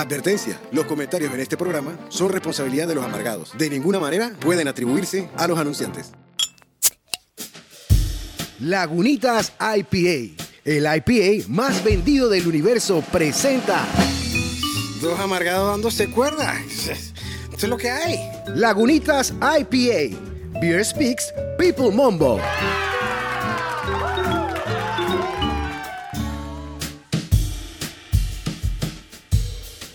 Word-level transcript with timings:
Advertencia, 0.00 0.60
los 0.70 0.84
comentarios 0.86 1.34
en 1.34 1.40
este 1.40 1.56
programa 1.56 1.98
son 2.08 2.28
responsabilidad 2.28 2.86
de 2.86 2.94
los 2.94 3.04
amargados. 3.04 3.50
De 3.58 3.68
ninguna 3.68 3.98
manera 3.98 4.30
pueden 4.38 4.68
atribuirse 4.68 5.28
a 5.36 5.48
los 5.48 5.58
anunciantes. 5.58 6.12
Lagunitas 8.60 9.52
IPA, 9.58 10.40
el 10.64 10.86
IPA 10.86 11.48
más 11.48 11.82
vendido 11.82 12.28
del 12.28 12.46
universo, 12.46 13.02
presenta 13.10 13.84
Dos 15.02 15.18
amargados 15.18 15.68
dándose 15.68 16.08
cuerda. 16.10 16.54
Esto 16.60 16.92
es 17.56 17.68
lo 17.68 17.76
que 17.76 17.90
hay. 17.90 18.18
Lagunitas 18.54 19.32
IPA, 19.32 20.16
Beer 20.60 20.84
Speaks, 20.84 21.32
People 21.58 21.90
Mombo. 21.90 22.40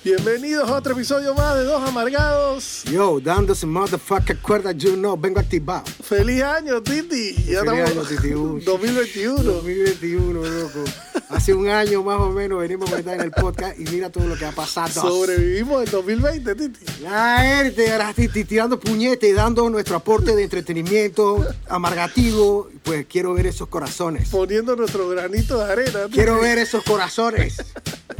Bienvenidos 0.04 0.70
a 0.70 0.76
otro 0.76 0.92
episodio 0.92 1.34
más 1.34 1.56
de 1.56 1.64
Dos 1.64 1.82
Amargados. 1.82 2.84
Yo, 2.92 3.22
dándose 3.22 3.66
motherfucker 3.66 4.38
cuerda, 4.40 4.74
you 4.74 4.96
know, 4.96 5.16
vengo 5.16 5.40
activado. 5.40 5.86
Feliz 6.04 6.44
año, 6.44 6.84
Titi. 6.84 7.34
Ya 7.36 7.62
Feliz 7.62 7.80
estamos 7.80 7.90
año, 7.90 8.04
Titi. 8.04 8.34
Uy. 8.36 8.62
2021. 8.66 9.44
2021, 9.44 10.44
loco. 10.44 10.84
Hace 11.30 11.54
un 11.54 11.68
año 11.68 12.04
más 12.04 12.20
o 12.20 12.30
menos 12.32 12.60
venimos 12.60 12.92
a 12.92 13.00
estar 13.00 13.16
en 13.16 13.22
el 13.22 13.32
podcast 13.32 13.80
y 13.80 13.84
mira 13.86 14.10
todo 14.10 14.28
lo 14.28 14.38
que 14.38 14.46
ha 14.46 14.52
pasado. 14.52 15.02
Sobrevivimos 15.02 15.84
el 15.84 15.90
2020, 15.90 16.56
Titi. 16.56 16.86
La 17.02 17.40
gente, 17.40 17.92
ahora 17.92 18.14
Titi, 18.14 18.44
tirando 18.46 18.80
puñete 18.80 19.30
y 19.30 19.34
dando 19.34 19.70
nuestro 19.70 19.96
aporte 19.96 20.36
de 20.36 20.44
entretenimiento 20.44 21.46
amargativo. 21.68 22.70
Pues 22.84 23.06
quiero 23.08 23.34
ver 23.34 23.48
esos 23.48 23.68
corazones. 23.68 24.30
Poniendo 24.30 24.76
nuestro 24.76 25.10
granito 25.10 25.58
de 25.58 25.72
arena. 25.72 26.06
Titi. 26.06 26.14
Quiero 26.14 26.40
ver 26.40 26.60
esos 26.60 26.84
corazones. 26.84 27.58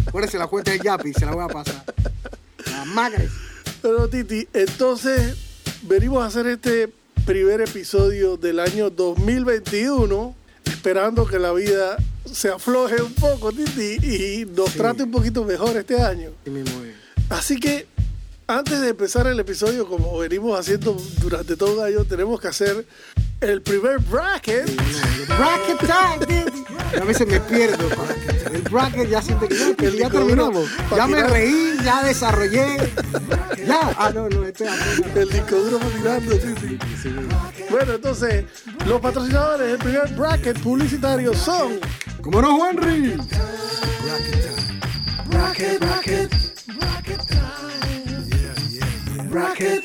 Acuérdense 0.08 0.38
la 0.38 0.48
cuenta 0.48 0.72
del 0.72 0.82
Yapi, 0.82 1.14
se 1.14 1.26
la 1.26 1.34
voy 1.34 1.44
a 1.44 1.48
pasar. 1.48 1.84
La 2.66 2.86
magre. 2.86 3.30
Pero, 3.82 4.08
Titi, 4.10 4.48
entonces 4.54 5.36
venimos 5.84 6.24
a 6.24 6.28
hacer 6.28 6.48
este 6.48 6.92
primer 7.26 7.62
episodio 7.62 8.38
del 8.38 8.60
año 8.60 8.90
2021, 8.90 10.36
esperando 10.66 11.26
que 11.26 11.40
la 11.40 11.52
vida 11.54 11.98
se 12.32 12.50
afloje 12.50 13.02
un 13.02 13.14
poco, 13.14 13.52
Titi, 13.52 13.98
y 14.06 14.46
nos 14.46 14.72
Sí. 14.72 14.78
trate 14.78 15.04
un 15.04 15.12
poquito 15.12 15.44
mejor 15.44 15.76
este 15.78 16.02
año. 16.02 16.30
Sí 16.44 16.50
mismo 16.50 16.82
es. 16.84 16.94
Así 17.30 17.60
que 17.60 17.88
antes 18.48 18.82
de 18.82 18.90
empezar 18.90 19.28
el 19.28 19.40
episodio, 19.40 19.88
como 19.88 20.18
venimos 20.18 20.60
haciendo 20.60 20.98
durante 21.22 21.56
todo 21.56 21.86
el 21.86 21.94
año, 21.96 22.06
tenemos 22.06 22.40
que 22.42 22.48
hacer 22.48 22.86
el 23.42 23.62
primer 23.62 24.00
bracket. 24.00 24.66
Bracket 25.28 25.80
time, 25.80 26.46
Titi. 26.46 26.64
A 27.00 27.04
veces 27.06 27.28
me 27.28 27.40
pierdo. 27.42 27.88
El 28.54 28.62
bracket 28.64 29.10
ya 29.10 29.22
siente 29.22 29.48
que 29.48 29.56
ya, 29.58 29.74
que 29.76 29.86
El 29.88 29.98
ya 29.98 30.10
disco 30.10 30.20
duro. 30.20 30.28
terminamos. 30.50 30.70
Ya 30.96 31.08
me 31.08 31.24
reí, 31.24 31.76
ya 31.84 32.04
desarrollé. 32.04 32.78
Ya. 33.66 33.96
Ah, 33.98 34.12
no, 34.14 34.30
no, 34.30 34.44
espera. 34.46 34.76
espera. 34.76 35.22
El 35.22 35.30
disco 35.30 35.56
duro 35.56 35.80
patinando, 35.80 36.34
sí, 36.36 36.54
sí. 36.62 36.78
Bueno, 37.74 37.94
entonces, 37.94 38.46
los 38.86 39.02
patrocinadores 39.02 39.68
del 39.68 39.80
primer 39.80 40.08
bracket 40.14 40.60
publicitario 40.60 41.34
son 41.34 41.80
¿Cómo 42.22 42.40
no, 42.40 42.56
Juanri? 42.56 43.18
Bracket, 45.26 45.80
bracket, 45.80 46.32
bracket. 49.28 49.84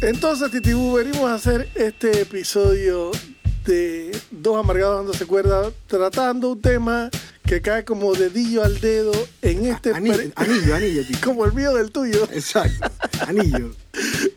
Entonces, 0.00 0.50
Titibú, 0.50 0.94
venimos 0.94 1.28
a 1.28 1.34
hacer 1.34 1.68
este 1.74 2.22
episodio 2.22 3.10
de 3.66 4.18
Dos 4.30 4.56
Amargados 4.56 5.00
dándose 5.00 5.26
cuerda, 5.26 5.70
tratando 5.88 6.52
un 6.52 6.62
tema 6.62 7.10
que 7.44 7.60
cae 7.60 7.84
como 7.84 8.14
dedillo 8.14 8.64
al 8.64 8.80
dedo 8.80 9.12
en 9.42 9.66
este... 9.66 9.92
Anillo, 9.92 10.32
anillo, 10.36 10.74
anillo, 10.74 11.02
como 11.22 11.44
el 11.44 11.52
mío 11.52 11.74
del 11.74 11.92
tuyo. 11.92 12.26
Exacto. 12.32 12.90
Anillo. 13.26 13.74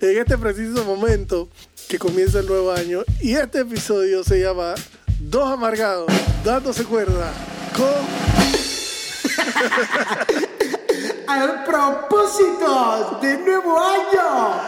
en 0.02 0.18
este 0.18 0.38
preciso 0.38 0.84
momento 0.84 1.48
que 1.88 2.00
comienza 2.00 2.40
el 2.40 2.48
nuevo 2.48 2.72
año. 2.72 3.04
Y 3.22 3.36
este 3.36 3.60
episodio 3.60 4.24
se 4.24 4.40
llama 4.40 4.74
Dos 5.20 5.52
Amargados 5.52 6.12
dándose 6.44 6.84
cuerda 6.84 7.32
con... 7.76 7.88
Al 11.28 11.64
propósito 11.64 13.20
de 13.22 13.38
nuevo 13.38 13.80
año, 13.80 14.62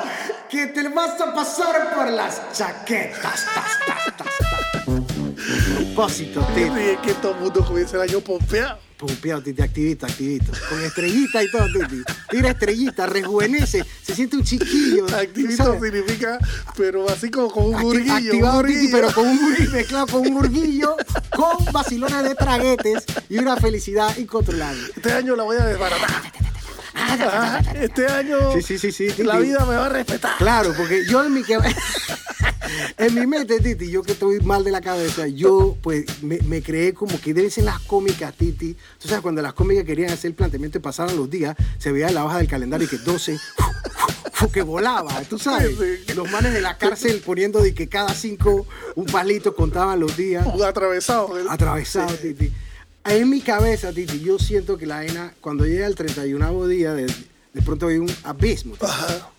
que 0.50 0.68
te 0.68 0.88
vas 0.90 1.20
a 1.22 1.34
pasar 1.34 1.94
por 1.94 2.10
las 2.10 2.42
chaquetas. 2.54 3.22
Tas, 3.22 3.46
tas, 3.86 4.06
tas, 4.18 4.20
tas. 4.40 4.55
Propósito, 5.96 6.46
Titi. 6.54 6.68
Y 6.78 6.90
es 6.90 7.00
que 7.00 7.14
todo 7.16 7.32
el 7.36 7.40
mundo 7.40 7.66
comienza 7.66 7.96
el 7.96 8.02
año 8.10 8.20
pompeado. 8.20 8.78
Pompeado, 8.98 9.42
Titi, 9.42 9.62
activito, 9.62 10.06
activito. 10.06 10.52
Con 10.70 10.82
estrellita 10.84 11.42
y 11.42 11.50
todo, 11.50 11.66
Titi. 11.72 12.04
Tira 12.30 12.50
estrellita, 12.50 13.06
rejuvenece, 13.06 13.86
se 14.04 14.14
siente 14.14 14.36
un 14.36 14.44
chiquillo. 14.44 15.06
Activito 15.16 15.64
¿sabes? 15.64 15.82
significa, 15.82 16.38
pero 16.76 17.10
así 17.10 17.32
como 17.32 17.50
con 17.50 17.68
un 17.68 17.76
Acti- 17.76 17.82
gurguillo. 17.84 18.12
un 18.12 18.18
activado, 18.26 18.62
Titi, 18.64 18.74
gurguillo. 18.74 18.92
pero 18.98 19.14
con 19.14 19.28
un 19.28 19.38
gurguillo, 19.40 19.72
mezclado 19.74 20.08
con 20.08 20.22
un 20.22 20.34
gurguillo, 20.34 20.98
con 21.34 21.66
vacilones 21.72 22.24
de 22.24 22.36
traguetes 22.36 23.04
y 23.30 23.38
una 23.38 23.56
felicidad 23.56 24.18
incontrolable. 24.18 24.82
Este 24.98 25.14
año 25.14 25.34
la 25.38 25.44
voy 25.44 25.56
a 25.56 25.66
desbaratar. 25.66 26.12
Ajá, 26.96 27.60
Este 27.76 28.08
año 28.08 28.38
Sí, 28.54 28.62
sí, 28.62 28.78
sí, 28.78 28.92
sí, 28.92 29.08
Titi. 29.08 29.24
la 29.24 29.38
vida 29.40 29.66
me 29.66 29.76
va 29.76 29.88
a 29.88 29.90
respetar. 29.90 30.38
Claro, 30.38 30.74
porque 30.76 31.06
yo 31.06 31.24
en 31.24 31.34
mi 31.34 31.42
en 32.98 33.14
mi 33.14 33.28
mente, 33.28 33.60
Titi, 33.60 33.90
yo 33.90 34.02
que 34.02 34.14
estoy 34.14 34.40
mal 34.40 34.64
de 34.64 34.72
la 34.72 34.82
cabeza, 34.82 35.28
yo 35.28 35.78
pues 35.82 36.24
me, 36.24 36.40
me 36.40 36.62
creé 36.62 36.94
como 36.94 37.20
que 37.20 37.34
deben 37.34 37.52
ser 37.52 37.66
las 37.66 37.80
cómicas, 37.82 38.34
Titi. 38.34 38.76
Tú 39.00 39.08
sabes, 39.08 39.22
cuando 39.22 39.42
las 39.42 39.54
cómicas 39.54 39.84
querían 39.84 40.12
hacer 40.12 40.30
el 40.30 40.36
planteamiento 40.36 40.78
y 40.78 40.82
pasaran 40.82 41.16
los 41.16 41.30
días, 41.30 41.56
se 41.78 41.92
veía 41.92 42.08
en 42.08 42.16
la 42.16 42.26
hoja 42.26 42.38
del 42.38 42.48
calendario 42.48 42.88
y 42.88 42.90
que 42.90 42.98
12 42.98 43.38
que 44.52 44.62
volaba, 44.62 45.22
tú 45.24 45.40
sabes. 45.40 45.76
Sí. 45.78 46.14
Los 46.14 46.30
manes 46.30 46.54
de 46.54 46.62
la 46.62 46.78
cárcel 46.78 47.22
poniendo 47.26 47.62
de 47.62 47.74
que 47.74 47.88
cada 47.90 48.14
cinco 48.14 48.68
un 48.96 49.06
palito 49.06 49.56
contaban 49.56 50.00
los 50.00 50.16
días 50.16 50.46
Un 50.46 50.62
atravesado. 50.64 51.38
¿eh? 51.40 51.44
atravesado, 51.50 52.14
Titi. 52.16 52.52
En 53.06 53.30
mi 53.30 53.42
cabeza, 53.42 53.92
Titi, 53.94 54.20
yo 54.20 54.40
siento 54.40 54.78
que 54.78 54.86
la 54.88 55.06
ENA, 55.06 55.34
cuando 55.40 55.66
llega 55.66 55.86
el 55.86 55.96
31 55.96 56.68
día, 56.68 56.94
de, 56.94 57.06
de 57.06 57.62
pronto 57.62 57.88
hay 57.88 57.98
un 57.98 58.12
abismo. 58.24 58.76
Ajá. 58.82 59.30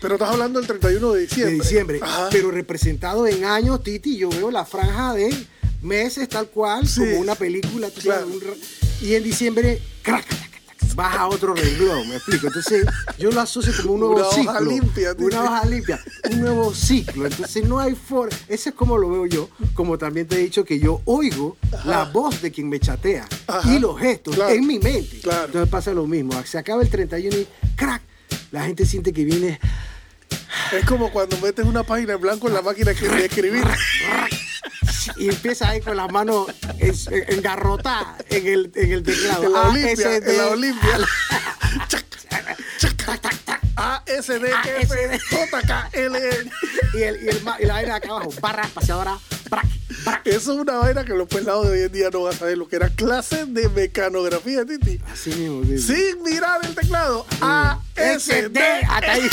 Pero 0.00 0.14
estás 0.14 0.30
hablando 0.30 0.58
del 0.60 0.68
31 0.68 1.12
de 1.14 1.20
diciembre. 1.22 1.52
de 1.56 1.60
diciembre. 1.62 2.00
Ajá. 2.02 2.28
Pero 2.30 2.50
representado 2.50 3.26
en 3.26 3.44
años, 3.44 3.82
Titi, 3.82 4.16
yo 4.18 4.28
veo 4.28 4.50
la 4.50 4.64
franja 4.66 5.14
de 5.14 5.34
meses 5.82 6.28
tal 6.28 6.48
cual, 6.48 6.86
Sí. 6.86 7.00
como 7.00 7.18
una 7.20 7.34
película. 7.34 7.88
tú 7.90 8.00
sabes, 8.02 8.24
Claro. 8.24 8.26
un 8.28 8.40
ra- 8.40 8.54
y 9.00 9.14
en 9.14 9.22
diciembre, 9.24 9.80
crac, 10.02 10.26
crac, 10.26 10.47
crac, 10.47 10.47
baja 10.94 11.26
otro 11.28 11.54
renglón, 11.54 12.08
me 12.08 12.16
explico. 12.16 12.46
Entonces, 12.48 12.84
yo 13.18 13.30
lo 13.30 13.40
asocio 13.40 13.72
como 13.82 13.94
un 13.94 14.00
nuevo 14.00 14.14
Una 14.16 14.26
hoja 14.26 14.34
ciclo. 14.58 14.70
limpia, 14.70 15.12
Titi. 15.14 15.24
Una 15.24 15.44
hoja 15.44 15.66
limpia. 15.66 16.00
Un 16.32 16.40
nuevo 16.40 16.74
ciclo. 16.74 17.26
Entonces, 17.26 17.64
no 17.68 17.78
hay 17.78 17.94
forma. 17.94 18.36
Ese 18.48 18.70
es 18.70 18.74
como 18.74 18.98
lo 18.98 19.10
veo 19.10 19.26
yo. 19.26 19.48
Como 19.74 19.98
también 19.98 20.26
te 20.26 20.36
he 20.36 20.38
dicho 20.38 20.64
que 20.64 20.78
yo 20.78 21.00
oigo 21.04 21.56
la 21.84 22.04
voz 22.04 22.40
de 22.42 22.50
quien 22.50 22.68
me 22.68 22.80
chatea 22.80 23.26
Ajá. 23.46 23.72
y 23.74 23.78
los 23.78 23.98
gestos 23.98 24.34
Claro. 24.34 24.54
en 24.54 24.66
mi 24.66 24.78
mente. 24.78 25.20
Claro. 25.20 25.46
Entonces 25.46 25.70
pasa 25.70 25.92
lo 25.92 26.06
mismo. 26.06 26.32
Se 26.44 26.58
acaba 26.58 26.82
el 26.82 26.88
31 26.90 27.36
y 27.36 27.46
crack. 27.76 28.02
La 28.50 28.64
gente 28.64 28.86
siente 28.86 29.12
que 29.12 29.24
viene 29.24 29.60
Es 30.72 30.84
como 30.84 31.10
cuando 31.10 31.36
metes 31.38 31.64
una 31.64 31.82
página 31.82 32.14
en 32.14 32.20
blanco 32.20 32.48
en 32.48 32.54
la 32.54 32.62
máquina 32.62 32.94
que- 32.94 33.08
de 33.08 33.24
escribir. 33.26 33.64
y 35.16 35.28
empieza 35.28 35.68
ahí 35.70 35.80
con 35.80 35.96
las 35.96 36.10
manos 36.12 36.46
engarrotadas 37.28 38.22
en 38.30 38.46
el, 38.46 38.72
en 38.74 38.92
el 38.92 39.02
teclado. 39.02 39.44
En 39.44 39.52
la 39.52 39.62
Olimpia. 39.62 40.16
En 40.16 40.36
la 40.36 40.46
Olimpia. 40.48 40.98
Chac, 43.78 44.04
chac, 44.04 44.08
A, 44.08 44.12
S, 44.12 44.38
D, 44.38 44.50
F, 44.80 45.18
J, 45.30 45.62
K, 45.62 45.90
L, 45.92 46.16
N. 46.16 46.50
Y, 46.94 47.02
el, 47.02 47.24
y, 47.24 47.28
el 47.28 47.40
y 47.60 47.66
la 47.66 47.74
vaina 47.74 47.88
de 47.88 47.92
acá 47.92 48.08
abajo. 48.08 48.30
Barra 48.40 48.64
espaciadora. 48.64 49.18
Brac, 49.48 49.66
brac. 50.04 50.26
Eso 50.26 50.52
es 50.52 50.58
una 50.58 50.78
vaina 50.78 51.04
que 51.04 51.14
los 51.14 51.28
pelados 51.28 51.66
de 51.66 51.72
hoy 51.72 51.82
en 51.86 51.92
día 51.92 52.10
no 52.12 52.22
van 52.22 52.34
a 52.34 52.36
saber 52.36 52.58
lo 52.58 52.68
que 52.68 52.76
era 52.76 52.88
clase 52.90 53.46
de 53.46 53.68
mecanografía, 53.68 54.64
Titi. 54.64 55.00
Así 55.10 55.30
mismo. 55.30 55.64
sí. 55.64 55.78
Sin 55.78 56.22
mirar 56.22 56.60
el 56.64 56.74
teclado. 56.74 57.24
A, 57.40 57.80
S, 57.96 58.48
D. 58.48 58.60
Hasta 58.60 59.12
ahí. 59.12 59.28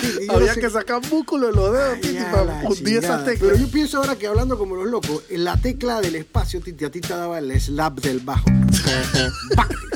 Titi. 0.00 0.26
Había 0.28 0.54
que 0.54 0.70
sacar 0.70 1.00
músculo 1.08 1.48
en 1.50 1.56
los 1.56 1.72
dedos, 1.72 2.00
Titi, 2.00 2.24
para 2.24 2.44
la 2.44 2.68
hundir 2.68 2.98
esas 2.98 3.24
teclas. 3.24 3.52
Pero 3.52 3.56
yo 3.56 3.70
pienso 3.70 3.98
ahora 3.98 4.16
que 4.16 4.26
hablando 4.26 4.58
como 4.58 4.74
los 4.74 4.86
locos, 4.86 5.22
la 5.30 5.56
tecla 5.56 6.00
del 6.00 6.16
espacio, 6.16 6.60
Titi, 6.60 6.84
a 6.84 6.90
ti 6.90 7.00
te 7.00 7.14
daba 7.14 7.38
el 7.38 7.58
slap 7.60 8.00
del 8.00 8.20
bajo. 8.20 8.44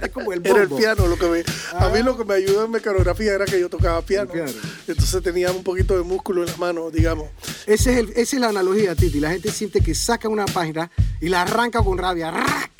Es 0.00 0.10
como 0.10 0.32
el 0.32 0.40
bombo. 0.40 0.56
Era 0.56 0.62
el 0.64 0.68
piano 0.68 1.06
lo 1.06 1.16
que 1.18 1.26
me. 1.26 1.44
A 1.78 1.88
mí 1.88 2.02
lo 2.02 2.16
que 2.16 2.24
me 2.24 2.34
ayudó 2.34 2.64
en 2.64 2.70
mecanografía 2.70 3.34
era 3.34 3.44
que 3.44 3.58
yo 3.60 3.68
tocaba 3.68 4.02
piano. 4.02 4.30
piano. 4.32 4.50
Entonces 4.86 5.22
tenía 5.22 5.50
un 5.52 5.62
poquito 5.62 5.96
de 5.96 6.02
músculo 6.02 6.42
en 6.42 6.48
las 6.48 6.58
manos, 6.58 6.92
digamos. 6.92 7.28
Ese 7.66 7.92
es 7.92 7.98
el- 7.98 8.10
esa 8.10 8.36
es 8.36 8.40
la 8.40 8.48
analogía, 8.48 8.94
Titi. 8.94 9.20
La 9.20 9.30
gente 9.30 9.50
siente 9.50 9.80
que 9.80 9.94
saca 9.94 10.28
una 10.28 10.44
página 10.46 10.90
y 11.20 11.28
la 11.28 11.42
arranca 11.42 11.82
con 11.82 11.98
rabia, 11.98 12.30
¡rac! 12.30 12.70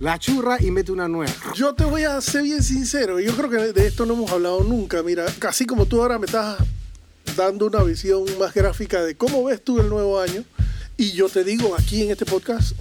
la 0.00 0.18
churra 0.18 0.58
y 0.60 0.70
mete 0.72 0.90
una 0.92 1.06
nueva. 1.08 1.32
Yo 1.54 1.72
te 1.74 1.84
voy 1.84 2.02
a 2.02 2.20
ser 2.20 2.42
bien 2.42 2.62
sincero. 2.62 3.20
Yo 3.20 3.34
creo 3.36 3.48
que 3.48 3.72
de 3.72 3.86
esto 3.86 4.04
no 4.04 4.14
hemos 4.14 4.30
hablado 4.32 4.62
nunca. 4.64 5.02
Mira, 5.02 5.24
casi 5.38 5.64
como 5.66 5.86
tú 5.86 6.02
ahora 6.02 6.18
me 6.18 6.26
estás 6.26 6.58
dando 7.36 7.66
una 7.66 7.82
visión 7.84 8.24
más 8.38 8.52
gráfica 8.52 9.02
de 9.02 9.16
cómo 9.16 9.44
ves 9.44 9.62
tú 9.62 9.78
el 9.80 9.88
nuevo 9.88 10.20
año. 10.20 10.44
Y 10.96 11.12
yo 11.12 11.28
te 11.28 11.42
digo 11.44 11.74
aquí 11.78 12.02
en 12.02 12.10
este 12.10 12.26
podcast, 12.26 12.72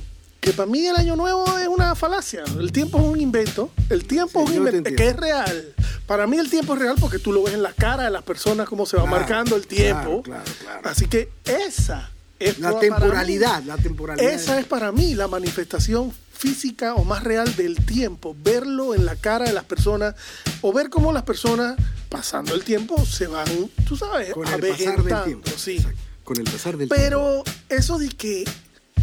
que 0.43 0.51
para 0.53 0.69
mí 0.69 0.85
el 0.85 0.95
año 0.97 1.15
nuevo 1.15 1.45
es 1.57 1.67
una 1.67 1.95
falacia. 1.95 2.43
El 2.59 2.71
tiempo 2.71 2.99
es 2.99 3.05
un 3.05 3.19
invento. 3.19 3.71
El 3.89 4.05
tiempo 4.05 4.41
Sí, 4.45 4.53
es 4.53 4.59
un 4.59 4.67
invento 4.67 4.91
que 4.95 5.07
es 5.07 5.15
real. 5.15 5.73
Para 6.05 6.27
mí 6.27 6.37
el 6.37 6.49
tiempo 6.49 6.73
es 6.73 6.79
real 6.79 6.95
porque 6.99 7.17
tú 7.17 7.31
lo 7.31 7.43
ves 7.43 7.53
en 7.53 7.63
la 7.63 7.71
cara 7.71 8.03
de 8.03 8.09
las 8.11 8.23
personas, 8.23 8.67
cómo 8.67 8.85
se 8.85 8.97
va 8.97 9.03
Claro, 9.03 9.17
marcando 9.19 9.55
el 9.55 9.65
tiempo. 9.67 10.21
claro, 10.21 10.43
claro, 10.43 10.51
claro. 10.61 10.89
Así 10.89 11.07
que 11.07 11.29
esa 11.45 12.11
es 12.39 12.59
La 12.59 12.71
mí- 12.73 12.79
temporalidad, 12.81 13.63
la 13.63 13.77
temporalidad. 13.77 14.29
esa 14.31 14.59
es 14.59 14.65
para 14.65 14.91
mí 14.91 15.15
la 15.15 15.29
manifestación 15.29 16.11
física 16.33 16.95
o 16.95 17.05
más 17.05 17.23
real 17.23 17.55
del 17.55 17.77
tiempo, 17.85 18.35
verlo 18.43 18.93
en 18.95 19.05
la 19.05 19.15
cara 19.15 19.45
de 19.45 19.53
las 19.53 19.63
personas 19.63 20.13
o 20.61 20.73
ver 20.73 20.89
cómo 20.89 21.13
las 21.13 21.23
personas 21.23 21.77
pasando 22.09 22.53
el 22.53 22.63
tiempo 22.65 23.03
se 23.05 23.27
van, 23.27 23.45
tú 23.87 23.95
sabes, 23.95 24.33
con 24.33 24.45
el 24.45 24.59
pasar 24.59 25.03
del 25.03 25.23
tiempo. 25.23 25.49
sí. 25.55 25.85
Con 26.25 26.37
el 26.37 26.43
pasar 26.43 26.75
del 26.77 26.89
tiempo. 26.89 26.95
Pero 26.95 27.43
eso 27.69 27.97
de 27.97 28.09
que 28.09 28.43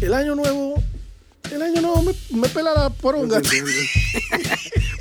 el 0.01 0.13
año 0.13 0.33
nuevo, 0.35 0.81
el 1.51 1.61
año 1.61 1.81
nuevo 1.81 2.03
me, 2.03 2.13
me 2.39 2.49
pela 2.49 2.73
la 2.73 2.89
poronga. 2.89 3.41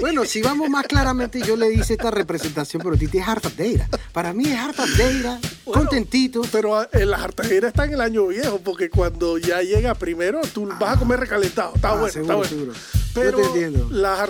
Bueno, 0.00 0.24
si 0.24 0.40
vamos 0.40 0.70
más 0.70 0.86
claramente, 0.86 1.42
yo 1.46 1.56
le 1.56 1.74
hice 1.74 1.92
esta 1.92 2.10
representación, 2.10 2.80
pero 2.82 2.96
Titi 2.96 3.18
es 3.18 3.28
hartadeira. 3.28 3.86
Para 4.14 4.32
mí 4.32 4.46
es 4.48 4.56
hartadeira, 4.58 5.38
Bueno, 5.66 5.82
contentito. 5.82 6.40
Pero 6.50 6.74
ah, 6.78 6.88
en 6.92 7.10
la 7.10 7.18
jartajera 7.18 7.68
está 7.68 7.84
en 7.84 7.92
el 7.92 8.00
año 8.00 8.26
viejo, 8.28 8.60
porque 8.64 8.88
cuando 8.88 9.36
ya 9.36 9.60
llega 9.60 9.94
primero, 9.94 10.40
tú 10.54 10.66
vas 10.80 10.96
a 10.96 10.98
comer 10.98 11.20
recalentado. 11.20 11.74
Está 11.74 11.90
Ah, 11.90 11.94
bueno, 11.96 12.12
seguro, 12.12 12.42
está 12.42 12.54
bueno. 12.56 12.72
seguro. 12.72 12.72
Yo 12.72 13.20
Pero 13.20 13.36
te 13.38 13.44
entiendo. 13.46 13.88
la 13.90 14.26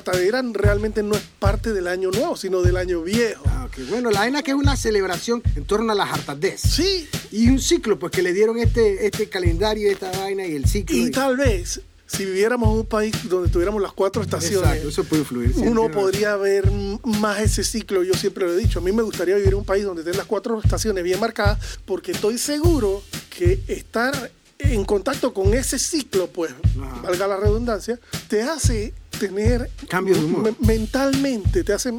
realmente 0.55 1.03
no 1.05 1.15
es 1.15 1.23
parte 1.39 1.73
del 1.73 1.87
año 1.87 2.11
nuevo, 2.11 2.37
sino 2.37 2.63
del 2.63 2.77
año 2.77 3.03
viejo. 3.03 3.45
Ah, 3.47 3.67
ok. 3.69 3.89
Bueno, 3.91 4.11
la 4.11 4.21
vaina 4.21 4.43
que 4.43 4.51
es 4.51 4.57
una 4.57 4.75
celebración 4.75 5.41
en 5.55 5.65
torno 5.67 5.93
a 5.93 5.95
la 5.95 6.05
hartadez. 6.05 6.61
Sí, 6.63 7.09
Y 7.31 7.49
un 7.49 7.61
ciclo, 7.61 7.97
pues 7.99 8.11
que 8.11 8.23
le 8.23 8.33
dieron 8.33 8.59
este, 8.59 9.07
este 9.07 9.29
calendario, 9.29 9.89
esta 9.89 10.11
vaina 10.19 10.45
y 10.47 10.57
el 10.57 10.67
ciclo. 10.67 10.97
y 10.97 11.11
tal 11.13 11.37
vez 11.37 11.81
si 12.11 12.25
viviéramos 12.25 12.69
en 12.71 12.77
un 12.81 12.87
país 12.87 13.15
donde 13.29 13.49
tuviéramos 13.51 13.81
las 13.81 13.93
cuatro 13.93 14.23
estaciones, 14.23 14.69
Exacto, 14.69 14.89
eso 14.89 15.05
puede 15.05 15.23
influir. 15.23 15.53
sí, 15.55 15.61
uno 15.61 15.83
tiene 15.83 15.89
razón. 15.89 16.03
podría 16.03 16.37
ver 16.37 16.71
más 17.05 17.41
ese 17.41 17.63
ciclo. 17.65 18.03
Yo 18.03 18.15
siempre 18.15 18.45
lo 18.47 18.53
he 18.53 18.57
dicho. 18.57 18.81
A 18.81 18.83
mí 18.83 18.91
me 18.93 19.03
gustaría 19.03 19.37
vivir 19.37 19.51
en 19.51 19.59
un 19.59 19.65
país 19.65 19.85
donde 19.85 20.03
estén 20.03 20.17
las 20.17 20.27
cuatro 20.27 20.61
estaciones 20.63 21.05
bien 21.05 21.21
marcadas, 21.21 21.59
porque 21.85 22.13
estoy 22.13 22.37
seguro 22.39 23.03
que 23.31 23.61
estar 23.69 24.31
en 24.59 24.85
contacto 24.85 25.33
con 25.33 25.55
ese 25.55 25.79
ciclo, 25.79 26.27
pues, 26.27 26.53
Ajá. 26.83 27.01
valga 27.03 27.27
la 27.27 27.37
redundancia, 27.39 27.99
te 28.29 28.43
hace 28.43 28.93
tener 29.19 29.71
Cambio 29.89 30.15
de 30.17 30.25
humor. 30.25 30.55
me- 30.61 30.67
mentalmente, 30.67 31.65
te 31.65 31.73
hace 31.73 31.93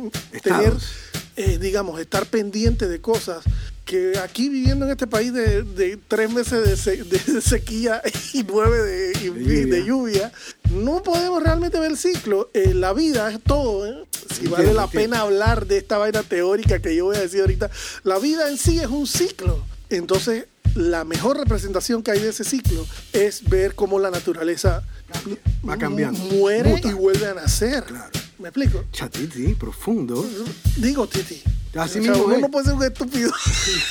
tener, 0.43 0.73
eh, 1.37 1.57
digamos, 1.59 1.99
estar 1.99 2.25
pendiente 2.27 2.87
de 2.87 2.99
cosas 3.01 3.43
que 3.91 4.17
aquí 4.19 4.47
viviendo 4.47 4.85
en 4.85 4.91
este 4.91 5.05
país 5.05 5.33
de, 5.33 5.63
de 5.63 5.97
tres 6.07 6.31
meses 6.31 6.65
de, 6.65 6.77
se- 6.77 7.03
de 7.03 7.41
sequía 7.41 8.01
y 8.33 8.41
nueve 8.43 8.77
de, 8.81 9.11
y- 9.21 9.29
De 9.29 9.65
de 9.65 9.83
lluvia. 9.83 9.85
lluvia, 9.85 10.31
no 10.71 11.03
podemos 11.03 11.43
realmente 11.43 11.77
ver 11.77 11.91
el 11.91 11.97
ciclo. 11.97 12.49
Eh, 12.53 12.73
la 12.73 12.93
vida 12.93 13.29
es 13.29 13.39
todo. 13.43 13.85
¿eh? 13.85 14.05
Si 14.13 14.45
Entiendo, 14.45 14.51
vale 14.55 14.73
la 14.73 14.83
entiendo. 14.85 14.91
pena 15.09 15.21
hablar 15.23 15.67
de 15.67 15.77
esta 15.79 15.97
vaina 15.97 16.23
teórica 16.23 16.79
que 16.81 16.95
yo 16.95 17.03
voy 17.05 17.17
a 17.17 17.21
decir 17.21 17.41
ahorita, 17.41 17.69
la 18.05 18.17
vida 18.19 18.49
en 18.49 18.57
sí 18.57 18.79
es 18.79 18.87
un 18.87 19.05
ciclo. 19.05 19.61
Entonces, 19.89 20.45
la 20.75 21.03
mejor 21.03 21.37
representación 21.37 22.01
que 22.03 22.11
hay 22.11 22.19
de 22.19 22.29
ese 22.29 22.43
ciclo 22.43 22.85
es 23.13 23.43
ver 23.49 23.75
cómo 23.75 23.99
la 23.99 24.11
naturaleza 24.11 24.83
Va 25.67 25.77
cambiando. 25.77 26.19
muere 26.19 26.69
Muta. 26.69 26.87
y 26.87 26.93
vuelve 26.93 27.27
a 27.27 27.33
nacer. 27.33 27.83
Claro. 27.83 28.09
¿Me 28.39 28.47
explico? 28.49 28.83
Chatiti, 28.91 29.53
profundo. 29.55 30.25
Digo, 30.77 31.07
Titi. 31.07 31.41
Así 31.75 31.99
o 31.99 32.03
sea, 32.03 32.11
mismo 32.11 32.25
uno 32.25 32.35
es. 32.35 32.41
no 32.41 32.49
puede 32.49 32.65
ser 32.65 32.73
un 32.73 32.83
estúpido 32.83 33.31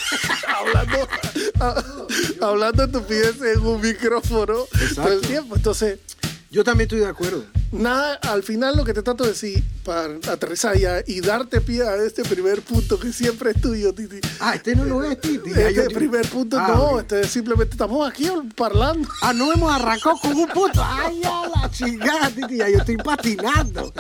hablando, 0.49 1.09
a- 1.61 1.85
hablando 2.47 2.85
estupideces 2.85 3.57
en 3.57 3.61
un 3.61 3.81
micrófono 3.81 4.55
todo 4.95 5.09
el 5.13 5.21
tiempo. 5.21 5.57
Entonces, 5.57 5.99
Yo 6.51 6.65
también 6.65 6.87
estoy 6.87 6.99
de 7.01 7.07
acuerdo. 7.07 7.45
nada, 7.71 8.15
al 8.23 8.43
final 8.43 8.77
lo 8.77 8.85
que 8.85 8.93
te 8.93 9.03
trato 9.03 9.23
de 9.23 9.31
decir 9.31 9.63
para 9.85 10.15
aterrizar 10.33 10.77
ya 10.77 11.01
y 11.07 11.21
darte 11.21 11.61
pie 11.61 11.83
a 11.85 11.95
este 12.05 12.25
primer 12.25 12.61
punto 12.63 12.99
que 12.99 13.13
siempre 13.13 13.53
es 13.53 13.61
tuyo, 13.61 13.95
Titi. 13.95 14.19
Ah, 14.41 14.57
este 14.57 14.75
no 14.75 14.85
lo 14.85 15.05
es, 15.05 15.21
Titi. 15.21 15.51
Ah, 15.55 15.61
Este 15.69 15.75
yo- 15.75 15.83
yo- 15.89 15.95
primer 15.97 16.29
punto 16.29 16.59
Ah, 16.59 16.67
no, 16.75 16.99
este 17.01 17.23
simplemente 17.29 17.75
estamos 17.75 18.09
aquí 18.11 18.29
parlando. 18.57 19.09
Ah, 19.23 19.33
no 19.33 19.53
hemos 19.53 19.73
arrancado 19.73 20.17
con 20.21 20.33
un 20.37 20.49
punto. 20.49 20.83
Ay, 20.85 21.23
a 21.25 21.49
la 21.63 21.71
chingada, 21.71 22.29
Titi. 22.31 22.57
Ya 22.57 22.69
yo 22.69 22.79
estoy 22.79 22.97
patinando. 22.97 23.93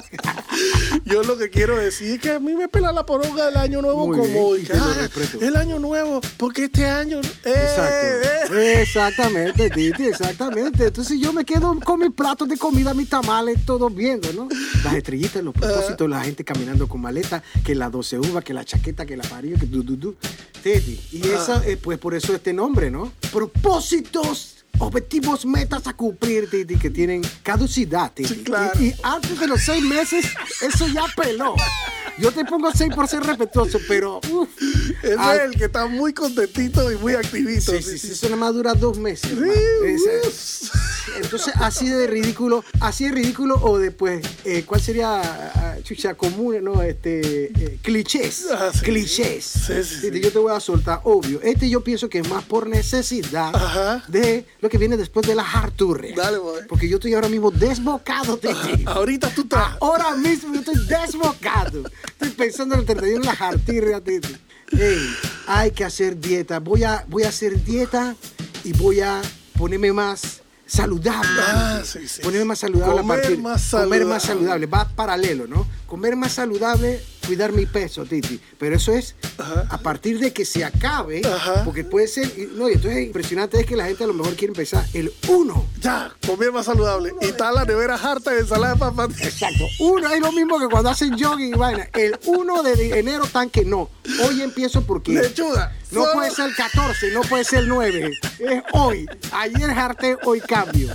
Yo 1.04 1.22
lo 1.22 1.38
que 1.38 1.48
quiero 1.50 1.76
decir 1.76 2.14
es 2.14 2.20
que 2.20 2.32
a 2.32 2.40
mí 2.40 2.54
me 2.54 2.68
pela 2.68 2.90
la 2.92 3.06
poronga 3.06 3.46
del 3.46 3.56
año 3.56 3.80
nuevo 3.80 4.08
Muy 4.08 4.18
como 4.18 4.52
bien, 4.54 4.66
ah, 4.74 5.08
el 5.40 5.56
año 5.56 5.78
nuevo, 5.78 6.20
porque 6.36 6.64
este 6.64 6.86
año 6.86 7.20
eh, 7.44 7.54
Exacto. 7.54 8.54
eh. 8.56 8.82
Exactamente, 8.82 9.70
Titi, 9.70 10.06
exactamente. 10.08 10.86
Entonces 10.86 11.18
yo 11.20 11.32
me 11.32 11.44
quedo 11.44 11.78
con 11.80 12.00
mis 12.00 12.10
platos 12.40 12.48
de 12.48 12.56
comida, 12.56 12.94
mis 12.94 13.08
tamales, 13.08 13.58
todos 13.66 13.94
viendo, 13.94 14.32
¿no? 14.32 14.48
Las 14.84 14.94
estrellitas, 14.94 15.42
los 15.44 15.52
propósitos, 15.52 16.08
la 16.08 16.22
gente 16.22 16.42
caminando 16.44 16.88
con 16.88 17.00
maleta, 17.00 17.42
que 17.64 17.74
la 17.74 17.90
12 17.90 18.18
uva, 18.18 18.42
que 18.42 18.54
la 18.54 18.64
chaqueta, 18.64 19.04
que 19.04 19.16
la 19.16 19.24
parillo, 19.24 19.58
que 19.58 19.66
du, 19.66 19.82
du, 19.82 19.96
du. 19.96 20.16
Titi. 20.62 21.00
Y 21.12 21.28
esa, 21.28 21.66
eh, 21.66 21.76
pues 21.76 21.98
por 21.98 22.14
eso 22.14 22.34
este 22.34 22.52
nombre, 22.52 22.90
¿no? 22.90 23.12
Propósitos. 23.32 24.56
Objetivos, 24.78 25.44
metas 25.44 25.86
a 25.88 25.94
cumplir, 25.94 26.48
Titi, 26.48 26.76
que 26.76 26.88
tienen 26.88 27.22
caducidad, 27.42 28.12
Titi. 28.14 28.34
Sí, 28.34 28.42
claro. 28.42 28.72
y, 28.80 28.86
y 28.86 28.94
antes 29.02 29.38
de 29.38 29.46
los 29.46 29.60
seis 29.60 29.82
meses, 29.82 30.26
eso 30.62 30.86
ya 30.86 31.04
peló. 31.14 31.54
Yo 32.18 32.32
te 32.32 32.44
pongo 32.44 32.70
seis 32.72 32.94
por 32.94 33.08
ser 33.08 33.22
respetuoso, 33.22 33.78
pero 33.88 34.20
uf, 34.30 34.48
Ese 35.02 35.16
ah, 35.18 35.36
es 35.36 35.42
el 35.42 35.56
que 35.56 35.64
está 35.64 35.86
muy 35.86 36.12
contentito 36.12 36.90
y 36.92 36.96
muy 36.96 37.14
activito. 37.14 37.72
Sí, 37.72 37.82
sí, 37.82 37.98
sí, 37.98 38.12
eso 38.12 38.26
nada 38.26 38.36
más 38.36 38.54
dura 38.54 38.74
dos 38.74 38.98
meses. 38.98 39.32
hermano. 39.32 39.52
Entonces, 41.16 41.52
así 41.56 41.88
de 41.88 42.06
ridículo, 42.06 42.64
así 42.80 43.04
de 43.04 43.12
ridículo, 43.12 43.56
o 43.62 43.78
después, 43.78 44.24
eh, 44.44 44.64
¿cuál 44.66 44.80
sería, 44.80 45.20
ah, 45.20 45.76
chucha, 45.82 46.14
común, 46.14 46.62
no, 46.62 46.82
este, 46.82 47.46
eh, 47.46 47.78
clichés, 47.82 48.46
Ah, 48.52 48.70
sí. 48.72 48.80
clichés. 48.80 49.44
Sí, 49.44 49.60
sí, 49.66 49.84
sí. 49.84 50.06
Este, 50.06 50.20
Yo 50.20 50.32
te 50.32 50.38
voy 50.38 50.52
a 50.54 50.60
soltar, 50.60 51.00
obvio. 51.04 51.40
Este 51.42 51.68
yo 51.68 51.82
pienso 51.82 52.08
que 52.08 52.18
es 52.20 52.28
más 52.28 52.44
por 52.44 52.66
necesidad 52.68 53.54
Ajá. 53.54 54.04
de 54.08 54.44
lo 54.60 54.68
que 54.68 54.78
viene 54.78 54.96
después 54.96 55.26
de 55.26 55.34
la 55.34 55.42
harturria. 55.42 56.14
Dale, 56.16 56.38
boy. 56.38 56.60
Porque 56.68 56.88
yo 56.88 56.96
estoy 56.96 57.14
ahora 57.14 57.28
mismo 57.28 57.50
desbocado, 57.50 58.36
Titi. 58.38 58.84
Ahorita 58.86 59.30
tú 59.34 59.42
estás. 59.42 59.76
Ahora 59.80 60.14
mismo 60.16 60.52
yo 60.54 60.60
estoy 60.60 60.86
desbocado. 60.86 61.82
Estoy 62.12 62.30
pensando 62.30 62.74
en 62.74 62.80
el 62.80 62.86
31 62.86 63.20
de 63.20 63.26
la 63.26 63.36
jartirria, 63.36 64.00
Titi. 64.00 64.36
Ey, 64.78 64.98
hay 65.46 65.70
que 65.72 65.84
hacer 65.84 66.18
dieta. 66.18 66.58
Voy 66.60 66.84
a, 66.84 67.04
voy 67.08 67.24
a 67.24 67.28
hacer 67.28 67.62
dieta 67.64 68.14
y 68.64 68.72
voy 68.72 69.00
a 69.00 69.20
ponerme 69.58 69.92
más 69.92 70.42
saludable. 70.70 71.28
Ah, 71.42 71.80
sí, 71.84 72.06
sí, 72.08 72.22
Ponerme 72.22 72.42
sí. 72.42 72.48
más 72.48 72.58
saludable 72.58 72.98
a 72.98 73.02
Comer 73.02 73.20
partir- 73.22 73.38
más 73.38 73.70
Comer 73.70 74.04
más 74.06 74.22
saludable. 74.22 74.66
Va 74.66 74.88
paralelo, 74.88 75.46
¿no? 75.46 75.66
Comer 75.90 76.14
más 76.14 76.34
saludable, 76.34 77.02
cuidar 77.26 77.50
mi 77.50 77.66
peso, 77.66 78.04
Titi. 78.06 78.38
Pero 78.60 78.76
eso 78.76 78.92
es 78.92 79.16
Ajá. 79.38 79.66
a 79.68 79.78
partir 79.78 80.20
de 80.20 80.32
que 80.32 80.44
se 80.44 80.64
acabe. 80.64 81.20
Ajá. 81.26 81.64
Porque 81.64 81.82
puede 81.82 82.06
ser. 82.06 82.30
No, 82.54 82.70
y 82.70 82.74
entonces 82.74 83.06
impresionante 83.06 83.58
es 83.58 83.66
que 83.66 83.74
la 83.74 83.86
gente 83.86 84.04
a 84.04 84.06
lo 84.06 84.14
mejor 84.14 84.36
quiere 84.36 84.52
empezar 84.52 84.86
el 84.94 85.12
1. 85.26 85.66
Ya, 85.80 86.14
comer 86.24 86.52
más 86.52 86.66
saludable. 86.66 87.12
Y 87.20 87.24
está 87.26 87.50
la 87.50 87.64
nevera 87.64 87.96
harta 87.96 88.30
de 88.30 88.38
ensalada 88.42 88.74
de 88.74 88.78
papas. 88.78 89.20
Exacto. 89.20 89.66
Uno 89.80 90.08
es 90.12 90.20
lo 90.20 90.30
mismo 90.30 90.60
que 90.60 90.68
cuando 90.68 90.90
hacen 90.90 91.18
jogging 91.18 91.54
y 91.54 91.58
vaina. 91.58 91.88
El 91.92 92.16
1 92.24 92.62
de 92.62 92.98
enero 93.00 93.26
tan 93.26 93.50
que 93.50 93.64
no. 93.64 93.90
Hoy 94.24 94.42
empiezo 94.42 94.82
porque 94.86 95.10
Lechuga. 95.10 95.72
no 95.90 96.02
Solo- 96.04 96.12
puede 96.12 96.30
ser 96.30 96.50
el 96.50 96.54
14, 96.54 97.10
no 97.10 97.22
puede 97.22 97.42
ser 97.42 97.58
el 97.64 97.68
9. 97.68 98.10
Es 98.38 98.62
hoy. 98.74 99.06
Ayer 99.32 99.70
harté, 99.70 100.16
hoy 100.22 100.40
cambio. 100.40 100.94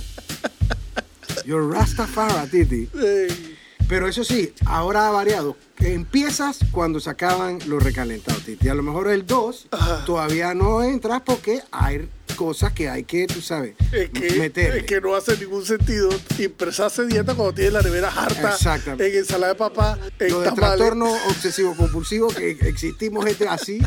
You're 1.44 1.68
Rastafari, 1.70 2.48
Titi. 2.50 2.88
Ey, 2.98 3.55
Pero 3.88 4.08
eso 4.08 4.24
sí, 4.24 4.52
ahora 4.64 5.06
ha 5.06 5.10
variado. 5.10 5.56
Empiezas 5.78 6.58
cuando 6.72 6.98
se 7.00 7.10
acaban 7.10 7.58
los 7.66 7.82
recalentados, 7.82 8.42
Titi. 8.42 8.68
A 8.68 8.74
lo 8.74 8.82
mejor 8.82 9.08
el 9.08 9.26
2 9.26 9.68
Ajá. 9.70 10.04
todavía 10.04 10.54
no 10.54 10.82
entras 10.82 11.22
porque 11.24 11.60
hay 11.70 12.08
cosas 12.34 12.72
que 12.72 12.88
hay 12.90 13.04
que, 13.04 13.26
tú 13.26 13.40
sabes, 13.40 13.74
es 13.92 14.10
que, 14.10 14.32
meterle. 14.38 14.80
es 14.80 14.84
que 14.86 15.00
no 15.00 15.14
hace 15.14 15.36
ningún 15.38 15.64
sentido 15.64 16.10
impresarse 16.38 17.06
dieta 17.06 17.34
cuando 17.34 17.54
tienes 17.54 17.72
la 17.72 17.82
nevera 17.82 18.08
harta 18.10 18.50
Exactamente. 18.52 19.08
en 19.10 19.18
ensalada 19.18 19.52
de 19.54 19.58
papá, 19.58 19.98
en 20.18 20.30
Lo 20.32 20.42
tamales. 20.42 20.54
trastorno 20.54 21.12
obsesivo 21.28 21.74
compulsivo 21.76 22.28
que 22.28 22.50
existimos 22.50 23.24
gente 23.24 23.46
así. 23.48 23.80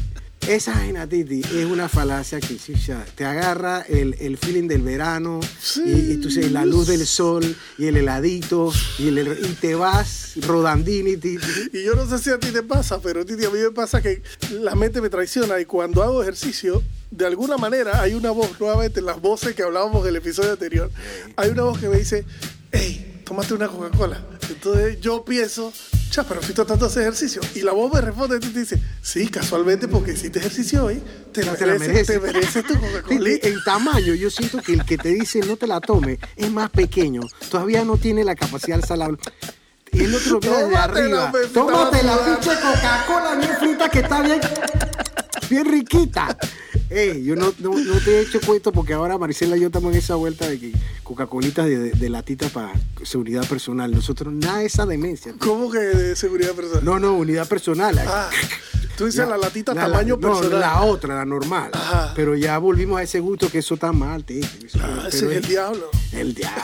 Esa 0.50 0.74
vaina, 0.74 1.06
Titi, 1.06 1.42
es 1.42 1.66
una 1.66 1.88
falacia 1.88 2.40
que 2.40 2.58
te 3.16 3.24
agarra 3.24 3.86
el, 3.88 4.16
el 4.20 4.36
feeling 4.36 4.68
del 4.68 4.82
verano 4.82 5.40
Sí. 5.62 5.84
y, 5.86 6.14
y 6.14 6.18
tú 6.18 6.32
sabes, 6.32 6.52
la 6.52 6.66
luz 6.66 6.88
del 6.88 7.06
sol 7.06 7.56
y 7.78 7.86
el 7.86 7.98
heladito 7.98 8.74
y, 8.98 9.10
el, 9.10 9.38
y 9.44 9.54
te 9.62 9.76
vas 9.76 10.32
rodandini, 10.48 11.18
Titi. 11.18 11.46
Y 11.72 11.84
yo 11.84 11.94
no 11.94 12.10
sé 12.10 12.18
si 12.18 12.32
a 12.32 12.40
ti 12.40 12.48
te 12.50 12.64
pasa, 12.64 13.00
pero 13.00 13.24
Titi, 13.24 13.46
a 13.46 13.52
mí 13.52 13.60
me 13.60 13.70
pasa 13.70 14.02
que 14.02 14.24
la 14.50 14.74
mente 14.74 15.02
me 15.02 15.10
traiciona 15.12 15.60
y 15.62 15.66
cuando 15.66 16.02
hago 16.02 16.24
ejercicio, 16.24 16.82
de 17.12 17.28
alguna 17.28 17.58
manera 17.58 18.02
hay 18.02 18.16
una 18.16 18.32
voz, 18.32 18.60
nuevamente 18.60 19.04
las 19.04 19.22
voces 19.22 19.54
que 19.54 19.62
hablábamos 19.62 20.04
del 20.04 20.16
episodio 20.16 20.54
anterior, 20.54 20.90
hay 21.36 21.52
una 21.52 21.62
voz 21.62 21.78
que 21.78 21.90
me 21.90 21.98
dice, 21.98 22.26
hey, 22.72 23.22
tómate 23.24 23.54
una 23.54 23.68
Coca-Cola. 23.68 24.26
Entonces 24.50 25.00
yo 25.00 25.24
pienso, 25.24 25.72
cha, 26.10 26.24
pero 26.24 26.42
tratando 26.42 26.86
de 26.86 26.92
hacer 26.92 27.02
ejercicio. 27.04 27.42
Y 27.56 27.62
la 27.62 27.72
voz 27.72 27.94
me 27.94 28.02
responde 28.02 28.38
y 28.38 28.40
te 28.40 28.60
dice, 28.60 28.82
sí, 29.02 29.28
casualmente 29.28 29.88
porque 29.88 30.14
hiciste 30.14 30.40
ejercicio 30.40 30.86
hoy, 30.86 31.02
te, 31.32 31.44
la 31.44 31.56
te 31.56 31.66
la 31.66 31.78
mereces, 31.78 32.08
te 32.08 32.20
mereces. 32.20 32.66
tu 32.66 32.80
Coca-Cola. 32.80 33.30
En 33.42 33.64
tamaño, 33.64 34.14
yo 34.14 34.30
siento 34.30 34.62
que 34.62 34.74
el 34.74 34.86
que 34.86 34.98
te 34.98 35.10
dice 35.10 35.40
no 35.42 35.58
te 35.58 35.68
la 35.68 35.80
tome 35.80 36.20
es 36.36 36.52
más 36.52 36.70
pequeño. 36.70 37.22
Todavía 37.50 37.84
no 37.84 37.98
tiene 37.98 38.24
la 38.24 38.36
capacidad 38.36 38.84
salable. 38.86 39.18
Y 39.92 40.04
no 40.04 40.18
te 40.18 40.30
lo 40.30 40.40
Tómatela, 40.40 40.84
arriba. 40.84 41.32
Tómate 41.54 42.04
la 42.04 42.18
pinche 42.26 42.60
Coca-Cola 42.62 43.36
bien 43.36 43.58
frita 43.60 43.90
que 43.90 44.00
está 44.00 44.22
bien, 44.22 44.40
bien 45.50 45.66
riquita. 45.66 46.38
Ey, 46.90 47.24
yo 47.24 47.36
no, 47.36 47.54
no, 47.60 47.78
no 47.78 48.00
te 48.00 48.18
he 48.18 48.22
hecho 48.22 48.40
cuento 48.42 48.72
porque 48.72 48.94
ahora 48.94 49.18
Maricela 49.18 49.58
y 49.58 49.62
yo 49.62 49.68
estamos 49.68 49.92
en 49.92 50.00
esa 50.00 50.16
vuelta 50.16 50.48
de 50.48 50.60
que 50.60 50.74
Coca-Colitas 51.04 51.66
de, 51.66 51.78
de, 51.78 51.92
de 51.92 52.10
latita 52.10 52.50
para 52.50 52.74
seguridad 53.04 53.46
personal. 53.48 53.92
Nosotros 53.92 54.34
nada 54.34 54.60
de 54.60 54.66
esa 54.66 54.86
demencia. 54.86 55.34
¿Cómo 55.40 55.72
que 55.72 55.80
de 55.80 56.16
seguridad 56.16 56.54
personal? 56.54 56.84
No, 56.84 57.00
no, 57.00 57.16
unidad 57.16 57.48
personal. 57.48 57.98
Ah, 58.00 58.30
tú 59.00 59.06
dices 59.06 59.28
la, 59.28 59.38
latita 59.38 59.74
la- 59.74 59.82
tamaño 59.88 60.18
no, 60.20 60.28
personal. 60.34 60.60
la 60.60 60.82
otra, 60.84 61.16
la 61.16 61.26
normal. 61.26 61.72
Ajá. 61.74 62.14
Pero 62.16 62.36
ya 62.36 62.58
volvimos 62.60 63.00
a 63.00 63.04
ese 63.04 63.20
gusto 63.20 63.50
que 63.50 63.60
eso 63.60 63.74
está 63.74 63.92
mal, 63.92 64.24
tío. 64.24 64.46
Eso- 64.64 64.80
Ah, 64.84 65.06
ese 65.08 65.26
es 65.30 65.38
el 65.38 65.46
diablo. 65.48 65.90
El 66.12 66.34
diablo, 66.36 66.62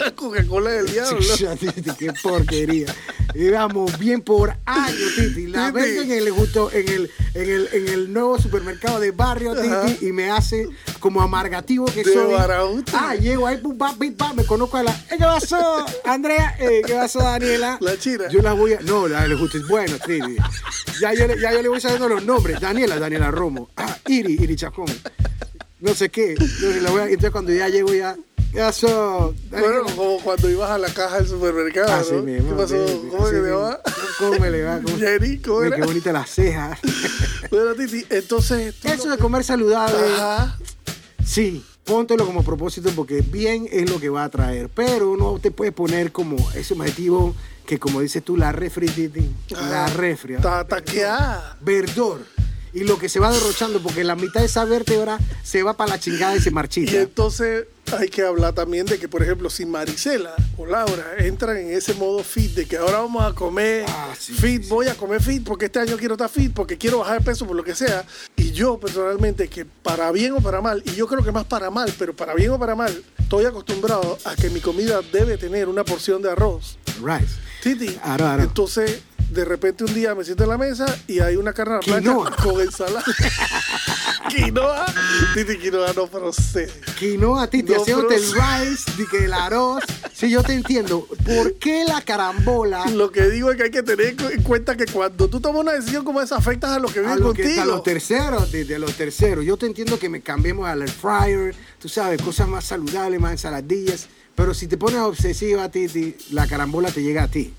La 0.00 0.10
Coca-Cola 0.16 0.74
es 0.74 0.80
el 0.86 0.92
diablo. 0.92 1.56
Titi, 1.60 1.90
Qué 1.98 2.12
porquería. 2.22 2.86
Íbamos 3.34 3.98
bien 3.98 4.22
por 4.22 4.54
años, 4.64 5.14
Titi. 5.16 5.46
La 5.48 5.70
venden 5.70 6.10
en 6.12 6.18
el, 6.18 6.30
justo, 6.30 6.70
en, 6.72 6.88
el, 6.88 7.10
en, 7.34 7.50
el, 7.50 7.68
en 7.72 7.88
el 7.88 8.12
nuevo 8.12 8.38
supermercado 8.38 9.00
de 9.00 9.10
barrio. 9.10 9.54
Titi, 9.54 10.06
y 10.06 10.12
me 10.12 10.30
hace 10.30 10.68
como 11.04 11.20
amargativo 11.20 11.84
que 11.84 12.02
De 12.02 12.14
soy. 12.14 12.32
Barahúti. 12.32 12.90
Ah, 12.96 13.14
llego 13.14 13.46
ahí, 13.46 13.58
pum, 13.58 13.76
pam, 13.76 13.98
pim, 13.98 14.14
pam, 14.16 14.34
me 14.36 14.44
conozco 14.46 14.78
a 14.78 14.84
la. 14.84 14.90
"Eh, 14.90 15.16
¿Qué 15.18 15.24
pasó, 15.24 15.84
Andrea? 16.02 16.56
Eh, 16.58 16.80
¿Qué 16.86 16.94
pasó, 16.94 17.18
Daniela? 17.18 17.76
La 17.82 17.98
china. 17.98 18.24
Yo 18.30 18.40
la 18.40 18.54
voy 18.54 18.72
a. 18.72 18.80
No, 18.80 19.06
la 19.06 19.28
de 19.28 19.34
justo 19.36 19.58
es 19.58 19.68
bueno, 19.68 19.96
Titi. 19.98 20.34
Ya 21.02 21.12
yo, 21.12 21.26
le- 21.26 21.38
ya 21.38 21.52
yo 21.52 21.60
le 21.60 21.68
voy 21.68 21.78
sabiendo 21.78 22.08
los 22.08 22.24
nombres. 22.24 22.58
Daniela, 22.58 22.98
Daniela 22.98 23.30
Romo. 23.30 23.68
Ah, 23.76 23.98
Iri, 24.06 24.38
Iri 24.40 24.56
Chacón. 24.56 24.86
No 25.80 25.92
sé 25.94 26.08
qué. 26.08 26.36
Yo 26.62 26.70
le 26.70 26.88
voy 26.90 27.02
a- 27.02 27.04
entonces 27.08 27.30
cuando 27.32 27.52
ya 27.52 27.68
llego 27.68 27.92
ya. 27.92 28.16
¿Qué 28.50 28.60
pasó? 28.60 29.34
Bueno, 29.50 29.82
como 29.94 30.20
cuando 30.20 30.48
ibas 30.48 30.70
a 30.70 30.78
la 30.78 30.88
caja 30.88 31.16
del 31.16 31.28
supermercado, 31.28 31.92
Así 31.92 32.12
¿no? 32.12 32.18
Ah, 32.20 32.22
mismo, 32.22 32.50
¿Qué 32.50 32.62
pasó? 32.62 32.76
¿Cómo 33.10 33.24
que 33.26 33.30
te 33.32 33.40
mismo. 33.42 33.58
va? 33.60 33.80
¿Cómo 34.18 34.38
me 34.38 34.50
le 34.50 34.62
va? 34.62 34.80
¿Cómo- 34.80 34.96
Jenny, 34.98 35.38
¿cómo? 35.38 35.60
Qué 35.70 35.82
bonita 35.82 36.12
las 36.12 36.30
cejas. 36.30 36.78
Bueno, 37.50 37.74
Titi, 37.74 38.06
entonces... 38.08 38.74
Eso 38.84 39.04
no- 39.06 39.10
de 39.16 39.18
comer 39.18 39.44
saludable. 39.44 39.98
Ajá. 40.16 40.56
Sí, 41.26 41.64
póntelo 41.84 42.26
como 42.26 42.42
propósito 42.42 42.90
porque 42.94 43.20
bien 43.22 43.66
es 43.70 43.88
lo 43.90 43.98
que 44.00 44.08
va 44.08 44.24
a 44.24 44.28
traer. 44.28 44.68
Pero 44.68 45.16
no 45.16 45.38
te 45.38 45.50
puedes 45.50 45.72
poner 45.74 46.12
como 46.12 46.36
ese 46.52 46.74
objetivo 46.74 47.34
que, 47.66 47.78
como 47.78 48.00
dices 48.00 48.22
tú, 48.22 48.36
la 48.36 48.52
refri, 48.52 48.88
la 49.50 49.84
Ah, 49.86 49.88
refri. 49.88 50.34
¿ah? 50.34 50.36
Está 50.38 50.64
taqueada. 50.66 51.56
verdor. 51.60 52.20
Y 52.72 52.80
lo 52.84 52.98
que 52.98 53.08
se 53.08 53.20
va 53.20 53.30
derrochando, 53.30 53.80
porque 53.80 54.02
la 54.02 54.16
mitad 54.16 54.40
de 54.40 54.46
esa 54.46 54.64
vértebra 54.64 55.18
se 55.44 55.62
va 55.62 55.76
para 55.76 55.90
la 55.90 56.00
chingada 56.00 56.34
y 56.36 56.40
se 56.40 56.48
Y 56.48 56.52
marchita. 56.52 57.00
entonces 57.00 57.66
hay 57.98 58.08
que 58.08 58.22
hablar 58.22 58.52
también 58.54 58.86
de 58.86 58.98
que, 58.98 59.08
por 59.08 59.22
ejemplo, 59.22 59.48
si 59.50 59.66
Marisela 59.66 60.34
o 60.56 60.66
Laura 60.66 61.14
entran 61.18 61.56
en 61.56 61.72
ese 61.72 61.94
modo 61.94 62.22
fit 62.24 62.52
de 62.54 62.66
que 62.66 62.76
ahora 62.76 63.00
vamos 63.00 63.24
a 63.24 63.34
comer 63.34 63.84
Ah, 63.88 64.14
sí, 64.18 64.32
fit, 64.32 64.62
sí, 64.62 64.62
sí. 64.64 64.68
voy 64.70 64.88
a 64.88 64.94
comer 64.94 65.22
fit 65.22 65.44
porque 65.44 65.66
este 65.66 65.78
año 65.78 65.96
quiero 65.96 66.14
estar 66.14 66.28
fit, 66.28 66.52
porque 66.52 66.76
quiero 66.78 66.98
bajar 66.98 67.18
de 67.18 67.24
peso 67.24 67.46
por 67.46 67.56
lo 67.56 67.62
que 67.64 67.74
sea. 67.74 68.04
Y 68.36 68.52
yo 68.52 68.78
personalmente, 68.78 69.48
que 69.48 69.64
para 69.64 70.10
bien 70.12 70.32
o 70.32 70.40
para 70.40 70.60
mal, 70.60 70.82
y 70.86 70.92
yo 70.92 71.06
creo 71.06 71.22
que 71.22 71.32
más 71.32 71.44
para 71.44 71.70
mal, 71.70 71.92
pero 71.98 72.14
para 72.14 72.34
bien 72.34 72.50
o 72.50 72.58
para 72.58 72.74
mal, 72.74 73.02
estoy 73.18 73.44
acostumbrado 73.44 74.18
a 74.24 74.34
que 74.36 74.50
mi 74.50 74.60
comida 74.60 75.00
debe 75.12 75.36
tener 75.38 75.68
una 75.68 75.84
porción 75.84 76.22
de 76.22 76.30
arroz. 76.30 76.78
Rice. 77.02 77.34
Titi. 77.64 77.98
Aro, 78.02 78.26
aro. 78.26 78.42
Entonces, 78.42 79.00
de 79.30 79.42
repente 79.42 79.84
un 79.84 79.94
día 79.94 80.14
me 80.14 80.22
siento 80.22 80.44
en 80.44 80.50
la 80.50 80.58
mesa 80.58 80.84
y 81.08 81.20
hay 81.20 81.36
una 81.36 81.54
carne 81.54 81.76
a 81.76 82.00
la 82.00 82.36
con 82.42 82.60
ensalada. 82.60 83.02
quinoa. 84.28 84.84
Titi, 85.32 85.56
quinoa 85.56 85.94
no 85.94 86.06
procede. 86.06 86.70
Quinoa, 86.98 87.48
Titi, 87.48 87.72
No, 87.72 87.80
haciéndote 87.80 88.16
el 88.16 88.22
rice, 88.22 88.92
de 88.98 89.06
que 89.06 89.24
el 89.24 89.32
arroz. 89.32 89.82
Sí, 90.12 90.28
yo 90.28 90.42
te 90.42 90.52
entiendo. 90.52 91.08
¿Por 91.24 91.54
qué 91.54 91.86
la 91.86 92.02
carambola 92.02 92.84
Lo 92.90 93.10
que 93.10 93.30
digo 93.30 93.50
es 93.50 93.56
que 93.56 93.62
hay 93.62 93.70
que 93.70 93.82
tener 93.82 94.14
en 94.30 94.42
cuenta 94.42 94.76
que 94.76 94.84
cuando 94.84 95.28
tú 95.28 95.40
tomas 95.40 95.62
una 95.62 95.72
decisión 95.72 96.04
como 96.04 96.20
esa, 96.20 96.36
afectas 96.36 96.72
a 96.72 96.78
los 96.78 96.92
que 96.92 97.00
viven 97.00 97.18
lo 97.18 97.32
que, 97.32 97.44
a 97.44 97.46
contigo. 97.46 97.64
los 97.64 97.82
terceros, 97.82 98.50
Titi, 98.50 98.74
a 98.74 98.78
los 98.78 98.92
terceros? 98.92 99.42
Yo 99.42 99.56
te 99.56 99.64
entiendo 99.64 99.98
que 99.98 100.10
me 100.10 100.20
cambiemos 100.20 100.68
al 100.68 100.82
air 100.82 100.90
fryer, 100.90 101.54
tú 101.78 101.88
sabes, 101.88 102.20
cosas 102.20 102.46
más 102.46 102.66
saludables, 102.66 103.18
más 103.18 103.32
ensaladillas. 103.32 104.06
Pero 104.34 104.52
si 104.52 104.66
te 104.66 104.76
pones 104.76 104.98
obsesiva, 105.00 105.68
Titi, 105.70 106.16
la 106.30 106.46
carambola 106.48 106.90
te 106.90 107.02
llega 107.02 107.22
a 107.24 107.28
ti. 107.28 107.52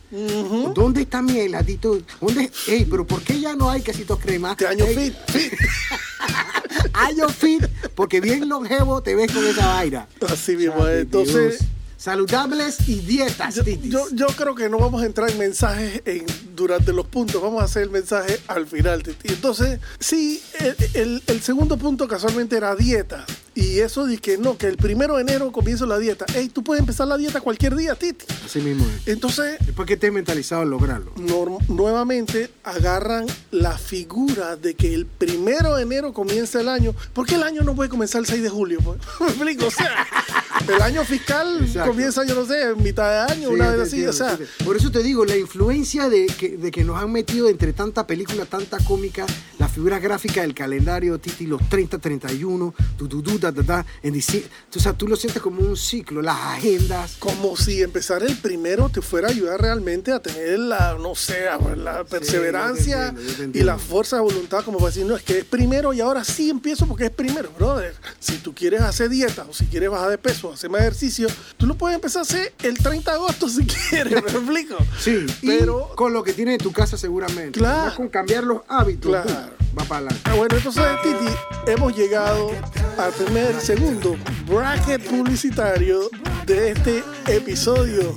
¿Dónde 0.74 1.02
está 1.04 1.22
mi 1.22 1.40
heladito? 1.40 2.00
¿Dónde? 2.20 2.52
Ey, 2.68 2.86
pero 2.86 3.08
¿por 3.08 3.22
qué 3.22 3.40
ya 3.40 3.56
no 3.56 3.70
hay 3.70 3.82
quesitos 3.82 4.20
crema? 4.20 4.52
Este 4.52 4.68
año 4.68 4.86
Ey, 4.86 4.96
fit, 4.96 5.14
fit. 5.32 5.54
Año 6.94 7.28
fit, 7.30 7.64
porque 7.94 8.22
bien 8.22 8.48
longevo 8.48 9.02
te 9.02 9.16
ves 9.16 9.32
con 9.32 9.46
esa 9.46 9.68
vaina. 9.68 10.08
Así 10.28 10.56
mismo. 10.56 10.88
Es. 10.88 11.02
Entonces, 11.02 11.60
Dios. 11.60 11.70
Saludables 11.98 12.88
y 12.88 12.96
dietas, 13.00 13.56
yo, 13.56 13.64
Titi. 13.64 13.90
yo, 13.90 14.06
yo 14.14 14.28
creo 14.28 14.54
que 14.54 14.70
no 14.70 14.78
vamos 14.78 15.02
a 15.02 15.06
entrar 15.06 15.30
en 15.30 15.38
mensajes 15.40 16.02
en, 16.06 16.26
durante 16.56 16.94
los 16.94 17.08
puntos. 17.08 17.42
Vamos 17.42 17.62
a 17.62 17.66
hacer 17.66 17.84
el 17.84 17.90
mensaje 17.90 18.40
al 18.48 18.68
final, 18.68 19.02
Titi. 19.04 19.30
Entonces, 19.34 19.80
sí, 20.00 20.42
el, 20.60 20.76
el- 20.94 21.24
el 21.28 21.42
segundo 21.42 21.78
punto 21.78 22.08
casualmente 22.08 22.56
era 22.58 22.76
dieta. 22.76 23.26
Y 23.56 23.80
eso 23.80 24.06
de 24.06 24.18
que 24.18 24.38
no, 24.38 24.58
que 24.58 24.68
el 24.68 24.76
primero 24.78 25.16
de 25.16 25.22
enero 25.22 25.52
comienzo 25.54 25.86
la 25.86 25.98
dieta. 25.98 26.26
Ey, 26.36 26.50
tú 26.50 26.62
puedes 26.64 26.82
empezar 26.82 27.08
la 27.08 27.16
dieta 27.18 27.40
cualquier 27.40 27.76
día, 27.76 27.96
Titi. 27.96 28.26
Así 28.46 28.60
mismo 28.60 28.86
es. 28.86 29.08
Entonces, 29.08 29.58
Después 29.66 29.88
que 29.88 29.94
estés 29.94 30.12
mentalizado 30.12 30.64
en 30.64 30.70
lograrlo. 30.72 31.14
nor- 31.16 31.66
nuevamente 31.70 32.50
agarran 32.64 33.26
la 33.52 33.78
figura 33.78 34.58
de 34.58 34.74
que 34.76 34.94
el 34.94 35.06
primero 35.06 35.76
de 35.76 35.84
enero 35.84 36.12
comienza 36.12 36.60
el 36.60 36.68
año. 36.68 36.94
¿Por 37.14 37.26
qué 37.26 37.36
el 37.36 37.44
año 37.44 37.62
no 37.64 37.76
puede 37.76 37.90
comenzar 37.90 38.20
el 38.20 38.28
6 38.28 38.44
de 38.44 38.50
julio? 38.50 38.80
pues? 38.84 39.00
¿Me 39.22 39.28
explico? 39.28 39.68
O 39.68 39.72
sea, 39.72 40.06
el 40.68 40.82
año 40.82 41.06
fiscal 41.06 41.60
Exacto. 41.62 41.92
comienza, 41.92 42.26
yo 42.26 42.36
no 42.36 42.46
sé, 42.46 42.62
en 42.72 42.84
mitad 42.84 43.10
de 43.28 43.34
año, 43.34 43.48
Sí, 43.50 43.54
una 43.56 43.72
te 43.72 43.78
vez 43.78 43.88
así. 43.88 43.96
entiendo, 44.04 44.10
O 44.12 44.14
sea, 44.14 44.38
te- 44.38 44.64
Por 44.66 44.76
eso 44.76 44.92
te 44.92 45.02
digo, 45.02 45.24
la 45.26 45.38
influencia 45.38 46.10
de 46.10 46.26
que, 46.28 46.58
de 46.58 46.72
que 46.72 46.84
nos 46.84 47.02
han 47.02 47.10
metido 47.12 47.48
entre 47.48 47.72
tanta 47.72 48.06
película, 48.06 48.46
tanta 48.46 48.80
cómica, 48.84 49.26
las 49.60 49.72
figuras 49.72 50.02
gráficas 50.02 50.44
del 50.44 50.54
calendario, 50.54 51.18
Titi, 51.20 51.46
los 51.48 51.62
30, 51.70 52.00
31, 52.00 52.74
tu, 52.98 53.08
tu, 53.08 53.22
tu, 53.22 53.45
ta, 53.52 53.62
ta, 53.62 53.64
ta, 53.84 53.86
en 54.04 54.14
dici- 54.14 54.44
o 54.76 54.80
sea, 54.80 54.94
tú 54.94 55.08
lo 55.08 55.16
sientes 55.16 55.42
como 55.42 55.62
un 55.62 55.76
ciclo, 55.78 56.22
las 56.22 56.38
agendas. 56.38 57.16
como 57.20 57.56
si 57.58 57.82
empezar 57.82 58.24
el 58.24 58.36
primero 58.38 58.90
te 58.90 59.02
fuera 59.02 59.28
a 59.28 59.32
ayudar 59.32 59.62
realmente 59.62 60.12
a 60.12 60.20
tener 60.20 60.60
la, 60.60 60.98
no 61.00 61.16
sé, 61.16 61.46
la 61.78 62.04
perseverancia 62.04 63.08
entiendo, 63.10 63.32
yo 63.46 63.52
te 63.52 63.60
y 63.60 63.64
la 63.64 63.78
fuerza 63.78 64.18
de 64.18 64.22
voluntad 64.24 64.64
como 64.64 64.78
para 64.78 64.90
decir, 64.90 65.06
no, 65.06 65.16
es 65.16 65.24
que 65.24 65.40
es 65.40 65.46
primero 65.46 65.94
y 65.94 66.02
ahora 66.02 66.24
sí 66.24 66.50
empiezo 66.50 66.86
porque 66.88 67.06
es 67.06 67.12
primero, 67.12 67.50
brother. 67.58 67.96
Si 68.20 68.38
tú 68.38 68.54
quieres 68.54 68.82
hacer 68.82 69.10
dieta 69.10 69.46
o 69.50 69.54
si 69.54 69.66
quieres 69.68 69.90
bajar 69.90 70.10
de 70.10 70.18
peso, 70.18 70.52
hacer 70.54 70.70
más 70.70 70.82
ejercicio, 70.82 71.28
tú 71.58 71.66
lo 71.68 71.76
puedes 71.76 71.96
empezar 71.96 72.20
a 72.20 72.24
hacer 72.24 72.54
el 72.64 72.78
30 72.78 73.12
de 73.12 73.18
agosto 73.18 73.50
si 73.50 73.66
quieres, 73.90 74.14
¿me 74.24 74.30
explico? 74.32 74.78
Sí, 75.00 75.26
pero... 75.42 75.90
con 75.96 76.14
lo 76.14 76.24
que 76.24 76.34
tienes 76.34 76.54
en 76.56 76.60
tu 76.62 76.72
casa 76.72 76.98
seguramente. 76.98 77.60
Claro. 77.60 77.76
Además, 77.76 77.94
con 77.96 78.10
cambiar 78.10 78.44
los 78.44 78.62
hábitos, 78.68 79.12
Claro. 79.12 79.52
Va 79.78 79.84
para 79.84 80.00
adelante. 80.08 80.22
Ah, 80.26 80.34
bueno, 80.36 80.56
entonces, 80.58 80.84
Titi, 81.04 81.72
hemos 81.72 81.96
llegado 81.96 82.52
al 82.98 83.12
primer, 83.14 83.60
segundo 83.60 84.16
bracket 84.48 85.02
publicitario 85.10 86.10
de 86.46 86.72
este 86.72 87.04
episodio. 87.28 88.16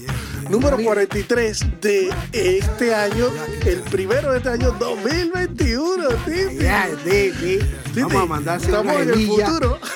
Número 0.49 0.79
43 0.79 1.81
de 1.83 2.11
este 2.33 2.95
año, 2.95 3.27
el 3.67 3.81
primero 3.83 4.31
de 4.33 4.39
este 4.39 4.49
año 4.49 4.71
2021, 4.79 6.09
Titi. 6.25 6.57
Ya, 6.59 6.89
Titi, 7.05 7.59
vamos 8.01 8.15
a 8.23 8.27
mandarse 8.27 8.67
estamos 8.67 8.95
una 8.95 9.03
en 9.03 9.11
el 9.11 9.27
futuro. 9.27 9.79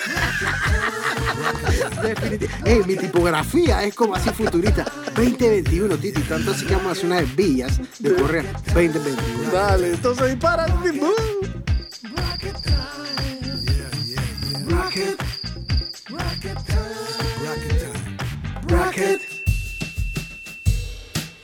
Definitiv- 2.02 2.50
Ey, 2.66 2.83
mi 2.87 2.97
tipografía 2.97 3.83
es 3.85 3.95
como 3.95 4.14
así 4.14 4.28
futurista. 4.31 4.85
2021, 5.14 5.97
Titi. 5.97 6.21
Tanto 6.23 6.50
así 6.50 6.66
que 6.66 6.75
vamos 6.75 6.88
a 6.88 6.92
hacer 6.92 7.07
unas 7.07 7.23
hebillas 7.23 7.81
de 7.99 8.14
correr. 8.14 8.45
2021. 8.75 9.50
Dale, 9.52 9.88
entonces 9.92 10.28
dispara, 10.31 10.66
Titi. 10.83 11.00
¡Bum! 14.95 15.17
Bracket. 18.67 19.21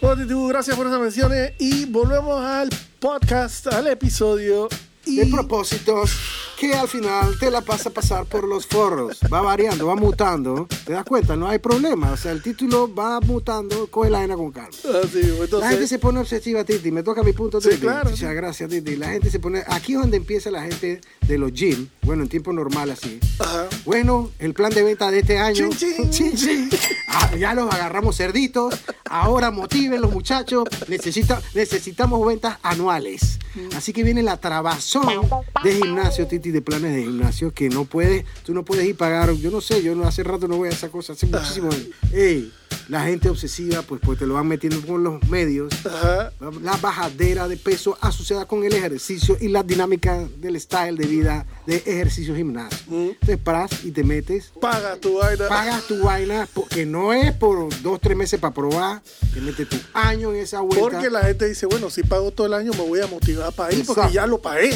Bueno, 0.02 0.23
Titi, 0.23 0.35
gracias 0.49 0.76
por 0.76 0.87
esas 0.87 1.00
menciones 1.00 1.52
y 1.59 1.87
volvemos 1.87 2.45
al 2.45 2.69
podcast, 2.99 3.69
al 3.69 3.87
episodio. 3.87 4.69
Y 5.07 5.17
De 5.17 5.26
propósitos 5.26 6.38
que 6.59 6.75
al 6.75 6.88
final 6.88 7.38
te 7.38 7.50
la 7.50 7.61
pasa 7.61 7.88
a 7.88 7.93
pasar 7.93 8.25
por 8.27 8.47
los 8.47 8.67
forros. 8.67 9.19
Va 9.33 9.41
variando, 9.43 9.87
va 9.87 9.95
mutando. 9.95 10.67
¿Te 10.85 10.93
das 10.93 11.05
cuenta? 11.05 11.37
No 11.37 11.47
hay 11.49 11.59
problema. 11.59 12.11
O 12.12 12.17
sea, 12.17 12.33
el 12.33 12.43
título 12.43 12.93
va 12.93 13.21
mutando. 13.21 13.87
Coge 13.88 14.11
la 14.11 14.19
vaina 14.19 14.35
con 14.37 14.50
calma. 14.50 14.69
Así, 15.05 15.21
entonces, 15.21 15.61
La 15.61 15.69
gente 15.71 15.87
se 15.87 15.99
pone 15.99 16.19
obsesiva, 16.21 16.65
Titi. 16.65 16.91
Me 16.91 17.03
toca 17.03 17.23
mi 17.23 17.33
punto, 17.33 17.61
Sí, 17.61 17.69
Titi. 17.71 17.83
claro. 17.83 18.11
Muchas 18.11 18.35
gracias, 18.35 18.69
Titi. 18.71 18.97
La 18.97 19.09
gente 19.11 19.31
se 19.31 19.38
pone... 19.38 19.62
Aquí 19.69 19.93
es 19.95 20.00
donde 20.00 20.17
empieza 20.17 20.50
la 20.50 20.62
gente 20.62 21.00
de 21.27 21.38
los 21.38 21.53
gym. 21.53 21.88
Bueno, 22.03 22.25
en 22.25 22.29
tiempo 22.29 22.53
normal 22.53 22.91
así. 22.91 23.21
Ajá. 23.38 23.67
Bueno, 23.85 24.31
el 24.41 24.53
plan 24.55 24.73
de 24.73 24.83
venta 24.83 25.11
de 25.11 25.21
este 25.21 25.38
año. 25.38 25.69
Chin, 25.71 26.11
chin. 26.11 26.11
Chin, 26.11 26.37
chin. 26.37 26.71
Ah, 27.09 27.35
ya 27.37 27.55
los 27.55 27.73
agarramos 27.73 28.17
cerditos. 28.17 28.75
Ahora 29.09 29.50
motiven 29.50 30.00
los 30.00 30.12
muchachos. 30.12 30.65
Necesita, 30.88 31.41
necesitamos 31.55 32.27
ventas 32.27 32.59
anuales. 32.62 33.38
Así 33.77 33.93
que 33.93 34.05
viene 34.05 34.23
la 34.23 34.37
trabazón 34.37 35.29
de 35.65 35.75
gimnasio, 35.75 36.27
Titi, 36.29 36.48
de 36.50 36.62
planes 36.62 36.95
de 36.95 37.02
gimnasio, 37.02 37.52
que 37.52 37.69
no 37.69 37.85
puedes, 37.85 38.25
tú 38.45 38.55
no 38.55 38.64
puedes 38.64 38.85
ir 38.87 38.95
a 38.95 38.99
pagar. 38.99 39.33
Yo 39.35 39.50
no 39.50 39.61
sé, 39.61 39.83
yo 39.83 39.95
no 39.95 40.05
hace 40.07 40.23
rato 40.23 40.49
no 40.49 40.57
voy 40.57 40.69
a 40.69 40.73
esa 40.73 40.88
cosa, 40.88 41.12
hace 41.12 41.26
muchísimo. 41.26 41.69
Ey, 42.12 42.52
la 42.88 43.02
gente 43.05 43.28
obsesiva, 43.28 43.83
pues, 43.83 44.00
pues 44.02 44.19
te 44.19 44.26
lo 44.26 44.35
van 44.35 44.47
metiendo 44.49 44.81
con 44.87 45.05
los 45.05 45.23
medios. 45.28 45.73
Ajá. 45.85 46.33
La 46.62 46.76
bajadera 46.78 47.47
de 47.49 47.57
peso 47.57 47.99
asociada 48.00 48.47
con 48.47 48.64
el 48.64 48.73
ejercicio 48.73 49.37
y 49.40 49.49
la 49.49 49.62
dinámica 49.62 50.26
del 50.38 50.59
style 50.61 50.97
de 50.97 51.07
vida 51.07 51.47
de 51.67 51.76
ejercicio 51.76 52.35
gimnasio. 52.35 52.78
Entonces 52.90 53.38
paras 53.38 53.71
y 53.85 53.90
te 53.90 54.05
metes, 54.05 54.52
Paga 54.61 54.97
tu 54.97 55.19
vaina. 55.19 55.49
pagas 55.49 55.87
tu 55.87 55.99
vaina, 56.02 56.49
porque 56.55 56.87
no 56.87 57.12
es 57.12 57.33
por 57.33 57.69
dos, 57.83 58.00
tres 58.00 58.17
meses 58.17 58.40
para 58.40 58.55
probar, 58.55 59.02
te 59.35 59.40
metes 59.40 59.69
tu 59.69 59.76
año 59.93 60.31
en 60.33 60.40
esa 60.40 60.61
vuelta. 60.61 60.81
Porque 60.90 61.11
la 61.11 61.23
gente 61.25 61.47
dice, 61.47 61.67
bueno, 61.67 61.90
si 61.90 62.02
pago 62.02 62.31
todo 62.31 62.47
el 62.47 62.55
año 62.55 62.73
me 62.73 62.87
voy 62.88 63.00
a 63.00 63.07
motivar 63.07 63.52
para 63.52 63.73
ir 63.73 63.85
porque 63.85 64.00
Exacto. 64.00 64.14
ya 64.14 64.26
lo 64.26 64.40
pagué. 64.40 64.75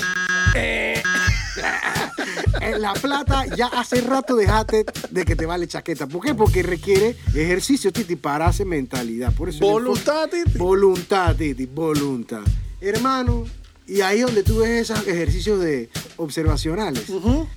En 2.60 2.80
la 2.80 2.92
plata 2.94 3.46
ya 3.56 3.66
hace 3.66 4.00
rato 4.00 4.36
dejaste 4.36 4.84
de 5.10 5.24
que 5.24 5.36
te 5.36 5.46
vale 5.46 5.66
chaqueta. 5.66 6.06
¿Por 6.06 6.24
qué? 6.24 6.34
Porque 6.34 6.62
requiere 6.62 7.16
ejercicio, 7.34 7.92
Titi, 7.92 8.16
para 8.16 8.46
hacer 8.46 8.66
mentalidad. 8.66 9.32
Por 9.32 9.48
eso 9.48 9.60
Voluntad, 9.60 10.28
Titi. 10.28 10.58
Voluntad, 10.58 11.36
Titi, 11.36 11.66
voluntad. 11.66 12.42
Hermano, 12.80 13.44
y 13.86 14.00
ahí 14.00 14.20
donde 14.20 14.42
tú 14.42 14.58
ves 14.58 14.90
esos 14.90 15.06
ejercicios 15.06 15.60
de 15.60 15.90
observacionales. 16.16 17.04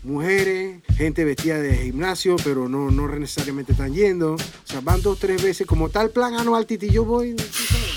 Mujeres, 0.03 0.81
gente 0.95 1.23
vestida 1.23 1.59
de 1.59 1.75
gimnasio, 1.77 2.35
pero 2.43 2.67
no, 2.67 2.89
no 2.89 3.07
necesariamente 3.07 3.73
están 3.73 3.93
yendo. 3.93 4.33
O 4.33 4.37
sea, 4.63 4.81
van 4.81 5.01
dos, 5.01 5.19
tres 5.19 5.41
veces 5.41 5.67
como 5.67 5.89
tal 5.89 6.09
plan 6.09 6.33
anual, 6.33 6.65
Titi. 6.65 6.89
Yo 6.89 7.05
voy, 7.05 7.35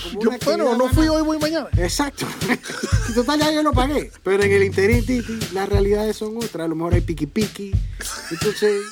como 0.09 0.23
Yo, 0.23 0.31
bueno, 0.45 0.77
no 0.77 0.89
fui 0.89 1.09
hoy, 1.09 1.23
voy 1.23 1.39
mañana. 1.39 1.69
Exacto. 1.77 2.27
Y 3.09 3.13
Total, 3.15 3.39
ya 3.41 3.53
yo 3.53 3.63
lo 3.63 3.73
pagué. 3.73 4.11
Pero 4.23 4.43
en 4.43 4.53
el 4.53 4.65
interín, 4.65 5.05
Titi, 5.05 5.39
las 5.53 5.69
realidades 5.69 6.17
son 6.17 6.37
otras. 6.37 6.67
A 6.67 6.69
lo 6.69 6.75
mejor 6.75 6.95
hay 6.95 7.01
piqui 7.01 7.27
piqui. 7.27 7.73
Entonces, 8.31 8.83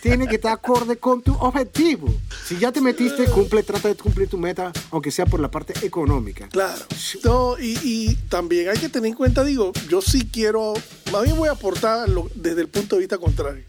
tiene 0.00 0.26
que 0.26 0.36
estar 0.36 0.52
acorde 0.52 0.96
con 0.96 1.22
tu 1.22 1.34
objetivo. 1.34 2.12
Si 2.46 2.58
ya 2.58 2.72
te 2.72 2.80
metiste, 2.80 3.24
cumple, 3.26 3.62
trata 3.62 3.88
de 3.88 3.94
cumplir 3.94 4.28
tu 4.28 4.38
meta, 4.38 4.72
aunque 4.90 5.10
sea 5.10 5.26
por 5.26 5.40
la 5.40 5.50
parte 5.50 5.74
económica. 5.84 6.48
Claro. 6.48 6.84
No, 7.24 7.58
y, 7.58 7.78
y 7.82 8.14
también 8.28 8.68
hay 8.68 8.78
que 8.78 8.88
tener 8.88 9.08
en 9.08 9.14
cuenta, 9.14 9.44
digo, 9.44 9.72
yo 9.88 10.00
sí 10.02 10.28
quiero, 10.32 10.74
más 11.12 11.22
bien 11.24 11.36
voy 11.36 11.48
a 11.48 11.52
aportar 11.52 12.08
lo- 12.08 12.30
desde 12.34 12.62
el 12.62 12.68
punto 12.68 12.96
de 12.96 13.00
vista 13.00 13.18
contrario. 13.18 13.64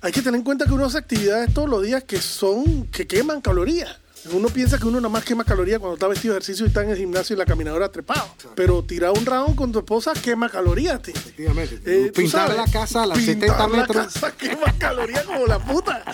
Hay 0.00 0.10
que 0.12 0.20
tener 0.20 0.38
en 0.38 0.44
cuenta 0.44 0.66
que 0.66 0.72
uno 0.72 0.84
hace 0.86 0.98
actividades 0.98 1.54
todos 1.54 1.68
los 1.68 1.82
días 1.82 2.02
que 2.02 2.20
son, 2.20 2.86
que 2.88 3.06
queman 3.06 3.40
calorías. 3.40 3.98
Uno 4.30 4.48
piensa 4.48 4.78
que 4.78 4.86
uno 4.86 5.00
nada 5.00 5.08
más 5.08 5.24
quema 5.24 5.44
calorías 5.44 5.80
cuando 5.80 5.94
está 5.94 6.06
vestido 6.06 6.34
de 6.34 6.38
ejercicio 6.38 6.64
y 6.64 6.68
está 6.68 6.82
en 6.84 6.90
el 6.90 6.96
gimnasio 6.96 7.34
y 7.34 7.38
la 7.38 7.44
caminadora 7.44 7.90
trepado. 7.90 8.24
Pero 8.54 8.84
tirar 8.84 9.10
un 9.10 9.26
round 9.26 9.56
con 9.56 9.72
tu 9.72 9.80
esposa 9.80 10.12
quema 10.12 10.48
calorías, 10.48 11.02
tío. 11.02 11.14
Efectivamente. 11.14 11.80
Eh, 11.84 12.12
Pintar 12.14 12.48
sabes, 12.48 12.56
la 12.56 12.72
casa 12.72 13.02
a 13.02 13.06
las 13.06 13.18
pintar 13.18 13.34
70 13.48 13.58
la 13.58 13.76
metros. 13.76 14.06
casa 14.14 14.32
quema 14.36 14.72
calorías 14.78 15.24
como 15.24 15.46
la 15.46 15.58
puta. 15.58 16.04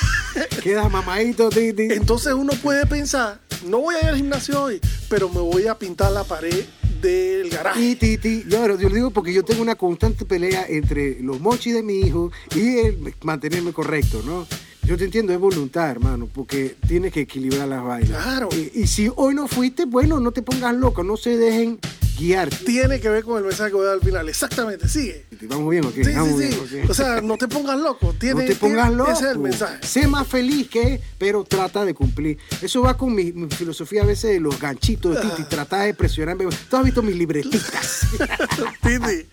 Quedas 0.62 0.90
mamadito, 0.90 1.48
Titi. 1.48 1.88
Entonces 1.90 2.32
uno 2.32 2.52
puede 2.62 2.86
pensar, 2.86 3.40
no 3.64 3.78
voy 3.80 3.96
a 3.96 4.02
ir 4.02 4.06
al 4.06 4.16
gimnasio 4.16 4.62
hoy, 4.62 4.80
pero 5.08 5.28
me 5.28 5.40
voy 5.40 5.66
a 5.66 5.76
pintar 5.76 6.12
la 6.12 6.22
pared 6.22 6.64
del 7.00 7.50
garaje. 7.50 7.80
Y 7.80 7.96
Titi, 7.96 8.44
yo, 8.48 8.66
yo 8.76 8.88
lo 8.88 8.94
digo 8.94 9.10
porque 9.10 9.32
yo 9.32 9.44
tengo 9.44 9.62
una 9.62 9.74
constante 9.74 10.24
pelea 10.24 10.64
entre 10.68 11.20
los 11.22 11.40
mochis 11.40 11.74
de 11.74 11.82
mi 11.82 12.00
hijo 12.00 12.30
y 12.54 12.78
el 12.78 13.14
mantenerme 13.22 13.72
correcto, 13.72 14.22
¿no? 14.24 14.46
Yo 14.88 14.96
te 14.96 15.04
entiendo, 15.04 15.34
es 15.34 15.38
voluntad, 15.38 15.90
hermano, 15.90 16.30
porque 16.32 16.74
tienes 16.88 17.12
que 17.12 17.20
equilibrar 17.20 17.68
las 17.68 17.84
vainas. 17.84 18.22
Claro. 18.22 18.48
Y, 18.52 18.80
y 18.80 18.86
si 18.86 19.10
hoy 19.16 19.34
no 19.34 19.46
fuiste, 19.46 19.84
bueno, 19.84 20.18
no 20.18 20.32
te 20.32 20.40
pongas 20.40 20.74
loco, 20.74 21.04
no 21.04 21.18
se 21.18 21.36
dejen 21.36 21.78
guiar. 22.18 22.48
Tiene 22.50 23.00
que 23.00 23.08
ver 23.08 23.24
con 23.24 23.38
el 23.38 23.44
mensaje 23.44 23.70
que 23.70 23.76
voy 23.76 23.84
a 23.84 23.88
dar 23.88 23.94
al 23.96 24.02
final. 24.02 24.28
Exactamente, 24.28 24.88
sigue. 24.88 25.26
¿Vamos 25.42 25.70
bien 25.70 25.84
o 25.84 25.92
qué? 25.92 26.04
Sí, 26.04 26.12
Vamos 26.12 26.40
sí, 26.40 26.48
bien, 26.48 26.52
sí. 26.68 26.78
ok. 26.84 26.90
O 26.90 26.94
sea, 26.94 27.20
no 27.20 27.36
te 27.36 27.48
pongas 27.48 27.78
loco. 27.78 28.14
Tiene, 28.18 28.42
no 28.42 28.48
te 28.48 28.56
pongas 28.56 28.86
tiene- 28.88 28.96
loco. 28.96 29.12
Ese 29.12 29.24
es 29.24 29.30
el 29.32 29.38
mensaje. 29.38 29.86
Sé 29.86 30.06
más 30.06 30.26
feliz 30.26 30.68
que, 30.68 31.00
pero 31.18 31.44
trata 31.44 31.84
de 31.84 31.94
cumplir. 31.94 32.38
Eso 32.60 32.82
va 32.82 32.96
con 32.96 33.14
mi, 33.14 33.32
mi 33.32 33.48
filosofía 33.50 34.02
a 34.02 34.06
veces 34.06 34.30
de 34.32 34.40
los 34.40 34.58
ganchitos 34.60 35.14
de 35.14 35.20
Titi. 35.22 35.44
Trata 35.44 35.82
de 35.82 35.94
presionarme. 35.94 36.46
Tú 36.68 36.76
has 36.76 36.84
visto 36.84 37.02
mis 37.02 37.16
libretitas. 37.16 38.00
Titi, 38.82 39.26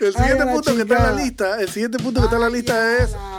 el 0.00 0.12
siguiente 0.14 0.44
punto 0.46 0.74
que 0.74 0.82
está 0.82 0.96
en 0.96 1.16
la 1.16 1.22
lista, 1.24 1.60
el 1.60 1.68
siguiente 1.68 1.98
punto 1.98 2.20
que 2.20 2.24
está 2.26 2.36
en 2.36 2.42
la 2.42 2.50
lista 2.50 2.98
es 3.02 3.12
la 3.12 3.34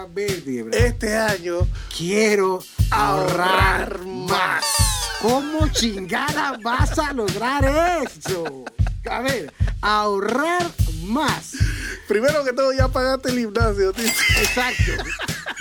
este 0.72 1.16
año 1.16 1.68
Quiero 1.98 2.64
ahorrar 2.90 4.00
ahorrar 4.00 4.06
más. 4.06 4.64
¿Cómo 5.22 5.68
chingada 5.70 6.58
vas 6.62 6.98
a 7.00 7.14
lograr 7.14 7.66
eso? 8.04 8.66
A 9.10 9.22
ver, 9.22 9.52
ahorrar 9.82 10.70
más. 11.06 11.54
Primero 12.08 12.44
que 12.44 12.54
todo, 12.54 12.72
ya 12.74 12.88
pagaste 12.88 13.30
el 13.30 13.40
gimnasio, 13.40 13.94
Titi. 13.94 14.10
Exacto. 14.40 14.92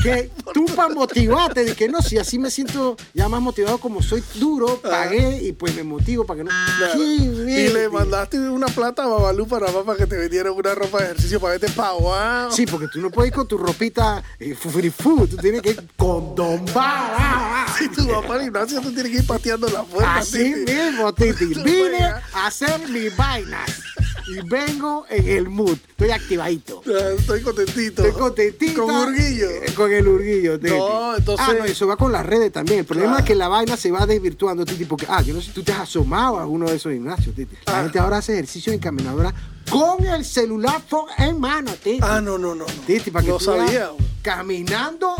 Que 0.03 0.31
tú 0.53 0.67
para 0.77 0.93
motivarte, 0.93 1.65
de 1.65 1.75
que 1.75 1.89
no, 1.89 2.03
si 2.03 2.19
así 2.19 2.39
me 2.39 2.51
siento 2.51 2.95
ya 3.15 3.27
más 3.31 3.41
motivado 3.41 3.79
como 3.79 4.03
soy 4.03 4.23
duro, 4.35 4.79
pagué 4.83 5.43
y 5.43 5.53
pues 5.53 5.75
me 5.75 5.83
motivo 5.83 6.27
para 6.27 6.39
que 6.39 6.45
no. 6.45 6.51
Claro. 6.51 7.03
Y 7.03 7.19
le 7.47 7.81
tío. 7.89 7.93
mandaste 7.93 8.39
una 8.39 8.67
plata 8.67 9.05
a 9.05 9.07
Babalú 9.07 9.47
para 9.49 9.67
para 9.69 9.97
que 9.97 10.07
te 10.07 10.19
vendieran 10.19 10.53
una 10.53 10.75
ropa 10.75 10.99
de 10.99 11.05
ejercicio 11.05 11.41
para 11.41 11.53
verte 11.53 11.71
pa' 11.71 11.93
wow. 11.93 12.53
Sí, 12.53 12.67
porque 12.67 12.89
tú 12.89 13.01
no 13.01 13.11
puedes 13.11 13.31
ir 13.31 13.35
con 13.35 13.49
tu 13.49 13.57
ropita 13.57 14.23
eh, 14.39 14.55
fufurifu, 14.55 15.27
tú 15.27 15.39
tienes 15.39 15.63
que 15.63 15.71
ir 15.71 15.89
con 15.97 16.35
don 16.35 16.63
ba, 16.75 17.67
Si 17.79 17.89
tú 17.89 18.07
vas 18.07 18.27
para 18.27 18.41
el 18.41 18.45
gimnasio, 18.45 18.81
tú 18.83 18.93
tienes 18.93 19.11
que 19.11 19.19
ir 19.19 19.27
pateando 19.27 19.69
la 19.69 19.85
puerta. 19.85 20.17
Así 20.17 20.53
Titi. 20.53 20.73
mismo, 20.73 21.15
Titi. 21.15 21.47
Vine 21.65 22.05
a 22.35 22.47
hacer 22.47 22.89
mis 22.91 23.17
vainas. 23.17 23.71
Y 24.27 24.41
vengo 24.49 25.05
en 25.11 25.29
el 25.37 25.49
mood. 25.49 25.77
Estoy 25.91 26.11
activadito. 26.11 26.83
Ah, 26.87 27.11
Estoy 27.19 27.41
contentito. 27.43 28.03
Estoy 28.05 28.21
contentito. 28.21 28.85
Con 28.87 28.95
Urguillo. 28.95 29.49
Con 29.77 29.93
el 29.93 30.07
urguillo. 30.09 30.59
No, 30.63 31.17
entonces- 31.17 31.47
Ah, 31.49 31.55
no, 31.59 31.65
eso 31.65 31.87
va 31.87 31.97
con 31.97 32.13
las 32.13 32.25
redes 32.25 32.53
también. 32.53 32.81
El 32.81 32.85
problema 32.85 33.13
Claro. 33.13 33.25
es 33.25 33.29
que 33.29 33.35
la 33.35 33.49
vaina 33.49 33.77
se 33.77 33.91
va 33.91 34.07
desvirtuando, 34.07 34.65
Titi, 34.65 34.85
porque, 34.85 35.07
ah, 35.09 35.23
yo 35.23 35.35
no 35.35 35.41
sé, 35.41 35.53
tú 35.53 35.63
te 35.63 35.73
has 35.73 35.81
asomado 35.81 36.39
a 36.39 36.43
alguno 36.43 36.69
de 36.69 36.77
esos 36.77 36.93
gimnasios, 36.93 37.35
Titi. 37.35 37.57
La 37.67 37.79
Ah. 37.79 37.83
gente 37.83 37.99
ahora 37.99 38.19
hace 38.19 38.33
ejercicio 38.35 38.73
en 38.73 38.79
caminadora 38.79 39.33
con 39.75 40.07
el 40.07 40.25
celular 40.25 40.83
en 41.19 41.41
mano, 41.41 41.73
Titi. 41.73 41.99
Ah, 42.01 42.21
no, 42.21 42.39
no, 42.39 42.55
no. 42.55 42.67
no. 42.67 42.83
Titi, 42.87 43.11
para 43.11 43.25
que 43.25 43.31
no 43.33 43.39
tú 43.39 43.45
sabía. 43.47 43.91
caminando, 44.23 45.15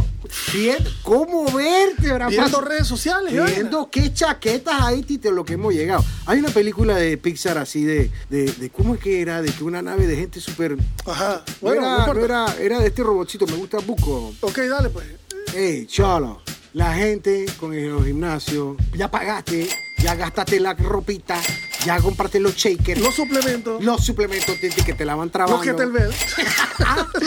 viendo 0.53 0.91
cómo 1.03 1.45
verte, 1.53 2.17
Viendo 2.29 2.61
redes 2.61 2.87
sociales. 2.87 3.33
Viendo 3.33 3.91
qué 3.91 4.13
chaquetas 4.13 4.81
hay, 4.81 5.03
Titi, 5.03 5.29
lo 5.31 5.45
que 5.45 5.55
hemos 5.55 5.75
llegado. 5.75 6.05
Hay 6.27 6.39
una 6.39 6.51
película 6.51 6.97
de 6.97 7.17
Pixar 7.19 7.59
así 7.59 7.85
de, 7.85 8.11
de, 8.31 8.45
de 8.53 8.71
¿cómo 8.71 8.95
es 8.95 9.01
que 9.01 9.21
era? 9.21 9.43
De 9.43 9.51
que 9.51 9.65
una 9.65 9.83
nave 9.83 10.07
de 10.07 10.17
gente 10.17 10.41
súper... 10.41 10.77
Ajá. 11.07 11.43
No 11.47 11.69
Bueno, 11.69 11.83
no 11.83 11.97
era, 11.97 12.15
no 12.15 12.25
era, 12.25 12.57
era 12.61 12.79
de 12.79 12.87
este 12.87 13.03
robotcito, 13.03 13.47
me 13.47 13.57
gusta 13.57 13.79
Buco. 13.79 14.35
Ok, 14.41 14.59
dale, 14.59 14.89
pues. 14.91 15.07
Ey, 15.55 15.87
cholo, 15.87 16.41
la 16.73 16.95
gente 16.95 17.47
con 17.61 17.73
el 17.75 18.05
gimnasio, 18.05 18.77
ya 18.97 19.11
pagaste, 19.11 19.69
ya 20.05 20.15
gastaste 20.17 20.61
la 20.61 20.75
ropita, 20.75 21.41
ya 21.87 21.99
compraste 21.99 22.39
los 22.39 22.55
shakers, 22.55 23.01
Los 23.01 23.15
suplementos. 23.15 23.83
los 23.83 24.05
suplementos 24.05 24.61
Titi, 24.61 24.83
que 24.83 24.93
te 24.93 25.07
la 25.07 25.15
van 25.15 25.29
Los 25.29 25.33
trabajando. 25.33 25.63
que 25.63 25.73
te 25.73 25.87
vel. 25.87 26.11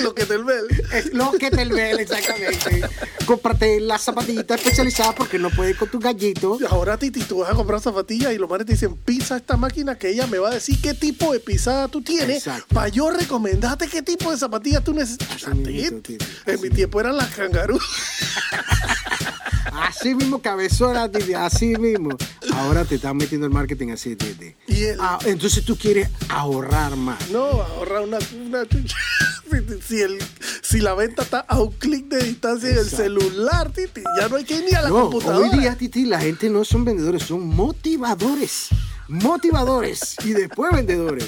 Los 0.04 0.14
que 0.14 0.26
te 0.28 0.38
vel. 0.38 0.66
Es 0.94 1.12
lo 1.12 1.32
que 1.32 1.50
te 1.50 1.66
vel, 1.66 2.00
exactamente. 2.00 2.82
Cómprate 3.26 3.80
la 3.80 3.98
zapatillita 3.98 4.54
especializada 4.54 5.16
porque 5.16 5.40
no 5.40 5.50
puedes 5.50 5.76
con 5.76 5.90
tu 5.90 5.98
gallito. 6.00 6.60
Y 6.62 6.66
ahora, 6.66 6.98
Titi, 7.00 7.22
tú 7.24 7.40
vas 7.40 7.50
a 7.50 7.56
comprar 7.56 7.82
zapatillas 7.82 8.32
y 8.32 8.38
los 8.38 8.48
manes 8.48 8.68
te 8.68 8.74
dicen, 8.74 8.96
pisa 8.96 9.38
esta 9.38 9.58
máquina 9.58 9.98
que 9.98 10.10
ella 10.10 10.28
me 10.28 10.38
va 10.38 10.50
a 10.50 10.54
decir 10.54 10.80
qué 10.80 10.94
tipo 10.94 11.34
de 11.34 11.40
pisada 11.40 11.88
tú 11.88 12.04
tienes 12.04 12.48
para 12.72 12.90
yo 12.90 13.10
recomendarte 13.10 13.88
qué 13.88 14.04
tipo 14.04 14.30
de 14.30 14.38
zapatillas 14.38 14.84
tú 14.84 14.94
necesitas. 14.94 15.44
En 15.48 16.62
mi 16.62 16.70
tiempo 16.70 17.00
eran 17.02 17.18
las 17.18 17.34
cangarú. 17.34 17.80
Así 19.74 20.16
mismo, 20.16 20.42
cabezona, 20.42 21.10
Titi, 21.12 21.34
así 21.34 21.76
mismo. 21.78 22.10
Ahora 22.54 22.86
te 22.86 22.96
están 22.96 23.18
metiendo 23.18 23.46
el 23.48 23.54
marketing 23.54 23.90
así, 23.90 24.16
Titi. 24.16 24.56
Y 24.68 24.84
el- 24.86 25.00
Ah, 25.00 25.20
entonces 25.26 25.64
tú 25.66 25.76
quieres 25.78 26.10
ahorrar 26.30 26.96
más. 26.96 27.30
No, 27.30 27.40
ahorrar 27.46 28.02
una, 28.04 28.18
una 28.46 28.68
chucha. 28.68 28.96
Si, 29.88 30.02
el, 30.02 30.18
si 30.62 30.80
la 30.82 30.94
venta 30.94 31.24
está 31.24 31.40
a 31.40 31.60
un 31.62 31.72
clic 31.72 32.08
de 32.08 32.22
distancia 32.24 32.70
en 32.70 32.78
el 32.80 32.90
celular, 32.90 33.72
Titi, 33.72 34.02
ya 34.20 34.28
no 34.28 34.36
hay 34.36 34.44
que 34.44 34.58
ir 34.58 34.66
ni 34.66 34.74
a 34.76 34.82
la 34.82 34.90
No, 34.90 35.02
computadora. 35.10 35.50
hoy 35.50 35.58
día, 35.60 35.76
Titi, 35.76 36.06
la 36.06 36.20
gente 36.20 36.50
no 36.50 36.66
son 36.66 36.84
vendedores, 36.84 37.24
son 37.24 37.48
motivadores. 37.48 38.68
Motivadores 39.08 40.16
y 40.26 40.34
después 40.34 40.72
vendedores. 40.74 41.26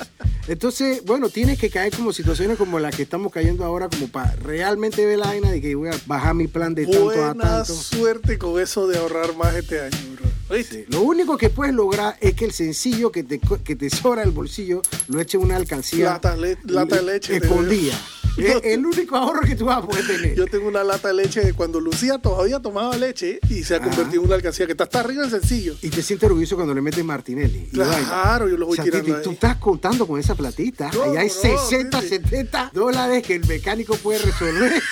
Entonces, 0.47 1.03
bueno, 1.05 1.29
tienes 1.29 1.59
que 1.59 1.69
caer 1.69 1.95
como 1.95 2.11
situaciones 2.11 2.57
como 2.57 2.79
la 2.79 2.91
que 2.91 3.03
estamos 3.03 3.31
cayendo 3.31 3.63
ahora, 3.63 3.87
como 3.89 4.07
para 4.07 4.35
realmente 4.37 5.05
ver 5.05 5.19
la 5.19 5.27
vaina 5.27 5.51
de 5.51 5.61
que 5.61 5.75
voy 5.75 5.89
a 5.89 5.93
bajar 6.05 6.33
mi 6.33 6.47
plan 6.47 6.73
de 6.75 6.85
tanto 6.87 7.23
a 7.23 7.33
tanto. 7.35 7.73
suerte 7.73 8.37
con 8.37 8.59
eso 8.59 8.87
de 8.87 8.97
ahorrar 8.97 9.35
más 9.35 9.55
este 9.55 9.79
año, 9.81 9.97
bro. 10.15 10.29
Sí. 10.63 10.85
Lo 10.87 11.01
único 11.01 11.37
que 11.37 11.49
puedes 11.51 11.75
lograr 11.75 12.17
es 12.21 12.33
que 12.33 12.45
el 12.45 12.51
sencillo 12.53 13.11
que 13.11 13.23
te, 13.23 13.39
que 13.63 13.75
te 13.75 13.89
sobra 13.91 14.23
el 14.23 14.31
bolsillo 14.31 14.81
lo 15.07 15.19
eche 15.21 15.37
una 15.37 15.55
alcancía 15.55 16.05
Lata 16.05 16.35
le- 16.35 16.57
lata 16.65 16.95
de 16.95 17.03
leche, 17.03 17.35
escondida. 17.37 17.93
Es 18.49 18.61
el 18.65 18.85
único 18.85 19.15
ahorro 19.15 19.41
que 19.41 19.55
tú 19.55 19.65
vas 19.65 19.77
a 19.83 19.87
poder 19.87 20.05
tener. 20.07 20.35
Yo 20.35 20.45
tengo 20.47 20.67
una 20.67 20.83
lata 20.83 21.09
de 21.09 21.13
leche 21.15 21.41
de 21.41 21.53
cuando 21.53 21.79
Lucía 21.79 22.17
todavía 22.19 22.59
tomaba 22.59 22.95
leche 22.97 23.39
y 23.49 23.63
se 23.63 23.75
ha 23.75 23.79
convertido 23.79 24.21
en 24.21 24.27
una 24.27 24.35
alcancía 24.35 24.65
que 24.65 24.71
está 24.73 24.85
hasta 24.85 25.01
arriba 25.01 25.23
en 25.23 25.29
sencillo. 25.29 25.75
Y 25.81 25.89
te 25.89 26.01
sientes 26.01 26.27
orgulloso 26.27 26.55
cuando 26.55 26.73
le 26.73 26.81
metes 26.81 27.03
Martinelli. 27.03 27.67
Claro, 27.71 28.47
yo 28.47 28.57
lo 28.57 28.65
voy 28.65 28.73
O 28.73 28.75
sea, 28.75 28.83
tirando 28.85 29.05
Titi, 29.05 29.17
ahí. 29.17 29.23
tú 29.23 29.31
estás 29.31 29.57
contando 29.57 30.07
con 30.07 30.19
esa 30.19 30.35
platita. 30.35 30.89
No, 30.93 31.03
Ahí 31.03 31.17
hay 31.17 31.27
no, 31.27 31.33
60, 31.33 31.99
Titi. 32.01 32.09
70 32.17 32.71
dólares 32.73 33.23
que 33.25 33.35
el 33.35 33.45
mecánico 33.47 33.95
puede 33.97 34.19
resolver. 34.19 34.81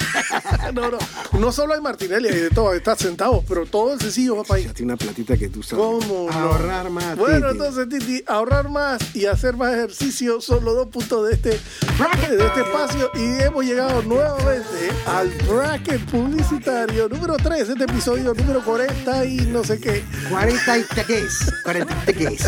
No, 0.74 0.92
no. 0.92 0.98
No 1.40 1.52
solo 1.52 1.74
hay 1.74 1.82
Martinelli, 1.82 2.28
hay 2.30 2.40
de 2.40 2.50
todo, 2.50 2.74
está 2.74 2.96
centavos, 2.96 3.44
pero 3.48 3.66
todo 3.66 3.94
el 3.94 4.00
sencillo 4.02 4.36
va 4.36 4.44
para 4.44 4.60
ahí. 4.60 4.66
Ya 4.66 4.74
tiene 4.74 4.94
una 4.94 4.98
platita 4.98 5.38
que 5.38 5.50
tú 5.50 5.64
sabes. 5.64 5.84
¿Cómo? 5.84 6.28
no? 6.30 6.34
Ahorrar 6.34 6.90
más. 6.90 7.16
Bueno, 7.18 7.48
Titi. 7.52 7.64
entonces, 7.64 7.90
Titi, 7.90 8.24
ahorrar 8.28 8.70
más 8.70 9.00
y 9.16 9.26
hacer 9.26 9.56
más 9.56 9.74
ejercicio 9.74 10.42
son 10.42 10.64
los 10.66 10.76
dos 10.76 10.88
puntos 10.90 11.28
de 11.28 11.34
este, 11.36 11.50
de 11.50 12.46
este 12.46 12.62
espacio. 12.62 13.12
Y 13.16 13.37
hemos 13.40 13.66
llegado 13.66 14.02
nuevamente 14.04 14.92
al 15.06 15.30
bracket 15.48 16.02
publicitario 16.10 17.08
número 17.10 17.36
3, 17.38 17.70
este 17.70 17.84
episodio 17.84 18.34
número 18.34 18.64
40 18.64 19.26
y 19.26 19.38
no 19.48 19.64
sé 19.64 19.80
qué. 19.80 20.04
40 20.30 20.78
y 20.78 20.84
teques. 20.84 21.54
40 21.64 21.94
y 21.94 21.98
teques. 22.06 22.42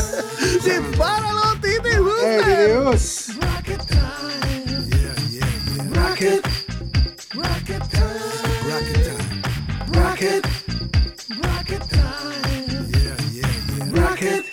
¡Sí, 0.64 0.72
páralo, 0.98 1.42
Titi! 1.62 1.90
¡Eh, 1.90 2.00
gusta! 2.00 2.66
Dios! 2.66 3.28
Bracket 3.40 3.82
time. 3.88 4.00
Bracket. 5.90 6.42
Bracket 7.34 7.84
time. 7.90 8.20
Bracket. 9.92 10.48
Bracket 11.40 11.84
time. 11.90 13.92
Bracket. 13.92 14.46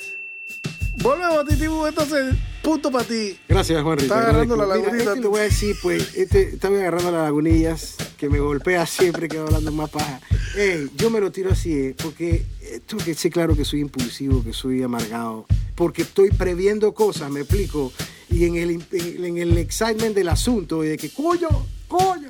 Volvemos, 0.99 1.45
Titi. 1.47 1.65
Entonces, 1.65 2.35
punto 2.67 2.91
para 2.91 3.05
ti. 3.05 3.39
Gracias, 3.49 3.81
Juan 3.81 4.01
Está 4.01 4.19
agarrando 4.19 4.57
la 4.57 4.67
Mira, 4.75 4.91
este 4.91 5.05
tú. 5.15 5.21
le 5.21 5.29
voy 5.29 5.39
a 5.39 5.43
decir, 5.45 5.77
pues, 5.81 6.17
este, 6.17 6.55
está 6.55 6.67
agarrando 6.67 7.13
las 7.13 7.23
lagunillas, 7.23 7.95
que 8.19 8.29
me 8.29 8.41
golpea 8.41 8.85
siempre 8.87 9.29
que 9.29 9.39
va 9.39 9.45
hablando 9.45 9.71
más 9.71 9.89
paja. 9.89 10.21
Ey, 10.57 10.91
yo 10.97 11.09
me 11.09 11.21
lo 11.21 11.31
tiro 11.31 11.53
así, 11.53 11.73
eh, 11.73 11.95
porque 11.97 12.45
eh, 12.63 12.81
tú 12.85 12.97
que 12.97 13.15
sé 13.15 13.31
claro 13.31 13.55
que 13.55 13.65
soy 13.65 13.83
impulsivo, 13.83 14.43
que 14.43 14.53
soy 14.53 14.83
amargado, 14.83 15.47
porque 15.77 16.03
estoy 16.03 16.31
previendo 16.31 16.93
cosas, 16.93 17.31
me 17.31 17.41
explico, 17.41 17.93
y 18.31 18.47
en 18.47 18.57
el, 18.57 18.71
en, 18.91 19.25
en 19.25 19.39
el 19.39 19.59
excitement 19.59 20.17
del 20.17 20.29
asunto, 20.29 20.85
y 20.85 20.89
de 20.89 20.97
que, 20.97 21.11
coño, 21.11 21.49
coño. 21.87 22.29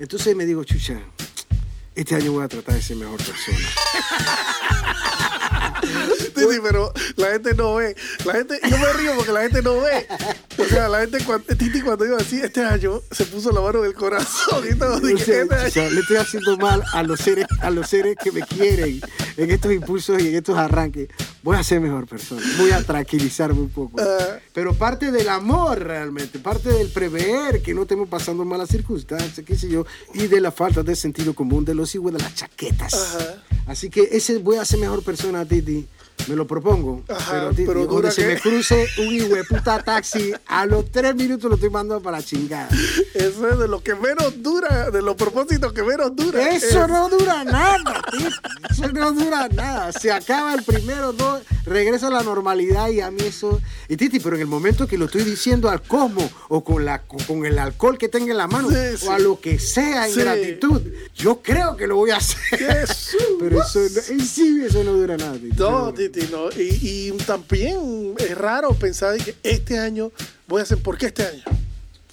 Entonces 0.00 0.34
me 0.34 0.46
digo, 0.46 0.64
chucha, 0.64 1.00
este 1.94 2.16
año 2.16 2.32
voy 2.32 2.42
a 2.42 2.48
tratar 2.48 2.74
de 2.74 2.82
ser 2.82 2.96
mejor 2.96 3.18
persona. 3.18 3.58
Titi, 6.36 6.60
pero 6.62 6.92
la 7.16 7.32
gente 7.32 7.54
no 7.54 7.74
ve. 7.76 7.96
La 8.24 8.32
gente, 8.34 8.60
yo 8.68 8.78
me 8.78 8.92
río 8.92 9.12
porque 9.16 9.32
la 9.32 9.42
gente 9.42 9.62
no 9.62 9.80
ve. 9.80 10.06
O 10.58 10.64
sea, 10.64 10.88
la 10.88 11.00
gente, 11.00 11.18
cuando, 11.24 11.46
Titi, 11.56 11.80
cuando 11.80 12.06
iba 12.06 12.16
así, 12.18 12.40
este 12.40 12.62
año 12.62 13.02
se 13.10 13.24
puso 13.24 13.52
la 13.52 13.60
mano 13.60 13.80
en 13.80 13.86
el 13.86 13.94
corazón 13.94 14.64
y 14.70 14.74
todo. 14.74 15.00
No 15.00 15.18
sé, 15.18 15.42
este 15.42 15.54
o 15.54 15.70
sea, 15.70 15.90
le 15.90 16.00
estoy 16.00 16.16
haciendo 16.16 16.56
mal 16.56 16.82
a 16.92 17.02
los 17.02 17.20
seres, 17.20 17.46
a 17.60 17.70
los 17.70 17.88
seres 17.88 18.16
que 18.22 18.32
me 18.32 18.42
quieren 18.42 19.00
en 19.36 19.50
estos 19.50 19.72
impulsos 19.72 20.22
y 20.22 20.28
en 20.28 20.36
estos 20.36 20.56
arranques. 20.56 21.08
Voy 21.42 21.56
a 21.56 21.62
ser 21.62 21.80
mejor 21.80 22.06
persona. 22.06 22.42
Voy 22.58 22.70
a 22.70 22.82
tranquilizarme 22.82 23.60
un 23.60 23.70
poco. 23.70 24.00
Ah. 24.00 24.38
Pero 24.52 24.74
parte 24.74 25.12
del 25.12 25.28
amor 25.28 25.78
realmente, 25.78 26.38
parte 26.38 26.70
del 26.70 26.88
prever 26.88 27.62
que 27.62 27.74
no 27.74 27.82
estemos 27.82 28.08
pasando 28.08 28.44
malas 28.44 28.68
circunstancias, 28.68 29.44
qué 29.46 29.56
sé 29.56 29.68
yo, 29.68 29.86
y 30.14 30.26
de 30.26 30.40
la 30.40 30.50
falta 30.50 30.82
de 30.82 30.96
sentido 30.96 31.34
común 31.34 31.64
de 31.64 31.74
los 31.74 31.94
hijos 31.94 32.12
de 32.12 32.18
las 32.18 32.34
chaquetas. 32.34 32.94
Ajá. 32.94 33.42
Así 33.66 33.90
que 33.90 34.08
ese 34.12 34.38
voy 34.38 34.56
a 34.56 34.64
ser 34.64 34.80
mejor 34.80 35.02
persona, 35.02 35.44
Titi. 35.44 35.86
Me 36.28 36.34
lo 36.34 36.46
propongo. 36.46 37.02
Ajá, 37.08 37.30
pero, 37.32 37.50
Titi, 37.50 37.64
pero 37.66 37.86
donde 37.86 38.10
se 38.10 38.22
que- 38.22 38.28
me 38.34 38.40
cruce 38.40 38.88
un 38.98 39.12
hijo 39.14 39.28
de 39.34 39.44
puta 39.44 39.82
taxi, 39.82 40.32
a 40.46 40.66
los 40.66 40.90
tres 40.90 41.14
minutos 41.14 41.48
lo 41.48 41.54
estoy 41.54 41.70
mandando 41.70 42.02
para 42.02 42.20
chingar. 42.22 42.68
Eso 43.14 43.48
es 43.48 43.58
de 43.58 43.68
lo 43.68 43.80
que 43.82 43.94
menos 43.94 44.42
dura, 44.42 44.90
de 44.90 45.02
los 45.02 45.14
propósitos 45.14 45.72
que 45.72 45.82
menos 45.84 46.16
dura. 46.16 46.50
Eso 46.50 46.82
Es- 46.84 46.88
no 46.88 47.08
dura 47.08 47.44
nada, 47.44 48.02
tío. 48.10 48.28
Eso 48.70 48.88
no 48.92 49.12
dura 49.12 49.48
nada. 49.48 49.92
Se 49.92 50.10
acaba 50.10 50.54
el 50.54 50.64
primero, 50.64 51.12
dos, 51.12 51.42
regresa 51.64 52.08
a 52.08 52.10
la 52.10 52.22
normalidad 52.24 52.88
y 52.88 53.00
a 53.00 53.10
mí 53.10 53.20
eso. 53.22 53.60
Y 53.88 53.96
Titi, 53.96 54.18
pero 54.18 54.34
en 54.36 54.42
el 54.42 54.48
momento 54.48 54.88
que 54.88 54.98
lo 54.98 55.04
estoy 55.04 55.22
diciendo 55.22 55.70
al 55.70 55.82
cosmo 55.82 56.28
o 56.48 56.64
con, 56.64 56.84
la, 56.84 57.02
con, 57.02 57.46
el 57.46 57.58
alcohol 57.58 57.98
que 57.98 58.08
tenga 58.08 58.32
en 58.32 58.38
la 58.38 58.48
mano 58.48 58.68
Sí, 58.70 59.06
o 59.06 59.12
a 59.12 59.18
sí. 59.18 59.22
lo 59.22 59.38
que 59.40 59.58
sea 59.60 60.08
en 60.08 60.14
Sí. 60.14 60.20
gratitud, 60.20 60.82
yo 61.14 61.40
creo 61.40 61.76
que 61.76 61.86
lo 61.86 61.94
voy 61.96 62.10
a 62.10 62.16
hacer. 62.16 62.58
Jesús. 62.58 63.16
Pero 63.40 63.62
eso, 63.62 63.78
no- 63.78 64.14
en 64.14 64.26
sí, 64.26 64.62
eso 64.66 64.82
no 64.82 64.92
dura 64.94 65.16
nada, 65.16 65.34
Titi. 65.34 65.56
No, 65.56 65.92
No. 66.30 66.50
Y, 66.50 67.10
y 67.10 67.12
también 67.26 68.14
es 68.18 68.36
raro 68.36 68.70
pensar 68.74 69.16
que 69.18 69.36
este 69.42 69.78
año 69.78 70.12
voy 70.46 70.60
a 70.60 70.62
hacer. 70.64 70.78
¿Por 70.78 70.96
qué 70.98 71.06
este 71.06 71.24
año? 71.26 71.42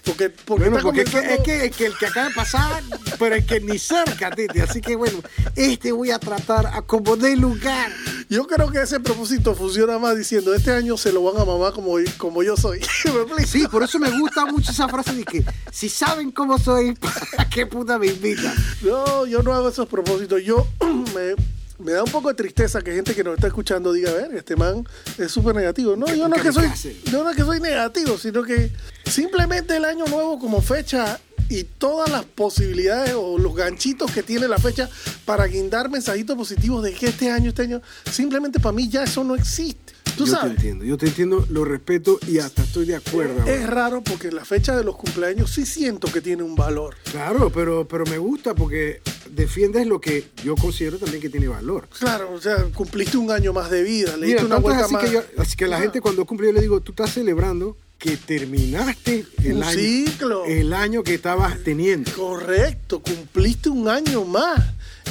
Porque, 0.06 0.30
porque 0.30 0.68
Bueno, 0.68 0.84
porque 0.84 1.02
es 1.04 1.10
que, 1.10 1.18
comenzando- 1.18 1.34
es, 1.40 1.44
que, 1.46 1.66
es 1.68 1.76
que 1.78 1.86
el 1.86 1.98
que 1.98 2.06
acaba 2.08 2.28
de 2.28 2.36
pasar, 2.36 2.84
pero 3.18 3.36
es 3.36 3.46
que 3.46 3.62
ni 3.62 3.80
cerca, 3.80 4.32
Titi. 4.32 4.60
Así 4.60 4.82
que 4.82 4.98
bueno, 4.98 5.20
este 5.56 5.94
voy 5.94 6.12
a 6.12 6.20
tratar 6.20 6.68
a 6.68 6.82
como 6.82 7.16
de 7.16 7.38
lugar. 7.38 7.90
Yo 8.30 8.46
creo 8.46 8.70
que 8.70 8.82
ese 8.82 9.00
propósito 9.00 9.56
funciona 9.56 9.98
más 10.00 10.18
diciendo, 10.18 10.54
este 10.54 10.72
año 10.74 10.98
se 10.98 11.14
lo 11.14 11.24
van 11.24 11.42
a 11.42 11.46
mamar 11.46 11.72
como, 11.72 11.96
como 12.18 12.44
yo 12.44 12.58
soy. 12.58 12.82
Sí, 13.48 13.66
por 13.72 13.82
eso 13.84 13.98
me 13.98 14.10
gusta 14.20 14.46
mucho 14.46 14.72
esa 14.72 14.90
frase 14.90 15.14
de 15.14 15.24
que 15.24 15.46
si 15.72 15.88
saben 15.88 16.32
cómo 16.32 16.58
soy, 16.60 16.96
¿para 17.38 17.50
qué 17.50 17.66
puta 17.66 17.98
me 17.98 18.08
invitan? 18.08 18.54
No, 18.82 19.26
yo 19.26 19.42
no 19.42 19.54
hago 19.54 19.70
esos 19.70 19.88
propósitos. 19.88 20.44
Yo 20.44 20.68
me, 21.16 21.36
me 21.80 21.92
da 21.92 22.04
un 22.04 22.12
poco 22.12 22.30
de 22.30 22.36
tristeza 22.36 22.82
que 22.82 22.94
gente 22.94 23.14
que 23.16 23.24
nos 23.24 23.36
está 23.36 23.48
escuchando 23.48 23.92
diga, 23.94 24.12
a 24.12 24.14
ver, 24.14 24.36
este 24.36 24.56
man 24.56 24.88
es 25.18 25.32
súper 25.32 25.56
negativo. 25.56 25.96
No, 25.96 26.06
¿Qué- 26.06 26.18
yo 26.18 26.28
no 26.28 26.36
que 26.36 26.52
soy, 26.54 26.68
yo 27.12 27.24
no 27.24 27.30
es 27.30 27.36
que 27.36 27.44
soy 27.44 27.60
negativo, 27.60 28.18
sino 28.18 28.44
que 28.44 28.72
simplemente 29.06 29.76
el 29.76 29.86
año 29.86 30.06
nuevo 30.06 30.40
como 30.40 30.62
fecha 30.62 31.20
y 31.50 31.64
todas 31.66 32.10
las 32.10 32.24
posibilidades 32.26 33.14
o 33.16 33.38
los 33.38 33.54
ganchitos 33.56 34.12
que 34.12 34.24
tiene 34.24 34.48
la 34.48 34.58
fecha 34.58 34.90
para 35.26 35.46
guindar 35.46 35.90
mensajitos 35.90 36.38
positivos 36.38 36.84
de 36.84 36.94
que 36.94 37.08
este 37.08 37.30
año, 37.32 37.50
este 37.50 37.64
año, 37.64 37.82
simplemente 38.12 38.60
para 38.60 38.74
mí 38.74 38.88
ya 38.90 39.04
eso 39.04 39.24
no 39.24 39.36
existe. 39.36 39.93
Tú 40.18 40.26
yo 40.28 40.40
te 40.40 40.48
entiendo, 40.48 40.86
yo 40.86 40.98
te 40.98 41.08
entiendo, 41.08 41.46
lo 41.50 41.66
respeto 41.66 42.20
y 42.28 42.38
hasta 42.40 42.62
estoy 42.64 42.86
de 42.86 42.96
acuerdo. 42.96 43.46
Es 43.48 43.66
raro 43.68 44.04
porque 44.04 44.32
la 44.32 44.46
fecha 44.46 44.76
de 44.78 44.84
los 44.84 44.96
cumpleaños 44.96 45.50
sí 45.52 45.66
siento 45.66 46.12
que 46.12 46.22
tiene 46.22 46.44
un 46.44 46.56
valor. 46.56 46.96
Claro, 47.12 47.50
pero, 47.50 47.88
pero 47.88 48.06
me 48.06 48.18
gusta 48.20 48.54
porque 48.54 49.02
defiendes 49.32 49.88
lo 49.88 50.00
que 50.00 50.28
yo 50.44 50.56
considero 50.56 50.98
también 51.00 51.22
que 51.22 51.30
tiene 51.30 51.48
valor. 51.48 51.88
Claro, 52.00 52.32
o 52.34 52.40
sea, 52.40 52.58
cumpliste 52.74 53.18
un 53.18 53.32
año 53.32 53.54
más 53.54 53.72
de 53.72 53.82
vida, 53.84 54.16
le 54.18 54.28
diste 54.28 54.46
una 54.46 54.58
vuelta 54.58 54.86
así 54.86 54.94
más. 54.94 55.04
que, 55.04 55.12
yo, 55.12 55.22
así 55.38 55.56
que 55.56 55.68
la 55.68 55.78
Ah. 55.78 55.82
gente 55.82 56.00
cuando 56.02 56.26
cumple 56.26 56.48
yo 56.48 56.54
le 56.54 56.62
digo, 56.62 56.80
tú 56.82 56.92
estás 56.92 57.12
celebrando 57.14 57.76
que 57.98 58.18
terminaste 58.18 59.26
el 59.44 59.54
Un 59.58 59.64
año, 59.64 59.80
ciclo. 59.80 60.46
el 60.46 60.74
año 60.74 61.04
que 61.04 61.16
estabas 61.16 61.58
teniendo. 61.64 62.12
Correcto, 62.12 63.00
cumpliste 63.02 63.70
un 63.70 63.88
año 63.88 64.26
más 64.26 64.60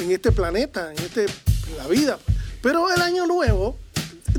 en 0.01 0.11
este 0.11 0.31
planeta, 0.31 0.91
en 0.93 0.99
este 0.99 1.23
en 1.25 1.77
la 1.77 1.87
vida. 1.87 2.19
Pero 2.61 2.89
el 2.93 3.01
año 3.01 3.25
nuevo, 3.27 3.77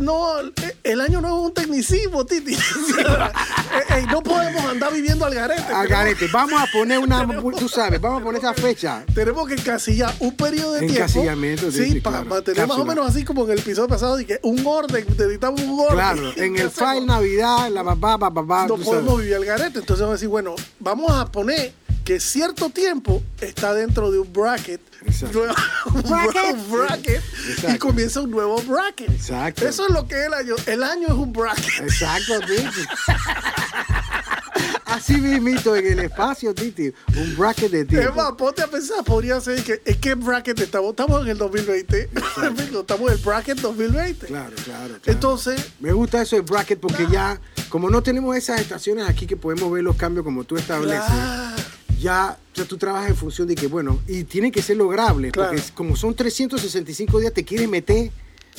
no, 0.00 0.34
el 0.82 1.00
año 1.00 1.20
nuevo 1.20 1.40
es 1.42 1.46
un 1.48 1.54
tecnicismo, 1.54 2.24
Titi. 2.26 2.54
Ey, 2.54 3.98
ey, 4.00 4.06
no 4.06 4.22
podemos 4.22 4.64
andar 4.64 4.92
viviendo 4.92 5.24
al 5.24 5.34
garete. 5.34 5.62
Tenemos- 5.62 5.88
Garete, 5.88 6.26
vamos 6.32 6.60
a 6.62 6.66
poner 6.72 6.98
una, 6.98 7.26
tú 7.58 7.68
sabes, 7.68 8.00
vamos 8.00 8.20
a 8.20 8.24
poner 8.24 8.40
esa 8.40 8.54
fecha. 8.54 9.04
Tenemos 9.14 9.46
que 9.48 9.54
encasillar 9.54 10.14
un 10.20 10.32
periodo 10.36 10.74
de 10.74 10.80
tiempo. 10.80 10.96
Encasillamiento, 10.96 11.70
sí, 11.70 11.84
Sí, 11.92 12.00
para 12.00 12.18
claro. 12.18 12.30
mantener 12.34 12.66
más 12.66 12.78
o 12.78 12.84
menos 12.84 13.08
así 13.08 13.24
como 13.24 13.44
en 13.44 13.52
el 13.52 13.58
episodio 13.58 13.88
pasado, 13.88 14.18
y 14.20 14.24
que 14.24 14.38
un 14.42 14.64
orden, 14.66 15.04
necesitamos 15.08 15.60
un 15.62 15.80
orden. 15.80 15.94
Claro, 15.94 16.32
en 16.36 16.54
¿Qué 16.54 16.62
el 16.62 16.70
file 16.70 17.06
Navidad, 17.06 17.68
la 17.70 17.84
papá, 17.84 18.18
papá, 18.18 18.34
papá. 18.42 18.66
no 18.68 18.76
podemos 18.76 19.04
sabes. 19.06 19.18
vivir 19.20 19.34
al 19.36 19.44
garete. 19.44 19.78
Entonces 19.80 20.00
vamos 20.00 20.12
a 20.12 20.16
decir, 20.16 20.28
bueno, 20.28 20.54
vamos 20.80 21.10
a 21.12 21.26
poner 21.30 21.72
que 22.04 22.20
cierto 22.20 22.68
tiempo 22.70 23.22
está 23.40 23.72
dentro 23.74 24.10
de 24.10 24.18
un 24.18 24.32
bracket. 24.32 24.80
Exacto. 25.06 25.38
nuevo- 25.38 25.54
un 25.94 26.02
Bracket. 26.02 26.56
nuevo 26.56 26.76
bracket 26.84 27.22
y 27.74 27.78
comienza 27.78 28.20
un 28.20 28.30
nuevo 28.30 28.60
bracket. 28.62 29.10
Exacto. 29.10 29.66
Eso 29.66 29.86
es 29.86 29.92
lo 29.92 30.06
que 30.06 30.14
es 30.20 30.26
el 30.26 30.34
año. 30.34 30.54
El 30.66 30.82
año 30.82 31.06
es 31.08 31.14
un 31.14 31.32
bracket. 31.32 31.80
Exacto, 31.80 32.40
Titi. 32.40 32.86
Así 34.86 35.16
mismito 35.16 35.74
en 35.74 35.86
el 35.86 35.98
espacio, 36.00 36.54
Titi. 36.54 36.92
Un 37.16 37.36
bracket 37.36 37.70
de 37.70 37.80
Es 37.80 37.88
tiempo. 37.88 38.14
más, 38.14 38.32
ponte 38.32 38.62
a 38.62 38.66
pensar, 38.68 39.02
podría 39.02 39.40
ser 39.40 39.62
que 39.64 39.82
¿en 39.84 40.00
qué 40.00 40.14
bracket 40.14 40.60
estamos? 40.60 40.90
Estamos 40.90 41.22
en 41.22 41.28
el 41.28 41.38
2020. 41.38 42.10
estamos 42.80 43.10
en 43.10 43.18
el 43.18 43.24
bracket 43.24 43.58
2020. 43.60 44.26
Claro, 44.26 44.54
claro, 44.64 44.86
claro. 44.86 44.98
Entonces, 45.06 45.60
Me 45.80 45.92
gusta 45.92 46.22
eso 46.22 46.36
de 46.36 46.42
bracket 46.42 46.78
porque 46.78 47.06
ya, 47.10 47.40
como 47.68 47.90
no 47.90 48.02
tenemos 48.02 48.36
esas 48.36 48.60
estaciones 48.60 49.08
aquí 49.08 49.26
que 49.26 49.36
podemos 49.36 49.72
ver 49.72 49.82
los 49.82 49.96
cambios 49.96 50.22
como 50.24 50.44
tú 50.44 50.56
estableces, 50.56 51.02
claro. 51.04 51.53
Ya 52.00 52.38
sea, 52.54 52.64
tú 52.64 52.76
trabajas 52.78 53.10
en 53.10 53.16
función 53.16 53.48
de 53.48 53.54
que, 53.54 53.66
bueno, 53.66 54.00
y 54.06 54.24
tiene 54.24 54.50
que 54.52 54.62
ser 54.62 54.76
lograble, 54.76 55.30
Claro. 55.32 55.50
porque 55.50 55.62
es- 55.64 55.70
como 55.72 55.96
son 55.96 56.14
365 56.14 57.18
días, 57.20 57.32
te 57.32 57.44
quieres 57.44 57.68
meter 57.68 58.10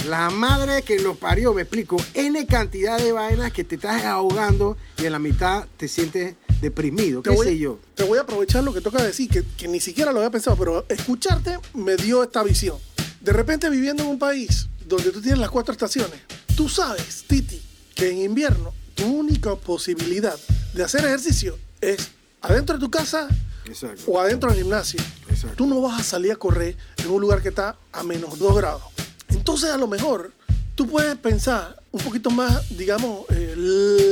la 0.08 0.30
madre 0.30 0.82
que 0.82 1.00
lo 1.00 1.16
parió, 1.16 1.54
me 1.54 1.62
explico, 1.62 1.96
N 2.14 2.46
cantidad 2.48 2.98
de 2.98 3.12
vainas 3.14 3.54
que 3.54 3.64
te 3.64 3.76
estás 3.76 4.04
ahogando 4.04 4.78
y 5.02 5.06
en 5.06 5.12
la 5.14 5.20
mitad 5.20 5.66
te 5.78 5.88
sientes 5.88 6.36
deprimido, 6.62 7.22
te 7.22 7.30
qué 7.30 7.36
voy, 7.36 7.48
sé 7.48 7.58
yo. 7.58 7.80
te 7.96 8.04
voy 8.04 8.18
a 8.18 8.22
aprovechar 8.22 8.64
lo 8.64 8.74
que 8.74 8.82
toca 8.82 9.02
decir, 9.02 9.30
que, 9.30 9.44
que 9.58 9.68
ni 9.70 9.80
siquiera 9.80 10.12
lo 10.12 10.20
había 10.20 10.32
pensado, 10.32 10.58
pero 10.58 10.86
escucharte 10.90 11.58
me 11.74 11.96
dio 11.96 12.24
esta 12.24 12.44
visión. 12.44 12.78
De 13.22 13.32
repente 13.34 13.70
viviendo 13.70 14.04
en 14.04 14.10
un 14.10 14.20
país 14.20 14.68
donde 14.86 15.12
tú 15.12 15.22
tienes 15.22 15.40
las 15.40 15.50
cuatro 15.50 15.72
estaciones, 15.72 16.20
tú 16.58 16.68
sabes, 16.70 17.24
Titi, 17.28 17.62
que 17.96 18.12
en 18.12 18.18
invierno 18.20 18.74
tu 18.96 19.06
única 19.06 19.56
posibilidad 19.56 20.36
de 20.74 20.84
hacer 20.84 21.06
ejercicio 21.06 21.58
es 21.82 22.10
adentro 22.46 22.78
de 22.78 22.86
tu 22.86 22.92
casa 22.92 23.28
Exacto. 23.66 24.04
o 24.08 24.20
adentro 24.20 24.50
del 24.52 24.62
gimnasio. 24.64 25.00
Exacto. 25.30 25.56
Tú 25.58 25.68
no 25.68 25.82
vas 25.82 26.00
a 26.00 26.04
salir 26.04 26.32
a 26.32 26.36
correr 26.36 26.76
en 26.98 27.10
un 27.10 27.22
lugar 27.22 27.42
que 27.42 27.50
está 27.50 27.76
a 27.92 28.04
menos 28.04 28.38
2 28.40 28.56
grados. 28.56 28.84
Entonces, 29.30 29.70
a 29.72 29.78
lo 29.78 29.88
mejor, 29.88 30.32
tú 30.76 30.88
puedes 30.88 31.16
pensar 31.18 31.82
un 31.96 32.02
poquito 32.02 32.30
más, 32.30 32.78
digamos, 32.78 33.22
eh, 33.30 33.54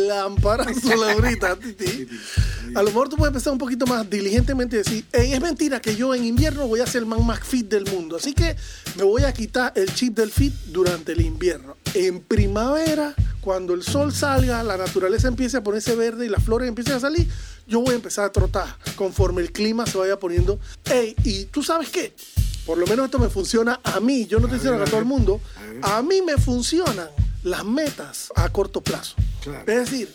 lámpara 0.08 0.66
ahorita, 1.12 1.58
Titi. 1.58 2.08
A 2.76 2.82
lo 2.82 2.86
mejor 2.88 3.10
tú 3.10 3.18
puedes 3.18 3.34
pensar 3.34 3.52
un 3.52 3.60
poquito 3.60 3.86
más 3.86 4.10
diligentemente 4.10 4.78
y 4.78 4.80
decir, 4.80 5.06
"Ey, 5.12 5.34
es 5.34 5.42
mentira 5.42 5.82
que 5.82 5.94
yo 5.94 6.16
en 6.16 6.24
invierno 6.24 6.66
voy 6.66 6.80
a 6.80 6.88
ser 6.88 7.02
el 7.02 7.08
man 7.08 7.26
más 7.26 7.42
fit 7.42 7.68
del 7.68 7.86
mundo. 7.92 8.16
Así 8.16 8.34
que 8.34 8.56
me 8.96 9.04
voy 9.04 9.24
a 9.24 9.34
quitar 9.34 9.74
el 9.76 9.94
chip 9.94 10.16
del 10.16 10.32
fit 10.32 10.54
durante 10.68 11.12
el 11.12 11.22
invierno. 11.22 11.76
En 11.94 12.22
primavera, 12.22 13.14
cuando 13.42 13.74
el 13.74 13.84
sol 13.84 14.14
salga, 14.14 14.64
la 14.64 14.78
naturaleza 14.78 15.28
empiece 15.28 15.58
a 15.58 15.62
ponerse 15.64 15.94
verde 15.96 16.26
y 16.26 16.30
las 16.30 16.42
flores 16.42 16.70
empiecen 16.70 16.94
a 16.94 17.00
salir, 17.02 17.28
yo 17.68 17.82
voy 17.82 17.92
a 17.92 17.96
empezar 17.96 18.24
a 18.24 18.32
trotar 18.32 18.78
conforme 18.96 19.42
el 19.42 19.52
clima 19.52 19.86
se 19.86 19.98
vaya 19.98 20.18
poniendo. 20.18 20.58
Ey, 20.86 21.16
y 21.26 21.46
tú 21.46 21.62
sabes 21.62 21.90
qué? 21.90 22.16
Por 22.66 22.78
lo 22.78 22.88
menos 22.88 23.06
esto 23.06 23.20
me 23.20 23.28
funciona 23.28 23.82
a 23.84 24.00
mí. 24.00 24.26
Yo 24.26 24.40
no 24.40 24.46
estoy 24.46 24.60
diciendo 24.60 24.82
a 24.82 24.86
todo 24.86 25.00
el 25.00 25.06
mundo. 25.06 25.42
A 25.82 26.02
mí 26.02 26.22
me 26.22 26.38
funcionan 26.38 27.10
las 27.44 27.66
metas 27.66 28.32
a 28.36 28.50
corto 28.50 28.82
plazo. 28.82 29.16
Claro. 29.42 29.72
Es 29.72 29.90
decir, 29.90 30.10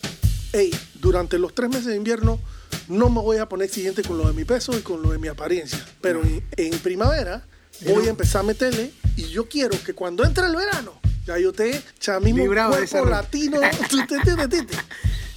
hey, 0.53 0.71
durante 0.95 1.37
los 1.37 1.53
tres 1.53 1.69
meses 1.69 1.85
de 1.85 1.95
invierno 1.95 2.39
no 2.87 3.09
me 3.09 3.21
voy 3.21 3.37
a 3.37 3.47
poner 3.47 3.67
exigente 3.67 4.01
con 4.03 4.17
lo 4.17 4.27
de 4.27 4.33
mi 4.33 4.45
peso 4.45 4.77
y 4.77 4.81
con 4.81 5.01
lo 5.01 5.11
de 5.11 5.19
mi 5.19 5.27
apariencia. 5.27 5.85
Pero 6.01 6.21
en, 6.23 6.43
en 6.57 6.77
primavera 6.79 7.45
voy 7.85 8.07
a 8.07 8.09
empezar 8.09 8.41
a 8.41 8.43
meterle 8.43 8.91
y 9.15 9.23
yo 9.29 9.47
quiero 9.47 9.77
que 9.83 9.93
cuando 9.93 10.25
entre 10.25 10.47
el 10.47 10.55
verano, 10.55 10.99
ya 11.25 11.37
yo 11.37 11.53
te 11.53 11.65
de 11.65 12.87
cuerpo 12.87 13.05
latino. 13.05 13.59
¿Tú 13.89 13.97
te 14.07 14.15
entiendes, 14.15 14.49
Titi? 14.49 14.77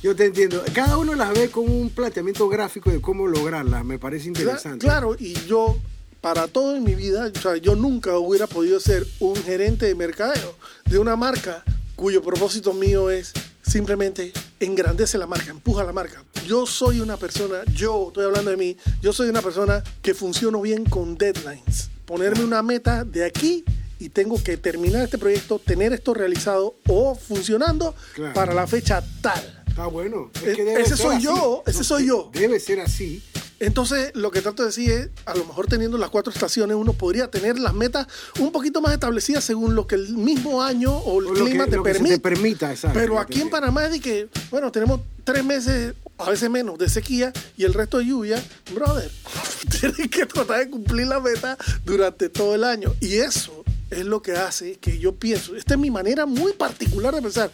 Yo 0.03 0.17
te 0.17 0.27
entiendo. 0.27 0.65
Cada 0.73 0.97
uno 0.99 1.15
las 1.15 1.33
ve 1.33 1.51
con 1.51 1.71
un 1.71 1.91
planteamiento 1.91 2.49
gráfico 2.49 2.91
de 2.91 3.01
cómo 3.01 3.27
lograrlas. 3.27 3.85
Me 3.85 3.99
parece 3.99 4.29
interesante. 4.29 4.85
Claro, 4.85 5.15
y 5.19 5.35
yo, 5.47 5.79
para 6.21 6.49
todo 6.49 6.75
en 6.75 6.83
mi 6.83 6.95
vida, 6.95 7.31
o 7.33 7.39
sea, 7.39 7.57
yo 7.57 7.77
nunca 7.77 8.17
hubiera 8.19 8.47
podido 8.47 8.81
ser 8.81 9.07
un 9.21 9.37
gerente 9.37 9.87
de 9.87 9.95
mercadeo 9.95 10.57
de 10.87 10.99
una 10.99 11.15
marca 11.15 11.63
cuyo 12.03 12.21
propósito 12.21 12.73
mío 12.75 13.11
es 13.11 13.33
simplemente 13.65 14.33
engrandece 14.59 15.19
la 15.19 15.29
marca, 15.29 15.53
empuja 15.53 15.85
la 15.85 15.93
marca. 15.93 16.25
Yo 16.49 16.67
soy 16.67 16.99
una 16.99 17.17
persona, 17.17 17.59
yo 17.73 18.09
estoy 18.09 18.25
hablando 18.25 18.51
de 18.51 18.57
mí, 18.57 18.77
yo 19.01 19.13
soy 19.13 19.29
una 19.29 19.41
persona 19.41 19.85
que 20.03 20.13
funciono 20.13 20.61
bien 20.61 20.85
con 20.85 21.17
deadlines. 21.17 21.91
Ponerme 22.05 22.43
una 22.43 22.61
meta 22.61 23.05
de 23.05 23.25
aquí 23.25 23.65
y 24.01 24.09
tengo 24.09 24.43
que 24.43 24.57
terminar 24.57 25.03
este 25.05 25.17
proyecto, 25.17 25.61
tener 25.61 25.93
esto 25.93 26.13
realizado 26.13 26.75
o 26.89 27.15
funcionando 27.15 27.95
Claro. 28.15 28.35
para 28.35 28.53
la 28.53 28.67
fecha 28.67 29.01
tal. 29.21 29.63
Está 29.69 29.87
bueno. 29.87 30.33
Es 30.35 30.43
E- 30.43 30.57
que 30.57 30.65
debe 30.65 30.83
ese 30.83 30.97
soy 30.97 31.15
así. 31.19 31.25
yo, 31.25 31.63
ese 31.69 31.85
soy 31.85 32.07
yo. 32.09 32.31
Debe 32.35 32.59
ser 32.59 32.81
así. 32.81 33.23
Entonces, 33.67 34.11
lo 34.15 34.33
que 34.33 34.41
trato 34.43 34.63
de 34.65 34.71
decir 34.71 34.91
es, 34.91 35.09
a 35.25 35.37
lo 35.37 35.45
mejor 35.45 35.69
teniendo 35.69 35.97
las 35.97 36.11
cuatro 36.11 36.33
estaciones, 36.33 36.77
uno 36.77 36.95
podría 36.95 37.31
tener 37.31 37.61
las 37.61 37.73
metas 37.75 38.09
un 38.41 38.51
poquito 38.51 38.81
más 38.81 38.93
establecidas 38.93 39.45
según 39.45 39.77
lo 39.77 39.87
que 39.87 39.95
el 39.95 40.15
mismo 40.17 40.65
año 40.65 40.93
o 40.93 41.21
el 41.21 41.29
O 41.29 41.33
clima 41.45 41.67
que- 41.67 41.71
te 41.71 41.81
permite. 41.81 42.15
te 42.17 42.21
permita, 42.21 42.73
exacto, 42.73 42.99
Pero 42.99 43.21
aquí 43.21 43.41
en 43.41 43.51
Panamá 43.51 43.85
es 43.87 43.93
de 43.93 44.01
que, 44.01 44.29
bueno, 44.51 44.73
tenemos 44.73 45.01
tres 45.23 45.45
meses, 45.45 45.95
a 46.19 46.29
veces 46.29 46.51
menos, 46.51 46.77
de 46.77 46.89
sequía 46.89 47.33
y 47.57 47.63
el 47.63 47.73
resto 47.73 47.99
de 47.99 48.07
lluvia. 48.07 48.43
Brother, 48.75 49.09
tienes 49.81 50.11
que 50.11 50.27
tratar 50.27 50.59
de 50.59 50.69
cumplir 50.71 51.07
la 51.07 51.21
meta 51.21 51.57
durante 51.85 52.29
todo 52.29 52.57
el 52.57 52.65
año. 52.65 52.93
Y 53.01 53.15
eso 53.19 53.63
es 53.91 54.05
lo 54.05 54.23
que 54.23 54.33
hace 54.33 54.77
que 54.79 54.99
yo 54.99 55.15
pienso, 55.15 55.55
esta 55.55 55.75
es 55.75 55.81
mi 55.81 55.93
manera 55.93 56.27
muy 56.27 56.53
particular 56.55 57.15
de 57.15 57.23
pensar, 57.23 57.53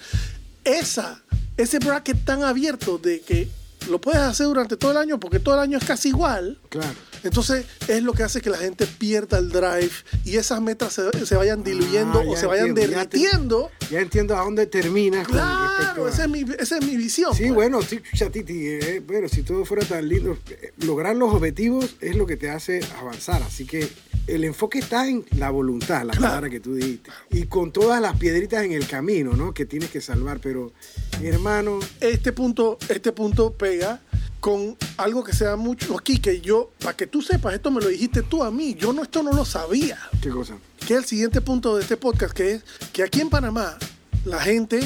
esa, 0.64 1.22
ese 1.58 1.78
bracket 1.80 2.24
tan 2.24 2.42
abierto 2.44 2.96
de 2.96 3.20
que 3.20 3.48
lo 3.88 4.01
puedes 4.01 4.20
hacer 4.20 4.46
durante 4.46 4.77
todo 4.77 4.90
el 4.92 4.96
año 4.96 5.18
porque 5.18 5.40
todo 5.40 5.55
el 5.55 5.61
año 5.61 5.79
es 5.79 5.85
casi 5.85 6.09
igual. 6.09 6.59
Claro. 6.68 6.94
Entonces 7.24 7.64
es 7.88 8.02
lo 8.02 8.12
que 8.12 8.22
hace 8.22 8.40
que 8.40 8.50
la 8.50 8.59
gente 8.59 8.87
pierda 8.87 9.38
el 9.38 9.48
drive 9.50 9.90
y 10.24 10.37
esas 10.37 10.61
metas 10.61 10.92
se, 10.92 11.26
se 11.26 11.35
vayan 11.37 11.62
diluyendo 11.64 12.20
Ah, 12.20 12.24
o 12.28 12.37
se 12.37 12.46
vayan 12.46 12.68
entiendo, 12.68 12.96
ya 12.96 13.07
te- 13.09 13.18
derritiendo. 13.18 13.70
Ya 13.90 14.00
entiendo 14.00 14.37
a 14.37 14.44
dónde 14.44 14.66
terminas. 14.66 15.26
con 15.26 15.37
respecto 15.37 15.94
Claro, 15.94 16.07
a- 16.07 16.11
esa 16.11 16.22
es 16.24 16.28
mi, 16.31 16.44
esa 16.59 16.78
es 16.78 16.85
mi 16.85 16.96
visión. 16.96 17.35
Sí, 17.35 17.44
pues. 17.44 17.54
bueno, 17.54 17.83
sí, 17.83 18.00
chatiti, 18.14 18.66
eh, 18.66 19.02
bueno, 19.07 19.28
si 19.28 19.42
todo 19.42 19.64
fuera 19.64 19.85
tan 19.87 20.09
lindo, 20.09 20.38
eh, 20.50 20.72
lograr 20.78 21.16
los 21.16 21.33
objetivos 21.35 21.96
es 22.00 22.16
lo 22.16 22.26
que 22.26 22.37
te 22.37 22.50
hace 22.50 22.81
avanzar. 22.98 23.42
Así 23.42 23.64
que 23.66 23.88
el 24.26 24.44
enfoque 24.44 24.78
está 24.78 25.09
en 25.09 25.24
la 25.37 25.50
voluntad, 25.50 26.04
la 26.04 26.12
palabra 26.12 26.50
que 26.50 26.61
tú 26.61 26.74
dijiste. 26.74 27.11
Y 27.31 27.44
con 27.46 27.72
todas 27.72 28.00
las 28.00 28.16
piedritas 28.18 28.64
en 28.64 28.72
el 28.72 28.87
camino, 28.87 29.33
¿no? 29.35 29.54
Que 29.54 29.64
tienes 29.64 29.90
que 29.90 30.00
salvar. 30.00 30.38
Pero, 30.40 30.72
mi 31.20 31.28
hermano, 31.28 31.78
Este 32.00 32.33
punto, 32.33 32.78
este 32.88 33.12
punto 33.12 33.52
pega 33.54 34.00
con 34.40 34.77
algo 34.96 35.24
que 35.24 35.33
se 35.33 35.44
da 35.44 35.57
mucho 35.57 35.98
aquí, 35.98 36.18
que 36.18 36.40
yo, 36.40 36.70
para 36.81 36.96
que 36.96 37.07
tú 37.07 37.22
sepas, 37.22 37.55
esto 37.55 37.70
me 37.70 37.81
lo 37.81 37.88
dijiste 37.88 38.22
tú 38.22 38.42
a 38.44 38.51
mí, 38.51 38.74
yo 38.74 38.92
no, 38.92 39.03
esto 39.03 39.22
no 39.22 39.33
lo 39.33 39.44
sabía. 39.44 39.98
¿qué 40.22 40.31
cosa? 40.31 40.57
Que 40.87 40.94
es 40.94 41.01
el 41.01 41.05
siguiente 41.05 41.40
punto 41.40 41.77
de 41.77 41.83
este 41.83 41.96
podcast, 41.96 42.33
que 42.35 42.53
es 42.53 42.62
que 42.92 43.03
aquí 43.03 43.20
en 43.20 43.31
Panamá, 43.31 43.77
la 44.24 44.40
gente, 44.40 44.81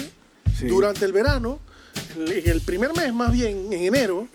Sí. 0.59 0.67
durante 0.67 1.05
el 1.05 1.13
verano, 1.13 1.59
en 2.17 2.49
el 2.51 2.61
primer 2.63 2.95
mes 2.97 3.13
más 3.13 3.33
bien, 3.33 3.73
en 3.73 3.85
enero, 3.85 4.27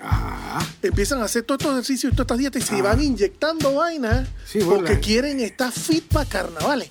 empiezan 0.82 1.22
a 1.22 1.26
hacer 1.26 1.44
todos 1.44 1.60
estos 1.62 1.74
ejercicios 1.74 2.14
y 2.14 2.16
todas 2.16 2.26
estas 2.26 2.38
dietas 2.40 2.64
y 2.64 2.66
se 2.66 2.76
Ah. 2.76 2.82
van 2.84 3.04
inyectando 3.04 3.74
vainas 3.76 4.28
Sí, 4.46 4.60
porque 4.64 4.94
la- 4.94 5.00
quieren 5.00 5.40
estar 5.40 5.72
fit 5.72 6.04
para 6.06 6.28
carnavales. 6.28 6.90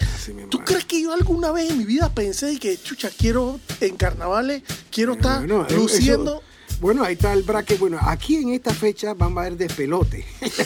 ¿Tú 0.51 0.59
es. 0.59 0.65
crees 0.65 0.85
que 0.85 1.01
yo 1.03 1.13
alguna 1.13 1.51
vez 1.53 1.71
en 1.71 1.79
mi 1.79 1.85
vida 1.85 2.13
pensé 2.13 2.59
que, 2.59 2.77
chucha, 2.81 3.11
quiero 3.17 3.61
en 3.81 3.97
carnavales, 3.97 4.63
quiero 4.91 5.13
estar 5.15 5.43
luciendo? 5.71 6.37
eso- 6.37 6.43
bueno, 6.81 7.03
ahí 7.05 7.15
está 7.15 7.33
el 7.33 7.43
bracket. 7.43 7.79
Bueno, 7.79 7.99
aquí 8.03 8.37
en 8.37 8.51
esta 8.51 8.73
fecha 8.75 9.15
van 9.15 9.37
a 9.37 9.41
haber 9.43 9.57
despelote. 9.57 10.25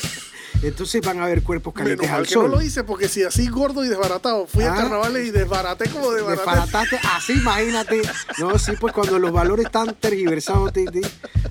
Entonces 0.62 1.00
van 1.00 1.18
a 1.20 1.24
haber 1.24 1.42
cuerpos 1.42 1.74
Menos 1.74 1.86
calientes 1.88 2.10
mal 2.10 2.20
al 2.20 2.26
que 2.26 2.34
no 2.34 2.40
sol. 2.42 2.50
lo 2.50 2.60
hice 2.62 2.84
porque 2.84 3.08
si 3.08 3.22
así 3.22 3.48
gordo 3.48 3.82
y 3.82 3.88
desbaratado 3.88 4.46
fui 4.46 4.62
a 4.64 4.74
Ah. 4.74 4.76
carnavales 4.76 5.26
y 5.26 5.30
desbaraté 5.30 5.88
como 5.88 6.10
desbaraté. 6.12 6.40
Desbarataste, 6.44 6.98
así 7.14 7.32
imagínate. 7.32 8.02
No, 8.38 8.58
sí, 8.58 8.72
pues 8.78 8.92
cuando 8.92 9.18
los 9.18 9.32
valores 9.32 9.66
están 9.66 9.94
tergiversados, 9.98 10.70
ti, 10.74 10.84
ti. 10.86 11.00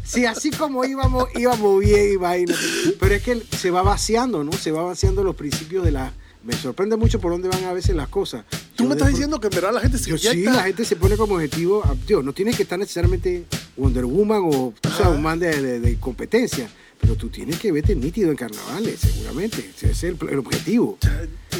sí, 0.03 0.25
así 0.27 0.51
como 0.51 0.85
íbamos, 0.85 1.25
íbamos 1.35 1.79
bien, 1.79 2.13
imagínate. 2.13 2.59
Pero 2.99 3.15
es 3.15 3.23
que 3.23 3.41
se 3.57 3.71
va 3.71 3.81
vaciando, 3.81 4.43
¿no? 4.43 4.51
Se 4.53 4.71
va 4.71 4.83
vaciando 4.83 5.23
los 5.23 5.35
principios 5.35 5.83
de 5.85 5.91
la. 5.91 6.13
Me 6.43 6.53
sorprende 6.53 6.95
mucho 6.95 7.19
por 7.19 7.31
dónde 7.31 7.49
van 7.49 7.65
a 7.65 7.73
veces 7.73 7.95
las 7.95 8.07
cosas. 8.07 8.45
Tú 8.75 8.83
Yo 8.83 8.89
me 8.89 8.95
estás 8.95 9.07
de- 9.07 9.11
diciendo 9.13 9.39
que 9.41 9.47
en 9.47 9.53
verdad 9.55 9.73
la 9.73 9.81
gente 9.81 9.97
se 9.97 10.09
Yo 10.09 10.17
sí, 10.17 10.43
la 10.43 10.63
gente 10.63 10.85
se 10.85 10.95
pone 10.95 11.17
como 11.17 11.35
objetivo. 11.35 11.81
ah, 11.85 11.93
Tío, 12.07 12.23
no 12.23 12.31
tienes 12.33 12.55
que 12.55 12.63
estar 12.63 12.79
necesariamente 12.79 13.43
Wonder 13.75 14.05
Woman 14.05 14.41
o 14.45 14.73
tú 14.79 14.89
sabes, 14.89 15.15
un 15.17 15.21
man 15.21 15.37
de, 15.39 15.61
de- 15.61 15.79
de 15.81 15.99
competencia. 15.99 16.69
Pero 17.01 17.15
tú 17.15 17.29
tienes 17.29 17.57
que 17.59 17.71
verte 17.71 17.95
nítido 17.95 18.29
en 18.29 18.35
carnavales, 18.35 18.99
seguramente. 18.99 19.69
Ese 19.75 19.91
es 19.91 20.03
el, 20.03 20.17
el 20.29 20.39
objetivo. 20.39 20.97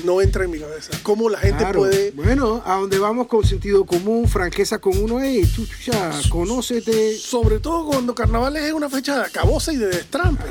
No 0.04 0.22
entra 0.22 0.44
en 0.46 0.52
mi 0.52 0.60
cabeza. 0.60 0.92
¿Cómo 1.04 1.30
la 1.30 1.40
gente 1.40 1.60
Claro. 1.60 1.80
puede 1.80 2.12
Bueno, 2.12 2.62
a 2.66 2.76
donde 2.76 3.00
vamos 3.00 3.28
con 3.28 3.46
sentido 3.46 3.86
común, 3.86 4.28
franqueza 4.28 4.80
con 4.80 4.98
uno, 4.98 5.20
hey, 5.22 5.50
tú 5.56 5.66
ya 5.86 6.12
conócete. 6.30 7.18
Sobre 7.18 7.60
todo 7.60 7.86
cuando 7.86 8.14
carnavales 8.16 8.64
es 8.64 8.74
una 8.74 8.90
fecha 8.90 9.18
de 9.18 9.26
acabose 9.26 9.74
y 9.74 9.78
de 9.78 9.88
destrampe. 9.88 10.44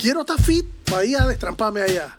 Quiero 0.00 0.20
estar 0.20 0.40
fit 0.40 0.66
para 0.84 1.04
ir 1.04 1.16
a 1.16 1.28
destramparme 1.28 1.82
allá. 1.82 2.14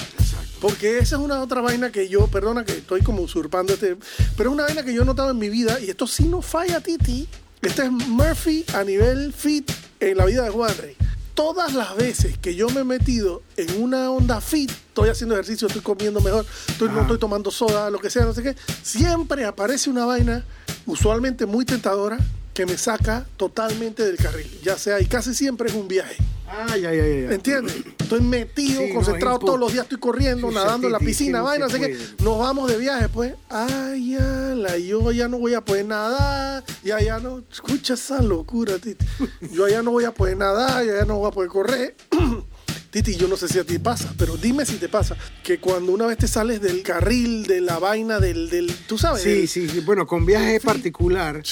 Porque 0.65 0.97
esa 0.97 1.17
es 1.17 1.21
una 1.21 1.43
otra 1.43 1.61
vaina 1.61 1.91
que 1.91 2.09
yo, 2.09 2.25
perdona 2.25 2.65
que 2.65 2.71
estoy 2.71 3.01
como 3.03 3.21
usurpando 3.21 3.73
este, 3.73 3.97
pero 4.35 4.49
es 4.49 4.53
una 4.55 4.63
vaina 4.63 4.81
que 4.81 4.95
yo 4.95 5.03
he 5.03 5.05
notado 5.05 5.29
en 5.29 5.37
mi 5.37 5.47
vida 5.47 5.79
y 5.79 5.91
esto 5.91 6.07
sí 6.07 6.23
no 6.23 6.41
falla, 6.41 6.81
Titi. 6.81 7.27
Este 7.61 7.83
es 7.83 7.91
Murphy 7.91 8.65
a 8.73 8.83
nivel 8.83 9.31
fit 9.31 9.71
en 9.99 10.17
la 10.17 10.25
vida 10.25 10.41
de 10.41 10.49
Juanrey. 10.49 10.95
Todas 11.35 11.75
las 11.75 11.95
veces 11.95 12.39
que 12.39 12.55
yo 12.55 12.67
me 12.71 12.81
he 12.81 12.83
metido 12.83 13.43
en 13.57 13.79
una 13.79 14.09
onda 14.09 14.41
fit, 14.41 14.71
estoy 14.71 15.09
haciendo 15.09 15.35
ejercicio, 15.35 15.67
estoy 15.67 15.83
comiendo 15.83 16.19
mejor, 16.19 16.47
estoy, 16.67 16.89
no 16.89 17.01
estoy 17.01 17.19
tomando 17.19 17.51
soda, 17.51 17.91
lo 17.91 17.99
que 17.99 18.09
sea, 18.09 18.25
no 18.25 18.33
sé 18.33 18.41
qué, 18.41 18.55
siempre 18.81 19.45
aparece 19.45 19.91
una 19.91 20.07
vaina, 20.07 20.43
usualmente 20.87 21.45
muy 21.45 21.65
tentadora, 21.65 22.17
que 22.55 22.65
me 22.65 22.79
saca 22.79 23.27
totalmente 23.37 24.03
del 24.03 24.17
carril. 24.17 24.49
Ya 24.63 24.79
sea, 24.79 24.99
y 24.99 25.05
casi 25.05 25.35
siempre 25.35 25.69
es 25.69 25.75
un 25.75 25.87
viaje. 25.87 26.17
Ay, 26.47 26.85
ay, 26.85 26.99
ay, 26.99 27.11
ay. 27.27 27.33
¿Entiendes? 27.33 27.75
Estoy 27.99 28.21
metido, 28.21 28.81
Sí, 28.81 28.93
concentrado 28.93 29.39
todos 29.39 29.59
los 29.59 29.73
días, 29.73 29.83
estoy 29.85 29.97
corriendo, 29.99 30.51
nadando 30.51 30.87
en 30.87 30.93
la 30.93 30.99
piscina, 30.99 31.39
que 31.39 31.43
vaina, 31.43 31.67
qué. 31.67 31.77
puede. 31.77 31.97
Nos 32.23 32.37
vamos 32.39 32.69
de 32.69 32.77
viaje, 32.77 33.09
pues. 33.09 33.33
Ay, 33.49 34.11
ya, 34.11 34.53
la, 34.55 34.77
yo 34.77 35.11
ya 35.11 35.27
no 35.27 35.39
voy 35.39 35.53
a 35.55 35.61
poder 35.61 35.85
nadar, 35.85 36.63
ya, 36.83 37.01
ya 37.01 37.19
no. 37.19 37.43
Escucha 37.51 37.95
esa 37.95 38.21
locura, 38.21 38.77
Titi. 38.77 39.05
Yo 39.51 39.67
ya 39.67 39.81
no 39.81 39.91
voy 39.91 40.05
a 40.05 40.11
poder 40.13 40.37
nadar, 40.37 40.85
ya, 40.85 40.97
ya 40.97 41.05
no 41.05 41.17
voy 41.17 41.29
a 41.29 41.31
poder 41.31 41.49
correr. 41.49 41.95
Titi, 42.95 43.17
yo 43.17 43.27
no 43.27 43.35
sé 43.35 43.49
si 43.49 43.59
a 43.59 43.65
ti 43.65 43.77
pasa, 43.77 44.13
pero 44.17 44.37
dime 44.37 44.65
si 44.65 44.75
te 44.77 44.87
pasa 44.87 45.17
que 45.43 45.59
cuando 45.59 45.91
una 45.91 46.05
vez 46.05 46.17
te 46.17 46.29
sales 46.29 46.61
del 46.61 46.81
carril, 46.81 47.43
de 47.45 47.59
la 47.59 47.77
vaina, 47.77 48.21
del, 48.21 48.49
del 48.49 48.73
tú 48.87 48.97
sabes, 48.97 49.21
Sí, 49.21 49.47
sí, 49.47 49.67
sí. 49.67 49.81
Bueno, 49.81 50.07
con 50.07 50.25
viaje 50.25 50.61
particular. 50.61 51.43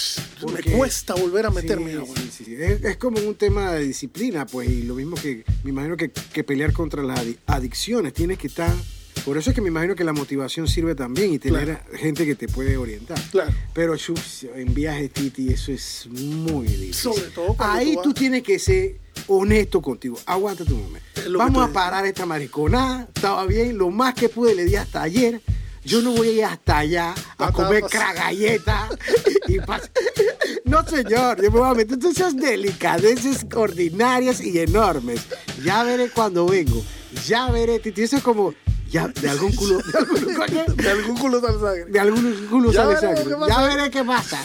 me 0.54 0.62
cuesta 0.72 1.16
volver 1.16 1.46
a 1.46 1.50
meterme. 1.50 1.92
Sí, 1.92 2.00
sí, 2.16 2.30
sí, 2.38 2.46
sí. 2.46 2.56
Es, 2.58 2.82
es 2.86 2.96
como 2.96 3.20
un 3.20 3.36
tema 3.36 3.74
de 3.74 3.84
disciplina, 3.84 4.46
pues, 4.46 4.70
y 4.70 4.84
lo 4.84 4.96
mismo 4.96 5.18
que 5.18 5.44
me 5.66 5.72
imagino 5.72 5.98
que, 5.98 6.12
que 6.12 6.46
pelear 6.46 6.72
contra 6.72 7.04
las 7.04 7.20
adi- 7.20 7.38
adicciones. 7.46 8.14
Tienes 8.14 8.38
que 8.38 8.48
estar. 8.48 8.74
Por 9.26 9.38
eso 9.38 9.52
es 9.52 9.56
que 9.56 9.62
me 9.62 9.70
imagino 9.70 9.96
que 9.96 10.04
la 10.04 10.14
motivación 10.14 10.68
sirve 10.68 10.96
también 10.96 11.34
y 11.34 11.40
tener 11.40 11.66
Claro. 11.66 11.98
gente 11.98 12.26
que 12.26 12.36
te 12.36 12.48
puede 12.48 12.76
orientar. 12.78 13.18
Claro. 13.32 13.52
Pero 13.74 13.96
en 14.56 14.74
viajes, 14.74 15.12
Titi, 15.12 15.50
eso 15.50 15.72
es 15.72 16.08
muy 16.12 16.68
difícil. 16.68 16.94
Sobre 16.94 17.22
todo 17.30 17.56
Ahí 17.60 17.96
tú 17.96 18.02
tú, 18.04 18.14
tienes 18.14 18.44
que 18.44 18.60
ser 18.60 18.98
honesto 19.28 19.82
contigo. 19.82 20.18
Aguántate 20.26 20.74
un 20.74 20.84
momento. 20.84 21.08
Vamos 21.38 21.70
a 21.70 21.72
parar 21.72 22.06
esta 22.06 22.26
mariconada. 22.26 23.08
Estaba 23.14 23.46
bien. 23.46 23.78
Lo 23.78 23.90
más 23.90 24.14
que 24.14 24.30
pude 24.30 24.56
le 24.56 24.66
di 24.66 24.76
hasta 24.76 25.02
ayer. 25.02 25.42
Yo 25.86 26.02
no 26.02 26.12
voy 26.12 26.30
a 26.30 26.32
ir 26.32 26.46
hasta 26.46 26.78
allá 26.80 27.14
a 27.38 27.52
comer 27.52 27.84
estaba 27.84 27.90
cra 27.90 28.14
galleta 28.14 28.90
y 29.48 29.58
pas- 29.60 29.90
No, 30.64 30.88
señor, 30.88 31.42
yo 31.42 31.52
me 31.52 31.60
voy 31.60 31.70
a 31.70 31.74
meter 31.74 31.98
en 32.02 32.06
esas 32.12 32.36
delicadeces 32.36 33.46
ordinarias 33.54 34.40
y 34.42 34.58
enormes. 34.60 35.22
Ya 35.64 35.84
veré 35.84 36.10
cuando 36.10 36.46
vengo. 36.46 36.82
Ya 37.28 37.52
veré, 37.52 37.80
Titi. 37.80 38.04
Eso 38.04 38.16
es 38.18 38.24
como, 38.24 38.54
ya, 38.90 39.08
de 39.10 39.30
algún 39.30 39.52
culo, 39.56 39.78
de 39.80 39.98
algún, 40.00 40.76
De 40.78 40.90
algún 40.90 41.18
culo 41.18 41.42
sale 41.42 41.60
sangre. 41.60 41.86
de 41.92 42.00
algún 42.00 42.48
culo 42.50 42.72
Ya 42.72 42.84
sale 42.86 42.98
sangre. 43.00 43.36
Ya 43.50 43.62
veré 43.64 43.92
qué 43.92 44.04
pasa. 44.04 44.40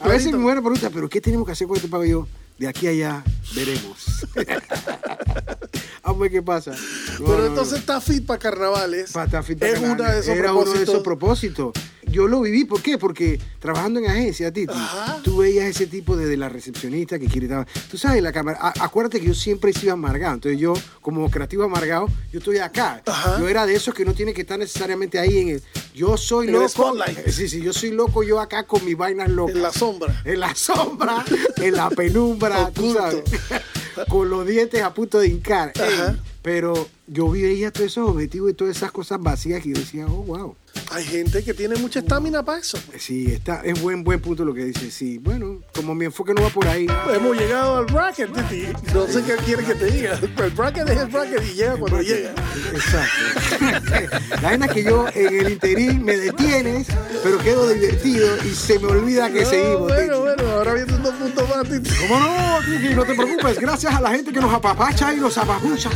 A 0.00 0.08
veces 0.08 0.32
mi 0.32 0.38
mujer 0.38 0.56
me 0.56 0.62
pregunta, 0.62 0.90
¿pero 0.90 1.08
qué 1.08 1.20
tenemos 1.20 1.46
que 1.46 1.52
hacer 1.52 1.68
con 1.68 1.76
este 1.76 1.88
pabellón? 1.88 2.26
De 2.58 2.66
aquí 2.68 2.86
a 2.88 2.90
allá 2.90 3.24
veremos. 3.54 4.26
Vamos 6.02 6.18
a 6.18 6.22
ver 6.22 6.30
qué 6.30 6.42
pasa. 6.42 6.72
No, 7.20 7.26
Pero 7.26 7.38
no, 7.38 7.46
entonces 7.46 7.72
no. 7.74 7.78
está 7.78 8.00
fit 8.00 8.24
para 8.26 8.38
carnavales. 8.38 9.12
Fita 9.12 9.40
es 9.40 9.74
canales. 9.74 9.80
una 9.82 10.12
de 10.12 10.20
esos 10.20 10.36
Era 10.36 10.52
uno 10.54 10.72
de 10.72 10.82
esos 10.82 11.02
propósitos. 11.02 11.72
Yo 12.10 12.26
lo 12.28 12.42
viví, 12.42 12.64
¿por 12.66 12.82
qué? 12.82 12.98
Porque 12.98 13.40
trabajando 13.58 13.98
en 13.98 14.06
agencia, 14.06 14.52
Titi, 14.52 14.70
Ajá. 14.74 15.20
tú 15.22 15.38
veías 15.38 15.64
ese 15.64 15.86
tipo 15.86 16.14
de, 16.14 16.26
de 16.26 16.36
la 16.36 16.50
recepcionista 16.50 17.18
que 17.18 17.26
quiere 17.26 17.46
dar. 17.48 17.66
Tú 17.90 17.96
sabes, 17.96 18.22
la 18.22 18.32
cámara. 18.32 18.58
a- 18.60 18.84
acuérdate 18.84 19.18
que 19.18 19.26
yo 19.28 19.34
siempre 19.34 19.70
he 19.70 19.74
sido 19.74 19.94
amargado. 19.94 20.34
Entonces, 20.34 20.60
yo, 20.60 20.74
como 21.00 21.30
creativo 21.30 21.62
amargado, 21.62 22.08
yo 22.30 22.40
estoy 22.40 22.58
acá. 22.58 23.00
Ajá. 23.06 23.38
Yo 23.38 23.48
era 23.48 23.64
de 23.64 23.74
esos 23.74 23.94
que 23.94 24.04
no 24.04 24.12
tiene 24.12 24.34
que 24.34 24.42
estar 24.42 24.58
necesariamente 24.58 25.18
ahí 25.18 25.38
en 25.38 25.48
el. 25.50 25.62
Yo 25.94 26.18
soy 26.18 26.48
En 26.48 26.54
el 26.54 26.60
loco. 26.60 26.68
spotlight. 26.68 27.18
Eh, 27.18 27.32
Sí, 27.32 27.48
sí, 27.48 27.62
yo 27.62 27.72
soy 27.72 27.92
loco, 27.92 28.22
yo 28.22 28.40
acá 28.40 28.64
con 28.64 28.84
mis 28.84 28.96
vainas 28.96 29.30
locas. 29.30 29.56
En 29.56 29.62
la 29.62 29.72
sombra. 29.72 30.22
En 30.26 30.40
la 30.40 30.54
sombra, 30.54 31.24
en 31.56 31.74
la 31.74 31.88
penumbra, 31.88 32.70
tú 32.74 32.92
sabes. 32.92 33.22
Con 34.08 34.30
los 34.30 34.46
dientes 34.46 34.82
a 34.82 34.92
punto 34.94 35.18
de 35.18 35.28
hincar. 35.28 35.70
Ey, 35.74 36.18
pero 36.40 36.88
yo 37.12 37.28
veía 37.30 37.70
todos 37.70 37.86
esos 37.86 38.08
objetivos 38.08 38.50
y 38.50 38.54
todas 38.54 38.76
esas 38.76 38.90
cosas 38.90 39.20
vacías 39.20 39.62
que 39.62 39.70
yo 39.70 39.74
decía, 39.78 40.06
oh, 40.06 40.24
wow. 40.24 40.56
Hay 40.90 41.04
gente 41.04 41.44
que 41.44 41.52
tiene 41.52 41.76
mucha 41.76 41.98
estamina 42.00 42.42
para 42.42 42.58
eso. 42.58 42.78
Sí, 42.98 43.26
está, 43.30 43.60
es 43.62 43.80
buen, 43.82 44.02
buen 44.04 44.20
punto 44.20 44.42
lo 44.44 44.54
que 44.54 44.64
dice. 44.64 44.90
Sí, 44.90 45.18
bueno, 45.18 45.60
como 45.74 45.94
mi 45.94 46.06
enfoque 46.06 46.32
no 46.32 46.40
va 46.42 46.48
por 46.48 46.66
ahí. 46.66 46.86
Hemos 47.14 47.36
llegado 47.36 47.76
al 47.76 47.84
bracket, 47.86 48.30
Titi. 48.32 48.66
No 48.94 49.06
sé 49.06 49.22
qué 49.22 49.34
quiere 49.44 49.64
que 49.64 49.74
te 49.74 49.86
diga. 49.90 50.18
El 50.18 50.50
bracket 50.50 50.88
es 50.88 50.98
el 50.98 51.08
bracket 51.08 51.42
y 51.44 51.54
llega 51.54 51.76
cuando 51.76 52.00
llega. 52.00 52.30
Exacto. 52.72 54.16
La 54.36 54.40
vaina 54.40 54.66
es 54.66 54.72
que 54.72 54.84
yo 54.84 55.06
en 55.14 55.40
el 55.40 55.52
interín 55.52 56.04
me 56.04 56.16
detienes, 56.16 56.86
pero 57.22 57.38
quedo 57.38 57.68
divertido 57.68 58.28
y 58.44 58.54
se 58.54 58.78
me 58.78 58.86
olvida 58.86 59.30
que 59.30 59.42
No, 59.42 59.50
seguimos. 59.50 59.80
bueno, 59.88 60.12
Titi. 60.14 60.20
bueno, 60.22 60.50
ahora 60.52 60.74
viene 60.74 60.92
dos 60.98 61.14
puntos 61.14 61.48
más, 61.50 61.68
Titi. 61.68 61.90
¿Cómo 62.08 62.18
no, 62.20 62.58
Titi? 62.64 62.94
No 62.94 63.04
te 63.04 63.14
preocupes. 63.14 63.58
Gracias 63.60 63.94
a 63.94 64.00
la 64.00 64.10
gente 64.12 64.32
que 64.32 64.40
nos 64.40 64.52
apapacha 64.54 65.12
y 65.12 65.18
nos 65.20 65.36
apabucha. 65.36 65.90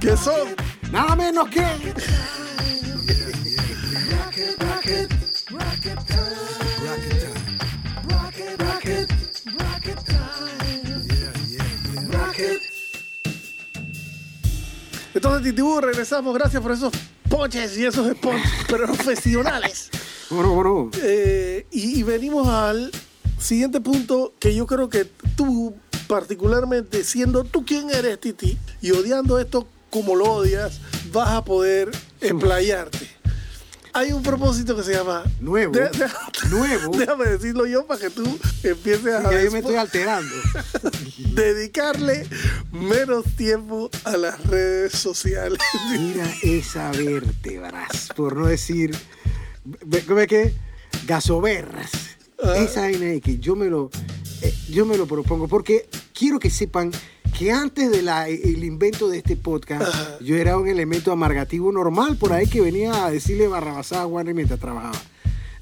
¿Qué 0.00 0.16
son? 0.16 0.56
Nada 0.90 1.14
menos 1.14 1.50
que. 1.50 1.60
Entonces, 15.12 15.42
Titi 15.42 15.60
Bú, 15.60 15.80
regresamos. 15.82 16.34
Gracias 16.34 16.62
por 16.62 16.72
esos 16.72 16.92
ponches 17.28 17.76
y 17.76 17.84
esos 17.84 18.10
spots 18.10 18.40
profesionales. 18.68 19.90
Bueno, 20.30 20.54
bueno. 20.54 20.90
Eh, 21.02 21.66
y, 21.70 22.00
y 22.00 22.02
venimos 22.04 22.48
al 22.48 22.90
siguiente 23.38 23.82
punto 23.82 24.32
que 24.38 24.54
yo 24.54 24.66
creo 24.66 24.88
que 24.88 25.04
tú, 25.36 25.74
particularmente 26.08 27.04
siendo 27.04 27.44
tú 27.44 27.66
quien 27.66 27.90
eres, 27.90 28.18
Titi, 28.18 28.56
y 28.80 28.92
odiando 28.92 29.38
esto 29.38 29.68
como 29.90 30.16
lo 30.16 30.24
odias, 30.32 30.80
vas 31.12 31.30
a 31.30 31.44
poder 31.44 31.90
emplayarte. 32.20 33.08
Hay 33.92 34.12
un 34.12 34.22
propósito 34.22 34.76
que 34.76 34.84
se 34.84 34.92
llama... 34.92 35.24
Nuevo. 35.40 35.72
De- 35.72 35.88
de- 35.90 36.48
Nuevo. 36.48 36.92
Déjame 36.96 37.24
decirlo 37.26 37.66
yo 37.66 37.84
para 37.86 38.00
que 38.00 38.10
tú 38.10 38.22
empieces 38.62 39.12
a... 39.14 39.32
Y 39.32 39.36
ahí 39.36 39.50
me 39.50 39.58
estoy 39.58 39.74
alterando. 39.74 40.32
dedicarle 41.34 42.26
menos 42.72 43.24
tiempo 43.36 43.90
a 44.04 44.16
las 44.16 44.42
redes 44.46 44.92
sociales. 44.92 45.58
Mira 45.90 46.32
esa 46.42 46.90
vértebras, 46.92 48.08
por 48.14 48.36
no 48.36 48.46
decir, 48.46 48.96
¿cómo 50.06 50.20
es 50.20 50.26
que? 50.28 50.54
Gasoberras. 51.06 51.90
Ah. 52.42 52.56
Esa 52.58 52.82
vaina 52.82 53.20
que 53.20 53.38
yo 53.38 53.56
me 53.56 53.66
lo, 53.66 53.90
eh, 54.42 54.54
yo 54.68 54.86
me 54.86 54.96
lo 54.96 55.06
propongo, 55.06 55.48
porque 55.48 55.88
quiero 56.14 56.38
que 56.38 56.48
sepan 56.50 56.92
que 57.40 57.52
antes 57.52 57.90
del 57.90 58.06
el 58.06 58.62
invento 58.64 59.08
de 59.08 59.16
este 59.16 59.34
podcast, 59.34 59.88
Ajá. 59.88 60.18
yo 60.20 60.36
era 60.36 60.58
un 60.58 60.68
elemento 60.68 61.10
amargativo 61.10 61.72
normal 61.72 62.16
por 62.18 62.34
ahí 62.34 62.46
que 62.46 62.60
venía 62.60 63.06
a 63.06 63.10
decirle 63.10 63.48
barrabasada 63.48 64.02
a 64.02 64.06
Warner 64.06 64.34
mientras 64.34 64.60
trabajaba. 64.60 65.00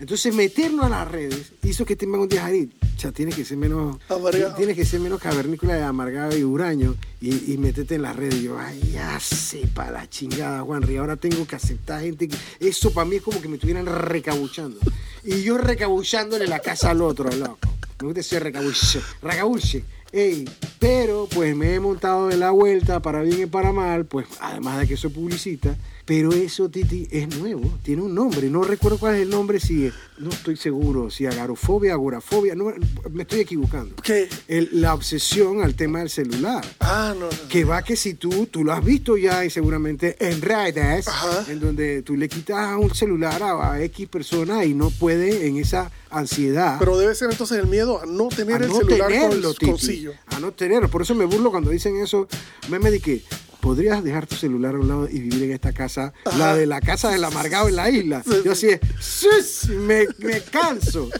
Entonces 0.00 0.34
meternos 0.34 0.86
a 0.86 0.88
las 0.88 1.08
redes 1.08 1.52
hizo 1.62 1.84
que 1.84 1.92
este 1.92 2.08
man 2.08 2.20
un 2.22 2.28
día 2.28 2.42
Jair, 2.42 2.68
o 2.96 3.00
sea, 3.00 3.12
tiene 3.12 3.30
que 3.30 3.44
ser 3.44 3.58
menos 3.58 3.96
Amargado. 4.08 4.54
tiene 4.56 4.74
que 4.74 4.84
ser 4.84 4.98
menos 4.98 5.20
cavernícola 5.20 5.74
de 5.74 5.84
amargado 5.84 6.36
y 6.36 6.42
huraño 6.42 6.96
y, 7.20 7.52
y 7.52 7.58
meterte 7.58 7.94
en 7.94 8.02
las 8.02 8.16
redes. 8.16 8.34
Y 8.36 8.42
yo, 8.44 8.58
ay, 8.58 8.80
ya 8.92 9.18
sé, 9.20 9.68
para 9.72 9.92
la 9.92 10.10
chingada, 10.10 10.62
Juanri. 10.62 10.96
Ahora 10.96 11.14
tengo 11.16 11.46
que 11.46 11.54
aceptar 11.54 12.00
gente. 12.02 12.26
que- 12.26 12.36
Eso 12.58 12.92
para 12.92 13.04
mí 13.08 13.16
es 13.16 13.22
como 13.22 13.40
que 13.40 13.46
me 13.46 13.54
estuvieran 13.54 13.86
recabuchando. 13.86 14.80
Y 15.22 15.42
yo 15.42 15.58
recabuchándole 15.58 16.48
la 16.48 16.58
casa 16.58 16.90
al 16.90 17.02
otro, 17.02 17.30
loco. 17.30 17.58
Me 18.00 18.06
gusta 18.06 18.18
decir 18.20 18.40
recabuche. 18.42 19.00
Recabuche. 19.22 19.84
Ey, 20.10 20.48
pero 20.78 21.28
pues 21.34 21.54
me 21.54 21.74
he 21.74 21.80
montado 21.80 22.28
de 22.28 22.38
la 22.38 22.50
vuelta 22.50 23.00
para 23.00 23.20
bien 23.20 23.42
y 23.42 23.46
para 23.46 23.72
mal, 23.72 24.06
pues 24.06 24.26
además 24.40 24.78
de 24.78 24.88
que 24.88 24.96
soy 24.96 25.10
publicista, 25.10 25.76
pero 26.08 26.32
eso, 26.32 26.70
Titi, 26.70 27.06
es 27.10 27.28
nuevo, 27.36 27.70
tiene 27.82 28.00
un 28.00 28.14
nombre, 28.14 28.48
no 28.48 28.62
recuerdo 28.64 28.96
cuál 28.96 29.16
es 29.16 29.20
el 29.24 29.28
nombre, 29.28 29.60
si 29.60 29.90
no 30.16 30.30
estoy 30.30 30.56
seguro, 30.56 31.10
si 31.10 31.26
agarofobia, 31.26 31.92
agorafobia, 31.92 32.54
no, 32.54 32.72
me 33.10 33.24
estoy 33.24 33.40
equivocando. 33.40 33.94
¿Qué? 34.02 34.26
El- 34.48 34.70
la 34.80 34.94
obsesión 34.94 35.62
al 35.62 35.74
tema 35.74 35.98
del 35.98 36.08
celular. 36.08 36.64
Ah, 36.80 37.14
no, 37.14 37.26
no. 37.26 37.48
Que 37.50 37.64
va 37.64 37.82
que 37.82 37.94
si 37.94 38.14
tú, 38.14 38.46
tú 38.46 38.64
lo 38.64 38.72
has 38.72 38.82
visto 38.82 39.18
ya 39.18 39.44
y 39.44 39.50
seguramente 39.50 40.16
en 40.18 40.40
redes, 40.40 41.06
Ajá. 41.08 41.44
en 41.52 41.60
donde 41.60 42.00
tú 42.00 42.16
le 42.16 42.26
quitas 42.30 42.74
un 42.78 42.94
celular 42.94 43.42
a, 43.42 43.72
a 43.74 43.82
X 43.82 44.08
persona 44.08 44.64
y 44.64 44.72
no 44.72 44.88
puede 44.88 45.46
en 45.46 45.58
esa 45.58 45.92
ansiedad 46.08 46.78
Pero 46.78 46.96
debe 46.96 47.14
ser 47.14 47.30
entonces 47.30 47.58
el 47.58 47.66
miedo 47.66 48.00
a 48.00 48.06
no 48.06 48.28
tener 48.28 48.62
a 48.62 48.64
el 48.64 48.70
no 48.72 48.78
celular 48.78 49.08
tenerlo, 49.08 49.48
con, 49.48 49.52
Titi, 49.58 49.66
consigo. 49.66 50.12
A 50.28 50.40
no 50.40 50.52
tenerlo. 50.52 50.88
Por 50.88 51.02
eso 51.02 51.14
me 51.14 51.26
burlo 51.26 51.50
cuando 51.50 51.70
dicen 51.70 51.98
eso. 51.98 52.26
Me 52.70 52.78
me 52.78 52.98
que 52.98 53.22
podrías 53.68 54.02
dejar 54.02 54.26
tu 54.26 54.34
celular 54.34 54.74
a 54.76 54.78
un 54.78 54.88
lado 54.88 55.08
y 55.10 55.20
vivir 55.20 55.42
en 55.42 55.52
esta 55.52 55.74
casa, 55.74 56.14
la 56.38 56.56
de 56.56 56.64
la 56.64 56.80
casa 56.80 57.10
del 57.10 57.22
amargado 57.22 57.68
en 57.68 57.76
la 57.76 57.90
isla. 57.90 58.22
Yo 58.42 58.54
sí. 58.54 58.70
así, 58.70 58.80
"Sus", 58.98 59.68
me, 59.68 60.06
me 60.20 60.40
canso. 60.40 61.10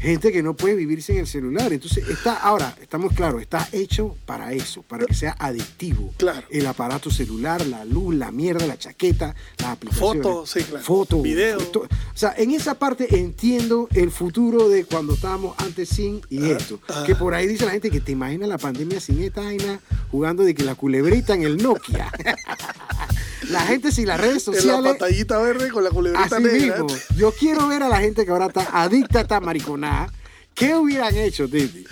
Gente 0.00 0.30
que 0.32 0.42
no 0.42 0.54
puede 0.54 0.74
vivir 0.74 1.02
sin 1.02 1.18
el 1.18 1.26
celular. 1.26 1.72
Entonces, 1.72 2.06
está, 2.08 2.34
ahora, 2.36 2.76
estamos 2.80 3.12
claros, 3.14 3.40
está 3.42 3.68
hecho 3.72 4.16
para 4.26 4.52
eso, 4.52 4.82
para 4.82 5.04
que 5.06 5.14
sea 5.14 5.34
adictivo. 5.38 6.12
Claro. 6.16 6.46
El 6.50 6.66
aparato 6.66 7.10
celular, 7.10 7.66
la 7.66 7.84
luz, 7.84 8.14
la 8.14 8.30
mierda, 8.30 8.66
la 8.66 8.78
chaqueta, 8.78 9.34
las 9.58 9.68
aplicaciones. 9.70 10.22
Fotos, 10.22 10.50
sí, 10.50 10.60
claro. 10.62 10.84
Fotos, 10.84 11.22
Video. 11.22 11.58
foto- 11.60 11.80
o 11.88 12.18
sea, 12.18 12.34
en 12.36 12.50
esa 12.52 12.74
parte 12.78 13.18
entiendo 13.18 13.88
el 13.94 14.10
futuro 14.10 14.68
de 14.68 14.84
cuando 14.84 15.14
estábamos 15.14 15.54
antes 15.58 15.88
sin 15.88 16.20
y 16.30 16.50
esto. 16.50 16.80
ah. 16.88 17.02
Que 17.06 17.14
por 17.14 17.34
ahí 17.34 17.46
dice 17.46 17.64
la 17.66 17.72
gente 17.72 17.90
que 17.90 18.00
te 18.00 18.12
imagina 18.12 18.46
la 18.46 18.58
pandemia 18.58 19.00
sin 19.00 19.22
esta 19.22 19.42
vaina 19.42 19.80
jugando 20.10 20.44
de 20.44 20.54
que 20.54 20.62
la 20.64 20.74
culebrita 20.74 21.34
en 21.34 21.42
el 21.42 21.56
Nokia. 21.58 22.10
la 23.50 23.60
gente 23.62 23.92
sin 23.92 24.06
las 24.06 24.20
redes 24.20 24.46
En 24.48 24.54
la 24.54 24.60
sociales. 24.60 24.90
pantallita 24.92 25.38
verde 25.38 25.70
con 25.70 25.84
la 25.84 25.90
culebrita 25.90 26.24
Así 26.36 26.42
negra. 26.44 26.82
mismo. 26.82 26.86
Yo 27.16 27.32
quiero 27.32 27.68
ver 27.68 27.82
a 27.82 27.88
la 27.88 27.98
gente 28.00 28.24
que 28.24 28.30
ahora 28.30 28.46
está 28.46 28.68
adicta 28.72 29.18
a 29.20 29.22
esta 29.22 29.40
mariconada. 29.40 30.12
¿Qué 30.54 30.74
hubieran 30.74 31.14
hecho, 31.16 31.48
Titi? 31.48 31.84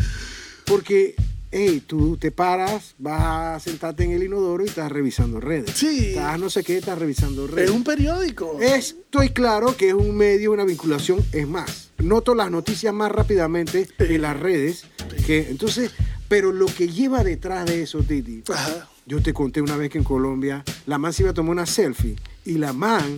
Porque, 0.65 1.15
hey, 1.51 1.83
tú 1.87 2.17
te 2.17 2.31
paras, 2.31 2.95
vas 2.99 3.21
a 3.23 3.61
sentarte 3.61 4.05
en 4.05 4.13
el 4.13 4.23
inodoro 4.23 4.65
y 4.65 4.69
estás 4.69 4.91
revisando 4.91 5.41
redes. 5.41 5.73
Sí. 5.75 6.11
Estás 6.11 6.39
no 6.41 6.49
sé 6.49 6.65
qué, 6.65 6.79
estás 6.79 6.99
revisando 6.99 7.47
redes. 7.47 7.69
Es 7.69 7.77
un 7.77 7.85
periódico. 7.85 8.59
Estoy 8.61 9.31
claro 9.31 9.77
que 9.77 9.89
es 9.89 9.95
un 9.95 10.17
medio, 10.17 10.53
una 10.53 10.65
vinculación. 10.65 11.23
Es 11.33 11.47
más, 11.47 11.91
noto 11.99 12.35
las 12.35 12.51
noticias 12.51 12.95
más 12.95 13.13
rápidamente 13.13 13.87
en 13.99 14.23
las 14.23 14.39
redes. 14.41 14.85
Que, 15.27 15.51
entonces, 15.51 15.91
pero 16.29 16.51
lo 16.53 16.65
que 16.67 16.89
lleva 16.89 17.23
detrás 17.23 17.67
de 17.67 17.83
eso, 17.83 17.99
Titi, 18.03 18.43
Ajá. 18.51 18.89
Yo 19.07 19.23
te 19.23 19.33
conté 19.35 19.61
una 19.61 19.77
vez 19.77 19.91
que 19.91 19.99
en 19.99 20.05
Colombia 20.05 20.65
la 20.87 20.99
man 20.99 21.13
se 21.13 21.23
iba 21.23 21.31
a 21.31 21.35
tomar 21.35 21.53
una 21.53 21.67
selfie 21.67 22.17
y 22.45 22.55
la 22.59 22.73
man, 22.73 23.17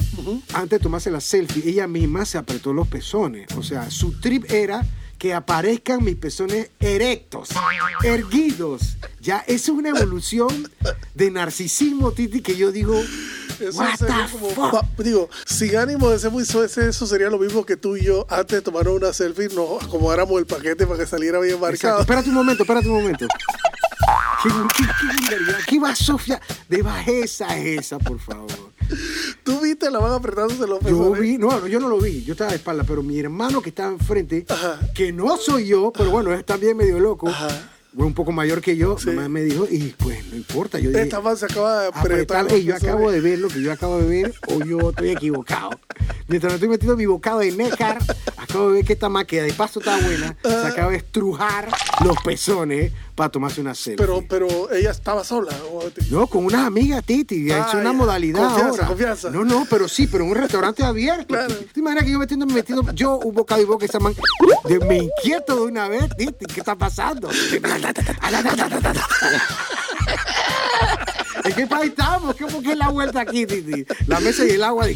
antes 0.54 0.78
de 0.78 0.82
tomarse 0.82 1.10
la 1.10 1.20
selfie, 1.20 1.68
ella 1.68 1.86
misma 1.88 2.24
se 2.24 2.38
apretó 2.38 2.72
los 2.72 2.86
pezones. 2.88 3.46
O 3.56 3.62
sea, 3.62 3.90
su 3.90 4.12
trip 4.20 4.50
era 4.50 4.84
que 5.18 5.32
aparezcan 5.34 6.04
mis 6.04 6.14
pezones 6.16 6.70
erectos, 6.78 7.48
erguidos. 8.04 8.98
Ya, 9.20 9.38
eso 9.46 9.72
es 9.72 9.78
una 9.78 9.88
evolución 9.90 10.70
de 11.14 11.30
narcisismo, 11.30 12.12
Titi, 12.12 12.40
que 12.42 12.56
yo 12.56 12.70
digo, 12.70 13.00
Eso 13.58 13.78
what 13.78 13.96
sería 13.96 14.26
the 14.30 14.38
como- 14.38 14.70
pa- 14.70 14.86
digo, 15.02 15.28
sin 15.46 15.76
ánimo 15.76 16.10
de 16.10 16.18
ser 16.18 16.30
muy 16.30 16.44
suave, 16.44 16.66
eso 16.66 17.06
sería 17.06 17.30
lo 17.30 17.38
mismo 17.38 17.64
que 17.64 17.76
tú 17.76 17.96
y 17.96 18.04
yo, 18.04 18.26
antes 18.28 18.58
de 18.58 18.62
tomar 18.62 18.86
una 18.88 19.12
selfie, 19.12 19.48
nos 19.48 19.82
acomodáramos 19.84 20.38
el 20.38 20.46
paquete 20.46 20.86
para 20.86 20.98
que 21.00 21.06
saliera 21.06 21.38
bien 21.40 21.54
Exacto. 21.54 21.66
marcado. 21.72 22.00
Espérate 22.02 22.28
un 22.28 22.34
momento, 22.34 22.62
espérate 22.62 22.88
un 22.88 22.94
momento. 23.02 23.26
¿Qué, 24.42 24.48
qué, 24.48 24.84
qué 25.00 25.16
vulgaridad? 25.20 25.58
¿Qué 25.66 25.78
va 25.80 25.94
Sofía? 25.96 26.40
De 26.68 26.82
bajeza 26.82 27.56
es 27.58 27.80
esa, 27.80 27.98
por 27.98 28.18
favor. 28.18 28.50
¿Tú 29.42 29.60
viste 29.60 29.90
la 29.90 29.98
van 29.98 30.12
apretándose 30.12 30.60
los 30.66 30.80
Yo 30.80 30.86
pezones? 30.86 31.20
vi, 31.20 31.38
no, 31.38 31.66
yo 31.66 31.80
no 31.80 31.88
lo 31.88 31.98
vi, 31.98 32.22
yo 32.24 32.32
estaba 32.32 32.50
de 32.50 32.56
espalda, 32.56 32.84
pero 32.86 33.02
mi 33.02 33.18
hermano 33.18 33.60
que 33.60 33.70
estaba 33.70 33.90
enfrente, 33.90 34.44
Ajá. 34.48 34.78
que 34.94 35.12
no 35.12 35.36
soy 35.36 35.66
yo, 35.66 35.92
pero 35.96 36.10
bueno, 36.10 36.32
es 36.32 36.44
también 36.44 36.76
medio 36.76 37.00
loco, 37.00 37.28
Ajá. 37.28 37.48
fue 37.96 38.06
un 38.06 38.14
poco 38.14 38.30
mayor 38.30 38.60
que 38.60 38.76
yo, 38.76 38.96
Sí. 38.98 39.10
me 39.10 39.42
dijo, 39.42 39.66
y 39.68 39.94
pues 39.98 40.24
no 40.26 40.36
importa, 40.36 40.78
yo 40.78 40.90
dije, 40.90 41.02
Esta 41.02 41.20
man 41.20 41.36
se 41.36 41.46
acaba 41.46 41.80
de 41.82 41.88
apretar. 41.88 42.12
apretar, 42.12 42.44
los 42.44 42.52
"Ey, 42.52 42.64
yo 42.64 42.74
pezones. 42.74 42.94
acabo 42.94 43.10
de 43.10 43.20
ver 43.20 43.38
lo 43.40 43.48
que 43.48 43.60
yo 43.62 43.72
acabo 43.72 43.98
de 43.98 44.06
ver 44.06 44.34
o 44.48 44.60
yo 44.64 44.90
estoy 44.90 45.10
equivocado. 45.10 45.70
Mientras 46.28 46.50
me 46.52 46.54
estoy 46.56 46.68
metiendo 46.68 46.96
mi 46.96 47.06
bocado 47.06 47.38
de 47.38 47.52
nécar, 47.52 47.98
acabo 48.36 48.68
de 48.68 48.74
ver 48.74 48.84
que 48.84 48.92
esta 48.94 49.08
máquina 49.08 49.42
de 49.42 49.52
paso 49.52 49.78
está 49.78 49.96
buena, 49.98 50.36
se 50.42 50.66
acaba 50.66 50.90
de 50.90 50.96
estrujar 50.98 51.68
los 52.04 52.16
pezones 52.24 52.92
para 53.14 53.30
tomarse 53.30 53.60
una 53.60 53.74
selfie. 53.74 53.96
Pero, 53.96 54.24
pero 54.28 54.70
ella 54.72 54.90
estaba 54.90 55.22
sola. 55.24 55.52
No, 56.10 56.26
con 56.26 56.44
unas 56.44 56.66
amigas, 56.66 57.04
Titi. 57.04 57.50
Ah, 57.52 57.66
es 57.68 57.74
una 57.74 57.84
ya. 57.84 57.92
modalidad 57.92 58.40
Confianza, 58.40 58.70
ahora. 58.70 58.86
confianza. 58.88 59.30
No, 59.30 59.44
no, 59.44 59.66
pero 59.70 59.88
sí, 59.88 60.06
pero 60.06 60.24
en 60.24 60.30
un 60.30 60.36
restaurante 60.36 60.82
abierto. 60.84 61.28
Claro. 61.28 61.54
¿Te 61.54 61.80
imaginas 61.80 62.04
que 62.04 62.10
yo 62.10 62.18
metiéndome, 62.18 62.52
metiendo 62.54 62.92
yo 62.92 63.18
un 63.18 63.34
bocado 63.34 63.62
y 63.62 63.64
boca 63.64 63.86
esa 63.86 64.00
man? 64.00 64.14
de- 64.68 64.80
me 64.80 64.96
inquieto 64.98 65.54
de 65.56 65.62
una 65.62 65.88
vez, 65.88 66.04
Titi. 66.18 66.44
¿Qué 66.46 66.60
está 66.60 66.74
pasando? 66.74 67.30
¿En 71.46 71.54
qué 71.54 71.66
país 71.66 71.90
estamos? 71.90 72.36
¿Cómo 72.36 72.62
que 72.62 72.72
es 72.72 72.78
la 72.78 72.88
vuelta 72.88 73.20
aquí, 73.20 73.46
Titi? 73.46 73.84
La 74.06 74.20
mesa 74.20 74.44
y 74.44 74.50
el 74.50 74.62
agua. 74.62 74.86
de- 74.86 74.94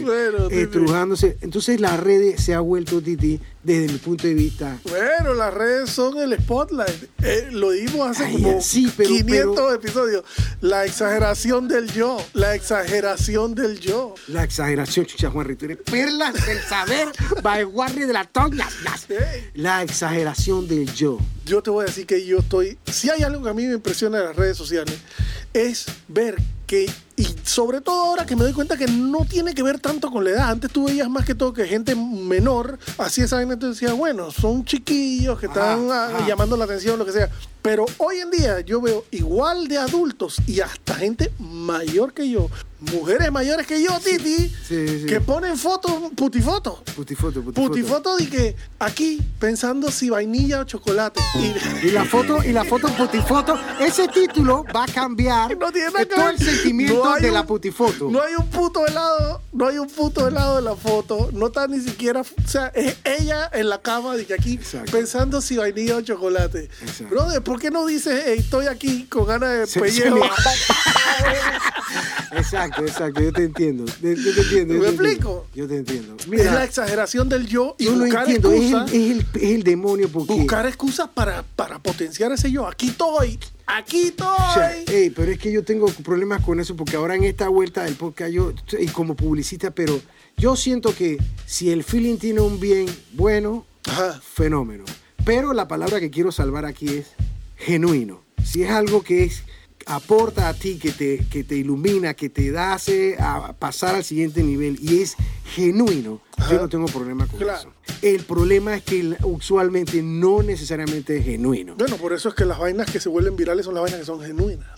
Bueno, 0.00 0.48
Titi. 0.48 0.60
estrujándose. 0.62 1.36
Entonces 1.40 1.80
las 1.80 1.98
redes 2.00 2.42
se 2.42 2.54
ha 2.54 2.60
vuelto, 2.60 3.00
Titi, 3.00 3.40
desde 3.64 3.92
mi 3.92 3.98
punto 3.98 4.26
de 4.26 4.34
vista, 4.34 4.78
Bueno, 4.84 5.34
las 5.34 5.52
redes 5.52 5.90
son 5.90 6.18
el 6.18 6.38
spotlight. 6.38 7.08
Eh, 7.22 7.48
lo 7.50 7.70
dimos 7.70 8.10
hace 8.10 8.26
Ay, 8.26 8.34
como 8.34 8.60
sí, 8.60 8.92
pero- 8.96 9.08
500 9.08 9.54
pero- 9.56 9.74
episodios. 9.74 10.24
La 10.60 10.84
exageración 10.84 11.66
del 11.66 11.90
yo. 11.92 12.18
La 12.34 12.54
exageración 12.54 13.54
del 13.54 13.80
yo. 13.80 14.14
La 14.28 14.44
exageración, 14.44 15.06
chucha 15.06 15.30
Juan 15.30 15.56
eres 15.60 15.78
perlas 15.78 16.34
del 16.46 16.60
saber, 16.60 17.08
by 17.42 17.64
Warri 17.64 18.04
de 18.04 18.12
la. 18.12 18.28
Ey. 19.08 19.50
La 19.54 19.82
exageración 19.82 20.68
del 20.68 20.92
yo. 20.94 21.18
Yo 21.46 21.62
te 21.62 21.70
voy 21.70 21.84
a 21.84 21.86
decir 21.86 22.06
que 22.06 22.24
yo 22.26 22.38
estoy. 22.38 22.78
Si 22.86 23.08
hay 23.10 23.22
algo 23.22 23.42
que 23.42 23.50
a 23.50 23.54
mí 23.54 23.66
me 23.66 23.74
impresiona 23.74 24.18
de 24.18 24.24
las 24.24 24.36
redes 24.36 24.56
sociales, 24.56 24.94
es 25.52 25.86
ver 26.08 26.36
que. 26.66 26.90
Y 27.16 27.28
sobre 27.44 27.80
todo 27.80 28.02
ahora 28.06 28.26
que 28.26 28.34
me 28.34 28.42
doy 28.42 28.52
cuenta 28.52 28.76
que 28.76 28.86
no 28.88 29.24
tiene 29.24 29.54
que 29.54 29.62
ver 29.62 29.78
tanto 29.78 30.10
con 30.10 30.24
la 30.24 30.30
edad. 30.30 30.50
Antes 30.50 30.70
tú 30.72 30.86
veías 30.86 31.08
más 31.08 31.24
que 31.24 31.34
todo 31.34 31.52
que 31.52 31.64
gente 31.66 31.94
menor 31.94 32.78
hacía 32.98 33.24
esa 33.26 33.36
vaina. 33.36 33.54
Entonces 33.54 33.80
decías, 33.80 33.96
bueno, 33.96 34.32
son 34.32 34.64
chiquillos 34.64 35.38
que 35.38 35.46
están 35.46 35.90
Ajá, 35.90 36.06
ah, 36.06 36.16
ajá. 36.16 36.26
llamando 36.26 36.56
la 36.56 36.64
atención, 36.64 36.98
lo 36.98 37.04
que 37.06 37.12
sea. 37.12 37.30
Pero 37.62 37.86
hoy 37.98 38.18
en 38.18 38.30
día 38.30 38.60
yo 38.60 38.80
veo 38.80 39.04
igual 39.10 39.68
de 39.68 39.78
adultos 39.78 40.36
y 40.46 40.60
hasta 40.60 40.94
gente 40.96 41.32
mayor 41.38 42.12
que 42.12 42.28
yo, 42.28 42.50
mujeres 42.92 43.32
mayores 43.32 43.66
que 43.66 43.82
yo, 43.82 43.98
Titi, 44.00 44.50
sí, 44.68 44.86
sí. 45.00 45.06
que 45.06 45.18
ponen 45.22 45.56
fotos, 45.56 45.90
putifotos. 46.14 46.80
Putifoto, 46.94 47.40
putifoto. 47.42 47.68
Putifoto 47.68 48.18
y 48.18 48.26
que 48.26 48.54
aquí 48.78 49.18
pensando 49.38 49.90
si 49.90 50.10
vainilla 50.10 50.60
o 50.60 50.64
chocolate. 50.64 51.22
Y, 51.82 51.86
Y 51.86 51.90
la 51.92 52.04
foto, 52.04 52.44
y 52.44 52.52
la 52.52 52.64
foto 52.64 52.88
putifoto, 52.88 53.58
ese 53.80 54.08
título 54.08 54.66
va 54.76 54.84
a 54.84 54.86
cambiar 54.88 55.56
No 55.58 55.72
tiene 55.72 55.86
nada 55.86 56.00
que 56.00 56.06
todo 56.14 56.24
ver. 56.26 56.34
el 56.34 56.40
sentimiento 56.44 57.02
No 57.02 57.03
de 57.20 57.28
un- 57.28 57.34
la 57.34 57.46
putifoto. 57.46 58.10
No 58.10 58.22
hay 58.22 58.34
un 58.34 58.48
puto 58.48 58.86
helado, 58.86 59.42
no 59.52 59.68
hay 59.68 59.78
un 59.78 59.88
puto 59.88 60.26
helado 60.28 60.58
en 60.58 60.64
la 60.64 60.76
foto, 60.76 61.30
no 61.32 61.46
está 61.48 61.66
ni 61.66 61.80
siquiera, 61.80 62.20
o 62.22 62.48
sea, 62.48 62.68
es 62.68 62.96
ella 63.04 63.50
en 63.52 63.68
la 63.68 63.80
cama 63.80 64.16
de 64.16 64.26
que 64.26 64.34
aquí 64.34 64.54
Exacto. 64.54 64.92
pensando 64.92 65.40
si 65.40 65.56
vainilla 65.56 65.96
o 65.96 66.00
chocolate. 66.00 66.68
Exacto. 66.82 67.14
Brother, 67.14 67.42
¿por 67.42 67.60
qué 67.60 67.70
no 67.70 67.86
dices 67.86 68.26
"Ey, 68.26 68.38
estoy 68.40 68.66
aquí 68.66 69.04
con 69.06 69.26
ganas 69.26 69.50
de 69.50 69.66
Se- 69.66 69.80
pellejo? 69.80 70.16
se 70.16 70.22
Exacto, 72.36 72.82
exacto, 72.82 73.20
yo 73.20 73.32
te 73.32 73.44
entiendo. 73.44 73.84
Yo 73.86 73.94
te 74.00 74.12
entiendo. 74.12 74.74
yo 74.74 74.80
¿Me 74.80 74.86
te 74.86 74.86
entiendo. 74.86 74.86
explico? 74.86 75.46
Yo 75.54 75.68
te 75.68 75.76
entiendo. 75.76 76.16
es 76.32 76.52
la 76.52 76.64
exageración 76.64 77.28
del 77.28 77.46
yo 77.46 77.76
y 77.78 77.84
yo 77.84 77.92
buscar 77.94 78.28
es 78.28 78.44
el, 78.44 78.52
es, 78.52 78.92
el, 78.92 79.26
es 79.34 79.42
el 79.42 79.62
demonio 79.62 80.08
porque... 80.08 80.32
Buscar 80.34 80.66
excusas 80.66 81.08
para, 81.14 81.44
para 81.54 81.78
potenciar 81.78 82.32
ese 82.32 82.50
yo. 82.50 82.66
Aquí 82.66 82.88
estoy, 82.88 83.38
aquí 83.66 84.08
estoy. 84.08 84.84
Ey, 84.86 85.10
pero 85.10 85.32
es 85.32 85.38
que 85.38 85.52
yo 85.52 85.64
tengo 85.64 85.86
problemas 85.86 86.42
con 86.42 86.60
eso 86.60 86.76
porque 86.76 86.96
ahora 86.96 87.14
en 87.14 87.24
esta 87.24 87.48
vuelta 87.48 87.84
del 87.84 87.94
podcast 87.94 88.30
yo, 88.32 88.52
y 88.78 88.86
como 88.88 89.14
publicista, 89.14 89.70
pero 89.70 90.00
yo 90.36 90.56
siento 90.56 90.94
que 90.94 91.18
si 91.46 91.70
el 91.70 91.84
feeling 91.84 92.16
tiene 92.18 92.40
un 92.40 92.60
bien 92.60 92.86
bueno, 93.12 93.64
Ajá. 93.86 94.20
fenómeno. 94.22 94.84
Pero 95.24 95.52
la 95.54 95.68
palabra 95.68 96.00
que 96.00 96.10
quiero 96.10 96.32
salvar 96.32 96.64
aquí 96.66 96.88
es 96.88 97.06
genuino. 97.56 98.20
Si 98.44 98.62
es 98.62 98.70
algo 98.70 99.02
que 99.02 99.24
es 99.24 99.42
aporta 99.86 100.48
a 100.48 100.54
ti, 100.54 100.78
que 100.78 100.90
te, 100.92 101.26
que 101.30 101.44
te 101.44 101.56
ilumina, 101.56 102.14
que 102.14 102.28
te 102.30 102.50
da 102.50 102.72
hace 102.74 103.16
a 103.18 103.52
pasar 103.54 103.94
al 103.94 104.04
siguiente 104.04 104.42
nivel 104.42 104.78
y 104.80 105.00
es 105.02 105.14
genuino, 105.54 106.20
yo 106.50 106.58
no 106.58 106.68
tengo 106.68 106.86
problema 106.86 107.26
con 107.26 107.38
Claro. 107.38 107.58
eso. 107.58 107.73
El 108.02 108.22
problema 108.24 108.74
es 108.76 108.82
que 108.82 109.16
usualmente 109.22 110.02
no 110.02 110.42
necesariamente 110.42 111.16
es 111.18 111.24
genuino. 111.24 111.74
Bueno, 111.76 111.96
por 111.96 112.12
eso 112.12 112.28
es 112.28 112.34
que 112.34 112.44
las 112.44 112.58
vainas 112.58 112.90
que 112.90 113.00
se 113.00 113.08
vuelven 113.08 113.36
virales 113.36 113.64
son 113.64 113.74
las 113.74 113.82
vainas 113.82 114.00
que 114.00 114.06
son 114.06 114.20
genuinas. 114.20 114.68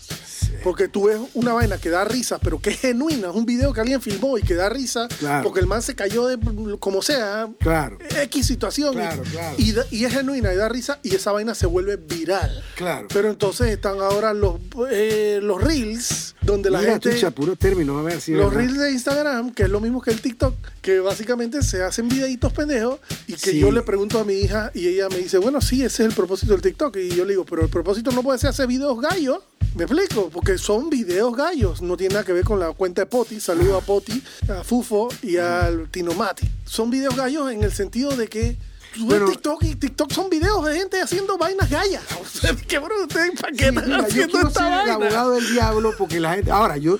Porque 0.63 0.87
tú 0.87 1.05
ves 1.07 1.19
una 1.33 1.53
vaina 1.53 1.77
que 1.77 1.89
da 1.89 2.03
risa, 2.05 2.39
pero 2.39 2.59
que 2.59 2.71
es 2.71 2.79
genuina. 2.79 3.29
Es 3.29 3.35
un 3.35 3.45
video 3.45 3.73
que 3.73 3.81
alguien 3.81 4.01
filmó 4.01 4.37
y 4.37 4.41
que 4.41 4.55
da 4.55 4.69
risa 4.69 5.07
Claro. 5.19 5.43
porque 5.43 5.59
el 5.59 5.67
man 5.67 5.81
se 5.81 5.93
cayó 5.93 6.25
de 6.25 6.37
como 6.79 7.01
sea. 7.01 7.49
Claro. 7.59 7.97
X 8.23 8.47
situación. 8.47 8.93
y- 8.93 8.97
Claro, 8.97 9.23
claro. 9.29 9.55
Y, 9.57 9.71
da- 9.73 9.85
y 9.91 10.05
es 10.05 10.13
genuina 10.13 10.53
y 10.53 10.55
da 10.57 10.67
risa 10.69 10.99
y 11.03 11.13
esa 11.15 11.31
vaina 11.31 11.53
se 11.53 11.65
vuelve 11.67 11.97
viral. 11.97 12.63
Claro. 12.75 13.07
Pero 13.13 13.29
entonces 13.29 13.67
están 13.69 13.99
ahora 13.99 14.33
los, 14.33 14.55
eh, 14.89 15.39
los 15.43 15.61
reels, 15.61 16.35
donde 16.41 16.69
la 16.71 16.79
Mira, 16.79 16.93
gente... 16.93 17.13
chucha, 17.13 17.31
puro 17.31 17.55
término, 17.55 17.99
a 17.99 18.03
ver 18.03 18.19
si 18.21 18.31
Los 18.31 18.53
reels 18.53 18.77
de 18.79 18.91
Instagram, 18.91 19.53
que 19.53 19.63
es 19.63 19.69
lo 19.69 19.79
mismo 19.81 20.01
que 20.01 20.11
el 20.11 20.21
TikTok, 20.21 20.55
que 20.81 20.99
básicamente 21.01 21.61
se 21.61 21.83
hacen 21.83 22.07
videitos 22.09 22.51
pendejos 22.53 22.96
y 23.27 23.33
que 23.33 23.51
Sí. 23.51 23.59
yo 23.59 23.71
le 23.71 23.81
pregunto 23.81 24.19
a 24.19 24.23
mi 24.23 24.33
hija 24.35 24.71
y 24.73 24.87
ella 24.87 25.09
me 25.09 25.17
dice, 25.17 25.37
bueno, 25.37 25.61
sí, 25.61 25.83
ese 25.83 26.03
es 26.03 26.09
el 26.09 26.15
propósito 26.15 26.53
del 26.53 26.61
TikTok. 26.61 26.95
Y 26.97 27.09
yo 27.15 27.25
le 27.25 27.31
digo, 27.31 27.45
pero 27.45 27.61
el 27.63 27.69
propósito 27.69 28.11
no 28.11 28.23
puede 28.23 28.39
ser 28.39 28.49
hacer 28.49 28.67
videos 28.67 28.99
gallos. 29.01 29.39
¿Me 29.75 29.83
explico? 29.83 30.29
Porque 30.31 30.57
son 30.57 30.89
videos 30.89 31.35
gallos. 31.35 31.81
No 31.81 31.97
tiene 31.97 32.13
nada 32.15 32.25
que 32.25 32.33
ver 32.33 32.43
con 32.43 32.59
la 32.59 32.71
cuenta 32.71 33.01
de 33.01 33.05
Poti. 33.05 33.39
Saludo 33.39 33.77
a 33.77 33.81
Poti, 33.81 34.23
a 34.49 34.63
Fufo 34.63 35.09
y 35.21 35.37
al 35.37 35.89
Tinomati. 35.91 36.49
Son 36.65 36.89
videos 36.89 37.15
gallos 37.15 37.51
en 37.51 37.63
el 37.63 37.71
sentido 37.71 38.15
de 38.15 38.27
que 38.27 38.57
Bueno. 38.99 39.29
TikTok 39.29 39.63
y 39.63 39.75
TikTok 39.75 40.11
son 40.11 40.29
videos 40.31 40.65
de 40.65 40.75
gente 40.79 40.99
haciendo 40.99 41.37
vainas 41.37 41.69
gallas. 41.69 42.01
O 42.19 42.25
sea, 42.39 42.55
¿qué? 42.67 42.79
¿Ustedes 42.79 43.39
para 43.39 43.51
qué 43.53 43.65
Sí, 43.65 43.69
están 43.69 43.85
mira, 43.85 43.97
yo 43.99 44.05
haciendo 44.05 44.47
esta 44.47 44.59
ser 44.59 44.65
el 44.67 44.77
vaina? 44.79 44.93
abogado 44.95 45.31
del 45.33 45.51
diablo 45.51 45.93
porque 45.97 46.19
la 46.19 46.33
gente. 46.35 46.49
Ahora, 46.51 46.77
yo. 46.77 46.97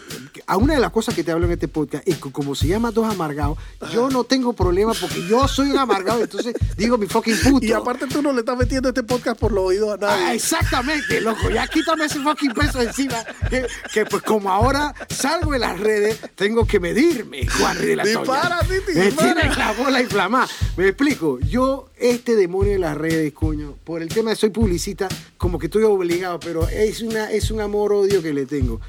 A 0.49 0.55
una 0.55 0.75
de 0.75 0.79
las 0.79 0.91
cosas 0.91 1.13
que 1.13 1.25
te 1.25 1.31
hablo 1.33 1.45
en 1.45 1.51
este 1.51 1.67
podcast 1.67 2.07
es 2.07 2.15
que, 2.19 2.31
como 2.31 2.55
se 2.55 2.67
llama 2.67 2.91
Dos 2.91 3.05
Amargados, 3.05 3.57
yo 3.91 4.09
no 4.09 4.23
tengo 4.23 4.53
problema 4.53 4.93
porque 4.93 5.27
yo 5.27 5.45
soy 5.45 5.71
un 5.71 5.77
amargado, 5.77 6.23
entonces 6.23 6.55
digo 6.77 6.97
mi 6.97 7.05
fucking 7.05 7.35
puto. 7.43 7.65
Y 7.65 7.73
aparte 7.73 8.07
tú 8.07 8.21
no 8.21 8.31
le 8.31 8.39
estás 8.39 8.57
metiendo 8.57 8.87
este 8.87 9.03
podcast 9.03 9.37
por 9.37 9.51
los 9.51 9.65
oídos 9.65 9.95
a 9.95 9.97
nadie. 9.97 10.23
Ah, 10.25 10.33
exactamente, 10.33 11.19
loco. 11.19 11.49
Ya 11.49 11.67
quítame 11.67 12.05
ese 12.05 12.21
fucking 12.21 12.53
peso 12.53 12.81
encima. 12.81 13.25
Que, 13.49 13.67
que, 13.93 14.05
pues 14.05 14.23
como 14.23 14.49
ahora 14.49 14.95
salgo 15.09 15.53
en 15.53 15.59
las 15.59 15.77
redes, 15.81 16.17
tengo 16.35 16.65
que 16.65 16.79
medirme, 16.79 17.45
Juan 17.45 17.77
de 17.77 17.97
la. 17.97 18.05
Dispara, 18.05 18.61
Titi, 18.61 18.97
Me 18.97 19.05
dispara. 19.07 19.33
tiene 19.33 19.53
la 19.53 19.73
bola 19.73 20.01
inflamada. 20.01 20.47
Me 20.77 20.87
explico. 20.87 21.39
Yo, 21.41 21.89
este 21.97 22.37
demonio 22.37 22.71
de 22.71 22.79
las 22.79 22.95
redes, 22.95 23.33
coño, 23.33 23.75
por 23.83 24.01
el 24.01 24.07
tema 24.07 24.29
de 24.29 24.37
soy 24.37 24.51
publicista, 24.51 25.09
como 25.37 25.59
que 25.59 25.65
estoy 25.65 25.83
obligado, 25.83 26.39
pero 26.39 26.69
es, 26.69 27.01
una, 27.01 27.31
es 27.31 27.51
un 27.51 27.59
amor-odio 27.59 28.23
que 28.23 28.33
le 28.33 28.45
tengo. 28.45 28.79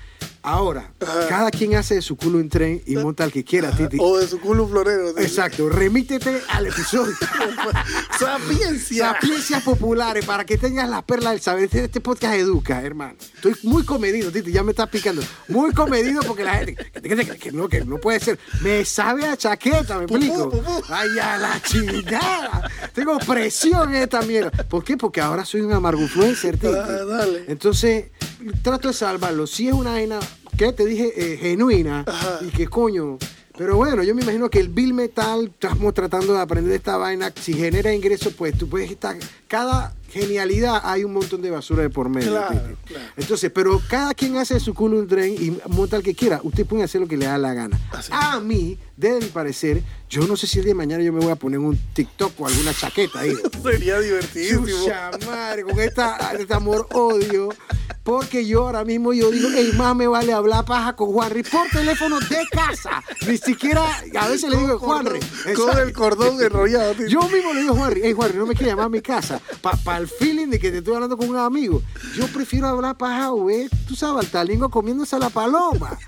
Ahora, 0.43 0.93
Ajá. 1.01 1.26
cada 1.28 1.51
quien 1.51 1.74
hace 1.74 1.97
de 1.97 2.03
su 2.03 2.16
culo 2.16 2.39
un 2.39 2.49
tren 2.49 2.80
y 2.86 2.97
monta 2.97 3.24
al 3.24 3.32
que 3.32 3.45
quiera, 3.45 3.70
Titi. 3.70 3.99
O 4.01 4.18
de 4.18 4.26
su 4.28 4.41
culo 4.41 4.64
un 4.64 4.70
florero. 4.70 5.09
sí. 5.09 5.22
Exacto, 5.22 5.68
remítete 5.68 6.41
al 6.49 6.66
episodio. 6.66 7.12
Sapiencia. 8.18 9.12
Sapiencias 9.12 9.62
populares 9.62 10.24
para 10.24 10.45
que 10.45 10.57
tengas 10.59 10.89
las 10.89 11.03
perlas 11.05 11.32
del 11.32 11.41
saber. 11.41 11.64
Este, 11.64 11.84
este 11.84 12.01
podcast 12.01 12.34
educa, 12.34 12.80
hermano. 12.82 13.14
Estoy 13.34 13.55
muy 13.64 13.84
comedido, 13.84 14.30
Titi, 14.30 14.53
ya 14.53 14.62
me 14.62 14.70
estás 14.70 14.89
picando. 14.89 15.22
Muy 15.49 15.72
comedido 15.72 16.22
porque 16.22 16.45
la 16.45 16.55
gente. 16.55 16.74
Que, 16.74 17.01
que- 17.01 17.16
que- 17.16 17.39
que 17.39 17.53
no, 17.53 17.68
que 17.68 17.84
no 17.84 17.99
puede 17.99 18.20
ser. 18.20 18.39
Me 18.62 18.84
sabe 18.84 19.24
a 19.26 19.36
chaqueta, 19.36 19.99
me 19.99 20.07
Pupú, 20.07 20.16
explico. 20.16 20.51
pupú. 20.51 20.82
Ay, 20.89 21.18
a 21.18 21.36
la 21.39 21.61
chingada. 21.62 22.70
Tengo 22.95 23.18
presión 23.18 23.95
en 23.95 24.03
esta 24.03 24.22
mierda. 24.22 24.51
¿Por 24.51 24.82
qué? 24.84 24.97
Porque 24.97 25.20
ahora 25.20 25.45
soy 25.45 25.61
un 25.62 25.72
amargo 25.72 26.01
influencer, 26.01 26.55
Titi. 26.59 26.74
Ah, 26.74 27.05
dale. 27.05 27.45
Entonces, 27.49 28.07
trato 28.62 28.89
de 28.89 28.95
salvarlo. 28.95 29.47
Si 29.47 29.68
es 29.68 29.74
una 29.74 29.93
vaina, 29.93 30.18
que 30.57 30.72
te 30.72 30.85
dije, 30.87 31.12
Eh, 31.16 31.37
genuina, 31.39 32.05
Ajá. 32.07 32.39
y 32.43 32.49
que 32.49 32.66
coño. 32.66 33.18
Pero 33.57 33.74
bueno, 33.74 34.05
yo 34.05 34.14
me 34.14 34.22
imagino 34.22 34.49
que 34.49 34.61
el 34.61 34.68
Bill 34.68 34.95
Metal, 34.95 35.47
estamos 35.53 35.93
tratando 35.93 36.33
de 36.33 36.41
aprender 36.41 36.72
esta 36.72 36.97
vaina. 36.97 37.33
Si 37.41 37.55
genera 37.55 37.93
ingresos, 37.93 38.33
pues 38.35 38.57
tú 38.57 38.68
puedes 38.68 38.89
estar. 38.89 39.16
Cada 39.49 39.97
genialidad 40.11 40.81
hay 40.85 41.03
un 41.03 41.12
montón 41.12 41.43
de 41.43 41.51
basura 41.51 41.83
de 41.83 41.91
por 41.91 42.09
medio. 42.09 42.31
Claro, 42.31 42.76
claro. 42.85 43.05
Entonces, 43.16 43.51
pero 43.53 43.83
cada 43.91 44.14
quien 44.14 44.37
hace 44.37 44.61
su 44.61 44.74
culo 44.74 45.01
un 45.01 45.09
tren 45.09 45.35
y 45.35 45.59
monta 45.68 45.97
el 45.97 46.05
que 46.05 46.14
quiera. 46.14 46.41
Usted 46.45 46.66
puede 46.66 46.85
hacer 46.85 47.01
lo 47.01 47.09
que 47.09 47.16
le 47.16 47.26
da 47.26 47.37
la 47.37 47.53
gana. 47.53 47.76
Así. 47.91 48.12
A 48.14 48.39
mí, 48.39 48.79
desde 48.97 49.18
mi 49.22 49.26
parecer, 49.26 49.83
yo 50.09 50.24
no 50.29 50.37
sé 50.37 50.47
si 50.47 50.59
el 50.61 50.64
día 50.64 50.70
de 50.74 50.76
mañana 50.76 51.03
yo 51.03 51.12
me 51.12 51.18
voy 51.18 51.33
a 51.33 51.37
poner 51.37 51.59
un 51.59 51.76
TikTok 51.95 52.41
o 52.41 52.47
alguna 52.47 52.72
chaqueta 52.72 53.18
ahí. 53.20 53.35
Sería 53.64 53.99
divertidísimo. 53.99 54.66
Chucha 54.68 55.11
madre, 55.26 55.64
con 55.64 55.81
esta, 55.81 56.33
este 56.39 56.55
amor-odio. 56.55 57.49
Porque 58.09 58.46
yo 58.46 58.62
ahora 58.62 58.86
mismo 58.86 59.12
yo 59.12 59.30
digo, 59.30 59.50
hey, 59.52 59.70
más 59.76 59.94
me 59.94 60.06
vale 60.06 60.32
hablar 60.32 60.64
paja 60.64 60.96
con 60.96 61.12
Juanri 61.12 61.42
por 61.42 61.68
teléfono 61.68 62.18
de 62.18 62.38
casa. 62.50 63.04
Ni 63.26 63.36
siquiera, 63.36 63.84
a 64.18 64.28
veces 64.28 64.48
le 64.48 64.56
digo, 64.56 64.78
Juanri. 64.78 65.20
Con 65.54 65.76
el 65.76 65.92
cordón 65.92 66.40
enrollado. 66.40 66.94
tío. 66.94 67.06
Yo 67.06 67.20
mismo 67.28 67.52
le 67.52 67.61
digo, 67.61 67.74
Juanri, 67.74 68.00
hey, 68.02 68.14
Juanri, 68.14 68.38
no 68.38 68.46
me 68.46 68.54
quieres 68.54 68.72
llamar 68.72 68.86
a 68.86 68.88
mi 68.88 69.02
casa. 69.02 69.42
Para 69.61 69.98
el 69.98 70.09
feeling 70.09 70.46
de 70.46 70.59
que 70.59 70.70
te 70.70 70.78
estoy 70.78 70.94
hablando 70.94 71.18
con 71.18 71.28
un 71.28 71.36
amigo. 71.36 71.82
Yo 72.16 72.26
prefiero 72.28 72.68
hablar 72.68 72.96
paja, 72.96 73.28
güey. 73.28 73.68
Tú 73.86 73.94
sabes, 73.94 74.24
al 74.24 74.30
talingo 74.30 74.70
comiéndose 74.70 75.14
a 75.14 75.18
la 75.18 75.28
paloma. 75.28 75.98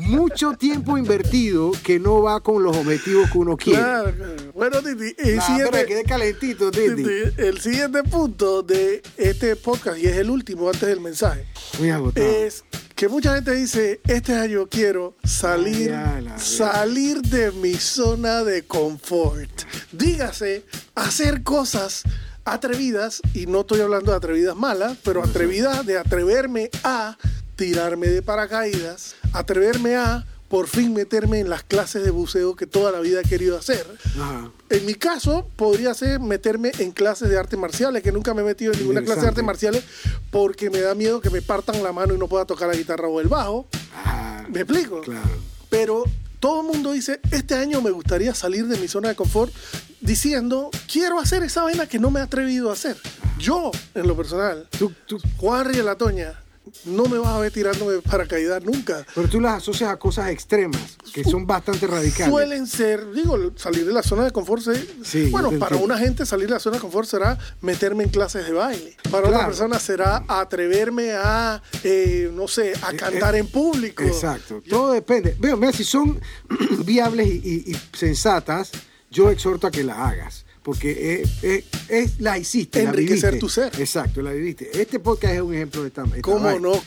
Mucho 0.00 0.52
tiempo 0.52 0.96
invertido 0.96 1.72
que 1.84 1.98
no 1.98 2.22
va 2.22 2.40
con 2.40 2.62
los 2.62 2.74
objetivos 2.74 3.30
que 3.30 3.36
uno 3.36 3.58
quiere. 3.58 3.82
Claro, 3.82 4.14
claro. 4.16 4.52
Bueno, 4.54 4.78
Titi, 4.78 5.14
el, 5.18 5.36
Nah, 5.36 5.42
siguiente, 5.42 5.70
pero 5.72 5.88
quedé 5.88 6.04
calentito, 6.04 6.70
Titi. 6.70 6.96
Titi, 6.96 7.10
el 7.36 7.60
siguiente 7.60 8.02
punto 8.02 8.62
de 8.62 9.02
este 9.18 9.56
podcast, 9.56 9.98
y 9.98 10.06
es 10.06 10.16
el 10.16 10.30
último 10.30 10.66
antes 10.66 10.88
del 10.88 11.00
mensaje, 11.00 11.49
Muy 11.78 11.90
agotado. 11.90 12.26
es 12.26 12.64
que 12.94 13.08
mucha 13.08 13.34
gente 13.34 13.52
dice, 13.52 14.00
este 14.06 14.34
año 14.34 14.68
quiero 14.68 15.16
salir, 15.24 15.94
Ay, 15.94 16.26
salir 16.36 17.22
de 17.22 17.50
mi 17.52 17.74
zona 17.74 18.44
de 18.44 18.66
confort. 18.66 19.62
Dígase, 19.90 20.64
hacer 20.94 21.42
cosas 21.42 22.02
atrevidas, 22.44 23.22
y 23.32 23.46
no 23.46 23.60
estoy 23.60 23.80
hablando 23.80 24.10
de 24.10 24.18
atrevidas 24.18 24.56
malas, 24.56 24.98
pero 25.02 25.22
atrevidas 25.22 25.86
de 25.86 25.98
atreverme 25.98 26.70
a 26.84 27.16
tirarme 27.56 28.08
de 28.08 28.22
paracaídas, 28.22 29.14
atreverme 29.32 29.96
a 29.96 30.26
por 30.50 30.66
fin 30.66 30.92
meterme 30.92 31.38
en 31.38 31.48
las 31.48 31.62
clases 31.62 32.02
de 32.02 32.10
buceo 32.10 32.56
que 32.56 32.66
toda 32.66 32.90
la 32.90 32.98
vida 32.98 33.20
he 33.20 33.24
querido 33.24 33.56
hacer. 33.56 33.86
Ajá. 34.20 34.50
En 34.68 34.84
mi 34.84 34.94
caso, 34.94 35.48
podría 35.54 35.94
ser 35.94 36.18
meterme 36.18 36.72
en 36.80 36.90
clases 36.90 37.30
de 37.30 37.38
artes 37.38 37.56
marciales, 37.56 38.02
que 38.02 38.10
nunca 38.10 38.34
me 38.34 38.42
he 38.42 38.44
metido 38.44 38.72
en 38.72 38.80
ninguna 38.80 39.02
clase 39.02 39.20
de 39.20 39.28
artes 39.28 39.44
marciales 39.44 39.84
porque 40.32 40.68
me 40.68 40.80
da 40.80 40.96
miedo 40.96 41.20
que 41.20 41.30
me 41.30 41.40
partan 41.40 41.80
la 41.84 41.92
mano 41.92 42.14
y 42.14 42.18
no 42.18 42.26
pueda 42.26 42.46
tocar 42.46 42.68
la 42.68 42.74
guitarra 42.74 43.06
o 43.06 43.20
el 43.20 43.28
bajo. 43.28 43.68
Ah, 43.94 44.44
¿Me 44.48 44.62
explico? 44.62 45.00
Claro. 45.02 45.28
Pero 45.68 46.02
todo 46.40 46.62
el 46.62 46.66
mundo 46.66 46.92
dice, 46.92 47.20
este 47.30 47.54
año 47.54 47.80
me 47.80 47.92
gustaría 47.92 48.34
salir 48.34 48.66
de 48.66 48.76
mi 48.76 48.88
zona 48.88 49.10
de 49.10 49.14
confort 49.14 49.52
diciendo, 50.00 50.70
quiero 50.90 51.20
hacer 51.20 51.44
esa 51.44 51.62
vaina 51.62 51.86
que 51.86 52.00
no 52.00 52.10
me 52.10 52.18
he 52.18 52.22
atrevido 52.24 52.70
a 52.70 52.72
hacer. 52.72 52.96
Yo, 53.38 53.70
en 53.94 54.08
lo 54.08 54.16
personal, 54.16 54.66
Tú, 54.76 54.92
tú, 55.06 55.18
Juan 55.36 55.70
la 55.84 55.94
Toña, 55.94 56.40
no 56.84 57.04
me 57.06 57.18
vas 57.18 57.30
a 57.30 57.38
ver 57.40 57.52
tirándome 57.52 58.00
paracaídas 58.02 58.62
nunca. 58.62 59.04
pero 59.14 59.28
tú 59.28 59.40
las 59.40 59.54
asocias 59.56 59.90
a 59.90 59.96
cosas 59.96 60.30
extremas, 60.30 60.96
que 61.12 61.24
son 61.24 61.46
bastante 61.46 61.86
radicales. 61.86 62.28
Suelen 62.30 62.66
ser, 62.66 63.10
digo, 63.12 63.36
salir 63.56 63.84
de 63.86 63.92
la 63.92 64.02
zona 64.02 64.24
de 64.24 64.30
confort. 64.30 64.62
se- 64.62 64.86
Sí, 65.02 65.30
bueno, 65.30 65.50
para 65.58 65.76
una 65.76 65.98
gente 65.98 66.24
salir 66.26 66.46
de 66.48 66.54
la 66.54 66.60
zona 66.60 66.76
de 66.76 66.80
confort 66.82 67.08
será 67.08 67.38
meterme 67.60 68.04
en 68.04 68.10
clases 68.10 68.46
de 68.46 68.52
baile. 68.52 68.96
Para 69.10 69.28
otra 69.28 69.46
persona 69.46 69.78
será 69.80 70.22
atreverme 70.28 71.12
a, 71.12 71.62
eh, 71.82 72.30
no 72.32 72.46
sé, 72.46 72.74
a 72.82 72.92
cantar 72.92 73.34
en 73.36 73.46
público. 73.48 74.02
Exacto. 74.04 74.62
Todo 74.68 74.92
depende. 74.92 75.36
Veo, 75.40 75.56
mira, 75.56 75.72
si 75.72 75.82
son 75.84 76.20
viables 76.84 77.26
y, 77.26 77.30
y- 77.66 77.72
y 77.72 77.76
sensatas, 77.96 78.70
yo 79.10 79.30
exhorto 79.30 79.66
a 79.66 79.70
que 79.70 79.82
las 79.82 79.96
hagas. 79.98 80.44
Porque 80.62 81.22
es, 81.22 81.42
es- 81.42 81.64
es- 81.88 82.20
la 82.20 82.36
hiciste. 82.38 82.82
Enriquecer 82.82 83.38
tu 83.38 83.48
ser. 83.48 83.72
Exacto, 83.80 84.20
la 84.20 84.32
viviste. 84.32 84.70
Este 84.80 85.00
podcast 85.00 85.34
es 85.34 85.40
un 85.40 85.54
ejemplo 85.54 85.82
de 85.82 85.88
esta. 85.88 86.04
esta 86.04 86.20
¿Cómo 86.20 86.40
vaina. 86.44 86.60
no? 86.60 86.72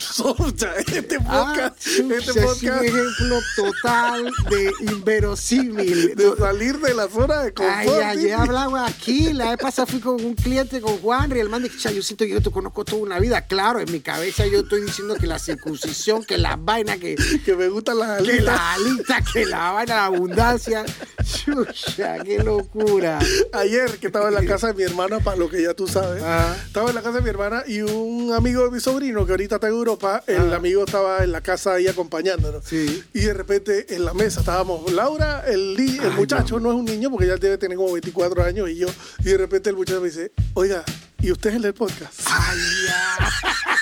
Este 0.94 1.16
Ah, 1.26 1.46
podcast, 1.46 1.86
este 1.86 2.16
es 2.16 2.28
un 2.28 2.42
podcast 2.44 2.84
ejemplo 2.84 3.40
total 3.56 4.32
de 4.50 4.72
inverosímil. 4.92 6.14
de 6.16 6.36
salir 6.38 6.78
de 6.78 6.94
la 6.94 7.08
zona 7.08 7.42
de 7.42 7.52
confort. 7.52 7.76
Ay, 7.88 8.18
ayer 8.18 8.34
hablaba 8.34 8.86
aquí, 8.86 9.32
la 9.32 9.50
vez 9.50 9.58
pasada 9.58 9.86
fui 9.86 10.00
con 10.00 10.24
un 10.24 10.34
cliente, 10.34 10.80
con 10.80 10.98
Juan, 10.98 11.32
y 11.36 11.40
el 11.40 11.48
man 11.48 11.62
dice, 11.62 11.76
"Cha, 11.78 11.90
yo 11.90 12.02
siento 12.02 12.24
que 12.24 12.30
yo 12.30 12.40
te 12.42 12.50
conozco 12.50 12.84
toda 12.84 13.02
una 13.02 13.18
vida. 13.18 13.46
Claro, 13.46 13.80
en 13.80 13.90
mi 13.90 14.00
cabeza 14.00 14.46
yo 14.46 14.60
estoy 14.60 14.82
diciendo 14.82 15.16
que 15.16 15.26
la 15.26 15.38
circuncisión, 15.38 16.24
que 16.24 16.38
las 16.38 16.62
vainas, 16.64 16.98
que, 16.98 17.16
que 17.44 17.56
me 17.56 17.68
gustan 17.68 17.98
las 17.98 18.22
que 18.22 18.30
alitas. 18.30 18.44
la 18.44 18.72
alita, 18.74 19.24
que 19.32 19.46
la 19.46 19.70
vaina, 19.72 19.94
la 19.96 20.04
abundancia. 20.06 20.84
Chucha, 21.24 22.18
qué 22.24 22.38
locura. 22.42 23.18
Ayer 23.64 23.98
que 23.98 24.08
estaba 24.08 24.28
en 24.28 24.34
la 24.34 24.44
casa 24.44 24.66
de 24.68 24.74
mi 24.74 24.82
hermana, 24.82 25.20
para 25.20 25.36
lo 25.38 25.48
que 25.48 25.62
ya 25.62 25.72
tú 25.72 25.86
sabes, 25.88 26.22
Ajá. 26.22 26.54
estaba 26.66 26.90
en 26.90 26.94
la 26.96 27.00
casa 27.02 27.16
de 27.16 27.22
mi 27.22 27.30
hermana 27.30 27.62
y 27.66 27.80
un 27.80 28.32
amigo 28.34 28.62
de 28.64 28.70
mi 28.70 28.78
sobrino 28.80 29.24
que 29.24 29.32
ahorita 29.32 29.54
está 29.54 29.68
en 29.68 29.72
Europa, 29.74 30.22
el 30.26 30.52
amigo 30.52 30.84
estaba 30.84 31.24
en 31.24 31.32
la 31.32 31.40
casa 31.40 31.74
ahí 31.74 31.88
acompañándonos. 31.88 32.64
Sí. 32.64 33.02
Y 33.14 33.20
de 33.20 33.32
repente 33.34 33.94
en 33.94 34.04
la 34.04 34.12
mesa 34.12 34.40
estábamos 34.40 34.92
Laura, 34.92 35.44
el, 35.46 35.76
el 35.78 35.98
Ay, 36.00 36.10
muchacho, 36.14 36.60
no. 36.60 36.70
es 36.72 36.76
un 36.76 36.84
niño 36.84 37.10
porque 37.10 37.26
ya 37.26 37.36
debe 37.36 37.56
tener 37.56 37.76
como 37.78 37.92
24 37.92 38.44
años 38.44 38.68
y 38.68 38.76
yo, 38.76 38.88
y 39.20 39.24
de 39.24 39.38
repente 39.38 39.70
el 39.70 39.76
muchacho 39.76 40.00
me 40.00 40.08
dice, 40.08 40.32
oiga, 40.52 40.84
¿y 41.22 41.32
usted 41.32 41.50
es 41.50 41.56
el 41.56 41.62
del 41.62 41.74
podcast? 41.74 42.20
Ay, 42.26 42.58
ya. 42.86 43.73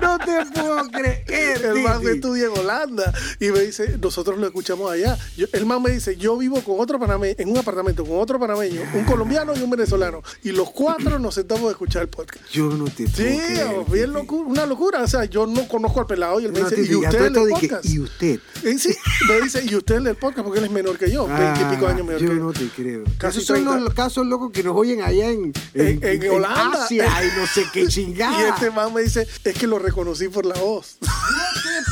No 0.00 0.18
te 0.18 0.44
puedo 0.52 0.88
creer. 0.90 1.64
El 1.64 1.82
man 1.82 2.00
estudia 2.06 2.46
en 2.46 2.58
Holanda 2.58 3.12
y 3.40 3.46
me 3.50 3.60
dice, 3.60 3.96
nosotros 4.00 4.38
lo 4.38 4.46
escuchamos 4.46 4.90
allá. 4.90 5.16
Yo- 5.36 5.46
el 5.52 5.66
man 5.66 5.82
me 5.82 5.90
dice, 5.90 6.16
yo 6.16 6.36
vivo 6.36 6.60
con 6.62 6.80
otro 6.80 6.98
panameño, 6.98 7.34
en 7.38 7.48
un 7.50 7.58
apartamento 7.58 8.04
con 8.04 8.20
otro 8.20 8.38
panameño, 8.38 8.80
un 8.94 9.04
colombiano 9.04 9.54
y 9.56 9.62
un 9.62 9.70
venezolano. 9.70 10.22
Y 10.42 10.50
los 10.52 10.70
cuatro 10.70 11.18
nos 11.18 11.34
sentamos 11.34 11.68
a 11.68 11.70
escuchar 11.70 12.02
el 12.02 12.08
podcast. 12.08 12.44
Yo 12.50 12.66
no 12.68 12.84
te 12.86 13.04
puedo 13.04 13.16
Sí, 13.16 13.38
creer. 13.38 13.68
bien 13.90 14.12
Titi. 14.12 14.26
locu- 14.26 14.46
una 14.46 14.66
locura. 14.66 15.02
O 15.02 15.06
sea, 15.06 15.24
yo 15.24 15.46
no 15.46 15.66
conozco 15.68 16.00
al 16.00 16.06
pelado 16.06 16.40
y 16.40 16.44
él 16.46 16.52
me 16.52 16.60
No, 16.60 16.70
dice, 16.70 16.82
¿y 16.90 16.94
usted 16.96 17.22
el 17.26 17.32
podcast? 17.32 17.84
¿Y 17.86 17.98
usted? 18.00 18.40
Eh, 18.64 18.78
sí, 18.78 18.94
me 19.28 19.40
dice, 19.40 19.64
¿y 19.64 19.74
usted 19.74 19.96
el 20.06 20.16
podcast? 20.16 20.44
Porque 20.44 20.58
él 20.58 20.64
es 20.66 20.70
menor 20.70 20.98
que 20.98 21.10
yo, 21.10 21.26
veintipico 21.26 21.86
Ah, 21.86 21.90
años 21.90 22.06
menor 22.06 22.20
yo 22.22 22.28
que 22.28 22.34
no 22.34 22.52
te 22.52 22.68
creo. 22.68 23.04
Casi 23.18 23.38
Esos 23.38 23.46
son 23.46 23.56
30. 23.64 23.80
los 23.80 23.94
casos 23.94 24.26
locos 24.26 24.50
que 24.52 24.62
nos 24.62 24.76
oyen 24.76 25.02
allá 25.02 25.30
en, 25.30 25.52
En- 25.74 26.02
en 26.04 26.30
Holanda. 26.30 26.84
Asia 26.84 27.06
y 27.24 27.38
no 27.40 27.46
sé 27.46 27.64
qué 27.72 27.86
chingada. 27.86 28.32
Y 28.42 28.44
este 28.54 28.70
man 28.70 28.92
me 28.94 29.02
dice, 29.02 29.26
es 29.44 29.54
que 29.54 29.61
lo 29.66 29.78
reconocí 29.78 30.28
por 30.28 30.46
la 30.46 30.54
voz. 30.54 30.98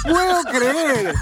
No 0.06 0.08
te 0.08 0.12
puedo 0.12 0.42
creer. 0.44 1.14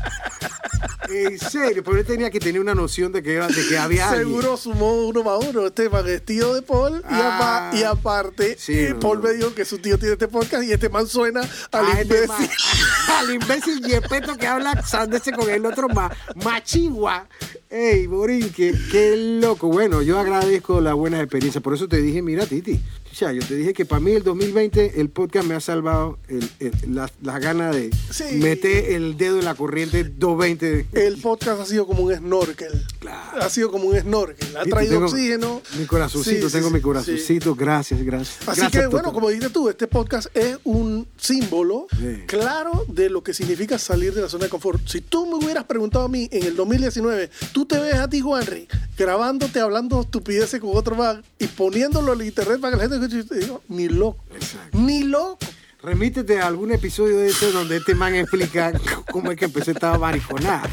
En 1.11 1.38
serio, 1.38 1.82
pero 1.84 1.98
él 1.98 2.04
tenía 2.04 2.30
que 2.30 2.40
tener 2.40 2.61
una 2.61 2.74
noción 2.74 3.12
de 3.12 3.22
que, 3.22 3.30
de 3.38 3.66
que 3.68 3.78
había 3.78 4.11
alguien. 4.11 4.28
Seguro 4.28 4.56
sumó 4.56 5.06
uno 5.06 5.22
más 5.22 5.44
uno. 5.44 5.66
Este 5.66 5.88
man 5.88 6.06
es 6.09 6.24
tío 6.24 6.54
de 6.54 6.62
Paul 6.62 6.98
y, 7.00 7.02
Ah. 7.14 7.68
apa- 7.70 7.76
y 7.78 7.82
aparte 7.82 8.56
Sí, 8.59 8.72
eh, 8.74 8.94
Paul 9.00 9.18
no. 9.22 9.24
me 9.28 9.34
dijo 9.34 9.54
que 9.54 9.64
su 9.64 9.78
tío 9.78 9.98
tiene 9.98 10.12
este 10.14 10.28
podcast 10.28 10.64
y 10.64 10.72
este 10.72 10.88
man 10.88 11.06
suena 11.06 11.40
al 11.72 11.86
a 11.86 12.00
este 12.00 12.02
imbécil. 12.02 12.28
ma- 12.28 13.18
al 13.18 13.34
imbécil 13.34 13.80
Yepeto 13.82 14.36
que 14.36 14.46
habla 14.46 14.82
sándese 14.86 15.32
con 15.32 15.48
el 15.50 15.64
otro 15.66 15.88
ma, 15.88 16.11
machigua. 16.44 17.28
Ey, 17.70 18.06
Borín, 18.06 18.50
qué, 18.50 19.38
loco. 19.40 19.68
Bueno, 19.68 20.00
yo 20.02 20.18
agradezco 20.18 20.80
la 20.80 20.94
buena 20.94 21.20
experiencia. 21.20 21.61
Por 21.61 21.74
eso 21.74 21.86
te 21.86 22.00
dije, 22.00 22.22
mira, 22.22 22.46
Titi. 22.46 22.80
Ya, 23.18 23.32
yo 23.32 23.40
te 23.44 23.56
dije 23.56 23.72
que 23.74 23.84
para 23.84 24.00
mí 24.00 24.12
el 24.12 24.22
2020 24.22 25.00
el 25.00 25.09
podcast 25.11 25.46
me 25.46 25.54
ha 25.54 25.61
salvado 25.61 26.18
el- 26.28 26.48
el- 26.61 26.94
la, 26.94 27.11
la 27.22 27.38
gana 27.40 27.70
de 27.72 27.90
Sí. 28.11 28.36
meter 28.36 28.92
el 28.92 29.16
dedo 29.16 29.38
en 29.38 29.44
la 29.44 29.54
corriente 29.54 30.04
220. 30.04 30.86
El 30.99 31.16
podcast 31.20 31.61
ha 31.61 31.64
sido 31.64 31.86
como 31.86 32.03
un 32.03 32.14
snorkel. 32.14 32.84
Claro. 32.99 33.42
Ha 33.42 33.49
sido 33.49 33.70
como 33.70 33.84
un 33.84 33.99
snorkel. 33.99 34.57
Ha 34.57 34.64
traído 34.64 34.94
tengo 34.94 35.07
oxígeno. 35.07 35.62
Mi 35.78 35.84
corazoncito, 35.86 36.49
Sí, 36.49 36.53
tengo 36.53 36.68
sí, 36.68 36.72
mi 36.74 36.80
sí. 36.80 36.82
corazoncito. 36.82 37.55
Gracias, 37.55 38.03
gracias. 38.03 38.49
Así 38.49 38.61
Gracias, 38.62 38.82
que, 38.82 38.86
bueno, 38.88 39.12
como 39.12 39.28
dijiste 39.28 39.51
tú, 39.51 39.68
este 39.68 39.86
podcast 39.86 40.26
es 40.36 40.59
un 40.64 41.07
símbolo 41.16 41.86
Sí. 41.96 42.24
claro 42.26 42.84
de 42.88 43.09
lo 43.11 43.22
que 43.22 43.32
significa 43.32 43.78
salir 43.78 44.12
de 44.12 44.22
la 44.22 44.28
zona 44.28 44.44
de 44.44 44.51
confort. 44.51 44.80
Si 44.88 45.01
tú 45.01 45.24
me 45.26 45.36
hubieras 45.36 45.64
preguntado 45.64 46.05
a 46.07 46.09
mí 46.09 46.28
en 46.32 46.44
el 46.44 46.57
2019, 46.57 47.30
tú 47.53 47.64
te 47.64 47.78
ves 47.78 47.94
a 47.94 48.09
ti, 48.09 48.20
Juanri, 48.20 48.66
grabándote, 48.96 49.61
hablando 49.61 50.01
estupideces 50.01 50.61
con 50.61 50.76
otro 50.76 50.96
man 50.96 51.22
y 51.38 51.46
poniéndolo 51.46 52.12
en 52.14 52.22
internet 52.26 52.61
para 52.61 52.76
que 52.76 52.88
la 52.88 52.99
gente 52.99 53.24
digo, 53.38 53.62
ni 53.68 53.88
loco. 53.88 54.24
Exacto. 54.34 54.76
Ni 54.78 55.05
loco. 55.05 55.38
Remítete 55.80 56.40
a 56.40 56.48
algún 56.48 56.72
episodio 56.72 57.18
de 57.18 57.28
este 57.28 57.52
donde 57.52 57.76
este 57.76 57.94
man 57.94 58.12
explica 58.12 58.72
cómo 59.12 59.30
es 59.30 59.38
que 59.38 59.44
empecé 59.44 59.70
esta 59.70 59.96
mariconada. 59.96 60.68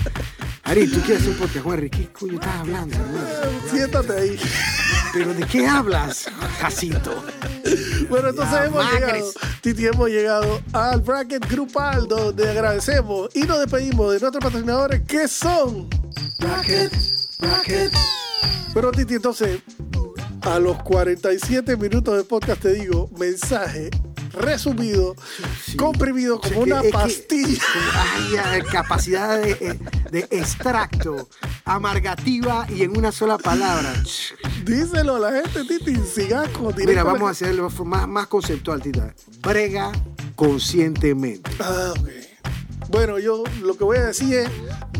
Ari, 0.63 0.87
tú 0.87 0.99
quieres 1.01 1.21
hacer 1.21 1.33
un 1.33 1.37
podcast, 1.37 1.63
Juan 1.63 1.89
¿qué 1.89 2.09
coño 2.11 2.33
estás 2.33 2.55
hablando, 2.55 2.95
hermano? 2.95 3.27
Siéntate 3.69 4.13
ahí. 4.13 4.39
¿Pero 5.13 5.33
de 5.35 5.45
qué 5.45 5.67
hablas, 5.67 6.27
Jacinto? 6.59 7.23
Bueno, 8.09 8.29
entonces 8.29 8.53
La 8.53 8.65
hemos 8.65 8.93
llegado, 8.93 9.31
Titi, 9.61 9.85
hemos 9.85 10.09
llegado 10.09 10.61
al 10.73 11.01
bracket 11.01 11.47
grupal 11.51 12.07
donde 12.07 12.49
agradecemos 12.49 13.29
y 13.35 13.41
nos 13.43 13.59
despedimos 13.59 14.11
de 14.11 14.19
nuestros 14.19 14.43
patrocinadores 14.43 15.01
que 15.01 15.27
son 15.27 15.87
Bracket, 16.39 16.91
Bracket. 17.37 17.91
Pero 18.73 18.91
Titi, 18.91 19.13
entonces, 19.13 19.61
a 20.41 20.57
los 20.57 20.81
47 20.81 21.77
minutos 21.77 22.17
de 22.17 22.23
podcast 22.23 22.63
te 22.63 22.73
digo, 22.73 23.07
mensaje 23.19 23.91
resumido, 24.35 25.15
Sí. 25.65 25.75
comprimido 25.77 26.37
O 26.37 26.41
sea, 26.43 26.53
como 26.53 26.65
que- 26.65 26.71
una 26.71 26.81
que- 26.81 26.89
pastilla. 26.89 27.61
Ay, 28.51 28.61
capacidad 28.71 29.39
de, 29.41 29.77
de 30.11 30.19
extracto, 30.31 31.29
amargativa 31.65 32.67
y 32.69 32.83
en 32.83 32.97
una 32.97 33.11
sola 33.11 33.37
palabra. 33.37 33.93
Díselo 34.65 35.15
a 35.15 35.19
la 35.19 35.41
gente, 35.41 35.63
Titi, 35.65 35.95
sigasco. 36.05 36.71
Mira, 36.77 37.03
vamos 37.03 37.27
a 37.27 37.31
hacerlo 37.31 37.69
más, 37.85 38.07
más 38.07 38.27
conceptual, 38.27 38.81
Tita. 38.81 39.13
Brega 39.41 39.91
conscientemente. 40.35 41.49
Ah, 41.59 41.93
ok. 41.99 42.09
Bueno, 42.89 43.19
yo 43.19 43.43
lo 43.61 43.75
que 43.77 43.83
voy 43.83 43.97
a 43.97 44.05
decir 44.05 44.33
es 44.35 44.49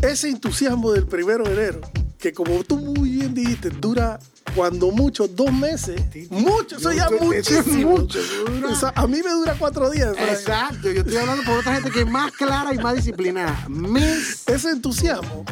ese 0.02 0.28
entusiasmo 0.28 0.92
del 0.92 1.06
primero 1.06 1.44
de 1.44 1.52
enero, 1.52 1.80
que 2.18 2.32
como 2.32 2.62
tú 2.64 2.76
muy 2.78 3.10
bien 3.10 3.32
dijiste, 3.34 3.70
dura 3.70 4.18
cuando 4.54 4.90
mucho 4.90 5.26
dos 5.28 5.52
meses. 5.52 6.00
Mucho, 6.30 6.76
eso 6.76 6.92
ya 6.92 7.08
muchísimo. 7.10 7.90
mucho, 7.98 8.18
O 8.70 8.74
sea, 8.74 8.92
a 8.94 9.06
mí 9.06 9.20
me 9.22 9.30
dura 9.30 9.54
cuatro 9.58 9.90
días. 9.90 10.14
¿sabes? 10.16 10.40
Exacto, 10.40 10.90
yo 10.90 11.00
estoy 11.00 11.16
hablando 11.16 11.42
por 11.44 11.58
otra 11.58 11.74
gente 11.74 11.90
que 11.90 12.00
es 12.00 12.10
más 12.10 12.32
clara 12.32 12.72
y 12.74 12.78
más 12.78 12.94
disciplinada. 12.96 13.66
Mes. 13.68 14.42
Ese 14.46 14.70
entusiasmo, 14.70 15.44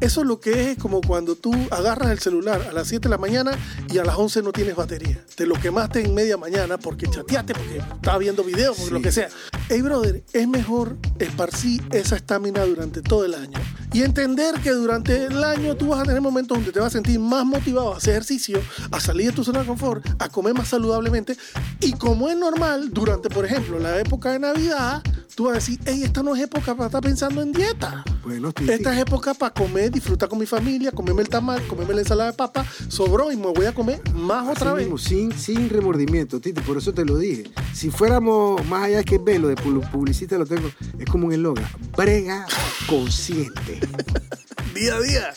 eso 0.00 0.20
es 0.20 0.26
lo 0.26 0.40
que 0.40 0.72
es 0.72 0.78
como 0.78 1.00
cuando 1.00 1.34
tú 1.36 1.52
agarras 1.70 2.10
el 2.10 2.18
celular 2.20 2.62
a 2.68 2.72
las 2.72 2.88
7 2.88 3.08
de 3.08 3.10
la 3.10 3.18
mañana 3.18 3.52
y 3.92 3.98
a 3.98 4.04
las 4.04 4.16
11 4.16 4.42
no 4.42 4.52
tienes 4.52 4.76
batería. 4.76 5.24
Te 5.34 5.46
lo 5.46 5.54
quemaste 5.54 6.00
en 6.04 6.14
media 6.14 6.36
mañana 6.36 6.78
porque 6.78 7.06
chateaste, 7.08 7.54
porque 7.54 7.78
estabas 7.78 8.20
viendo 8.20 8.44
videos, 8.44 8.76
porque 8.76 8.88
Sí. 8.88 8.92
lo 8.94 9.02
que 9.02 9.12
sea. 9.12 9.28
Hey, 9.68 9.80
brother, 9.82 10.22
es 10.32 10.48
mejor 10.48 10.96
esparcir 11.18 11.82
esa 11.92 12.16
estamina 12.16 12.64
durante 12.64 13.00
todo 13.02 13.24
el 13.24 13.34
año 13.34 13.58
y 13.92 14.02
entender 14.02 14.54
que 14.60 14.70
durante 14.70 15.24
el 15.26 15.42
año 15.42 15.76
tú 15.76 15.88
vas 15.88 16.00
a 16.00 16.04
tener 16.04 16.20
momentos 16.20 16.58
donde 16.58 16.72
te 16.72 16.80
vas 16.80 16.88
a 16.88 16.90
sentir 16.90 17.18
más 17.18 17.44
motivado 17.44 17.94
a 17.94 17.96
hacer 17.96 18.12
ejercicio, 18.12 18.41
a 18.90 19.00
salir 19.00 19.26
de 19.30 19.32
tu 19.36 19.44
zona 19.44 19.60
de 19.60 19.66
confort, 19.66 20.04
a 20.18 20.28
comer 20.28 20.54
más 20.54 20.68
saludablemente. 20.68 21.36
Y 21.80 21.92
como 21.92 22.28
es 22.28 22.36
normal, 22.36 22.90
durante, 22.92 23.28
por 23.28 23.44
ejemplo, 23.44 23.78
la 23.78 23.98
época 24.00 24.32
de 24.32 24.38
Navidad, 24.40 25.02
tú 25.34 25.44
vas 25.44 25.52
a 25.52 25.54
decir, 25.56 25.78
hey, 25.84 26.02
esta 26.04 26.22
no 26.22 26.34
es 26.34 26.42
época 26.42 26.74
para 26.74 26.86
estar 26.86 27.00
pensando 27.02 27.40
en 27.42 27.52
dieta. 27.52 28.04
Bueno, 28.24 28.52
Titi. 28.52 28.70
Esta 28.70 28.92
es 28.94 29.00
época 29.00 29.34
para 29.34 29.52
comer, 29.52 29.90
disfrutar 29.90 30.28
con 30.28 30.38
mi 30.38 30.46
familia, 30.46 30.92
comerme 30.92 31.22
el 31.22 31.28
tamal, 31.28 31.60
comerme 31.66 31.94
la 31.94 32.00
ensalada 32.02 32.30
de 32.30 32.36
papa, 32.36 32.64
sobró 32.88 33.32
y 33.32 33.36
me 33.36 33.46
voy 33.52 33.66
a 33.66 33.74
comer 33.74 34.00
más 34.14 34.42
Así 34.48 34.50
otra 34.60 34.74
vez. 34.74 34.88
sin, 35.00 35.32
sin 35.32 35.68
remordimiento, 35.70 36.40
Titi, 36.40 36.60
por 36.60 36.76
eso 36.76 36.92
te 36.92 37.04
lo 37.04 37.16
dije. 37.18 37.44
Si 37.74 37.90
fuéramos 37.90 38.64
más 38.66 38.84
allá 38.84 39.02
que 39.02 39.18
velo 39.18 39.48
de 39.48 39.56
pu- 39.56 39.88
publicista, 39.90 40.36
lo 40.38 40.46
tengo, 40.46 40.70
es 40.98 41.06
como 41.06 41.26
un 41.26 41.32
eslogan: 41.32 41.66
brega 41.96 42.46
consciente. 42.86 43.80
Día 44.74 44.94
a 44.94 45.00
día. 45.00 45.34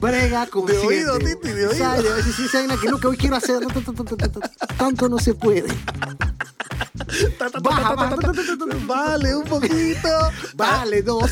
Brega 0.00 0.46
consciente. 0.46 0.86
oído, 0.86 1.18
Titi, 1.18 1.48
de 1.48 1.66
oído. 1.68 1.78
¿Sabes? 1.78 2.10
A 2.10 2.14
veces 2.16 2.52
vaina 2.52 2.76
que 2.76 2.88
no, 2.88 2.98
que 2.98 3.06
hoy 3.06 3.16
quiero 3.16 3.36
hacer. 3.36 3.60
ta, 3.66 3.80
ta, 3.80 3.92
ta, 3.92 4.04
ta, 4.04 4.16
ta, 4.16 4.40
ta, 4.40 4.66
Tanto 4.76 5.08
no 5.08 5.18
se 5.18 5.34
puede. 5.34 5.68
Baja. 7.62 7.94
Vale, 8.86 9.36
un 9.36 9.44
poquito. 9.44 10.08
Vale, 10.54 11.02
dos. 11.02 11.30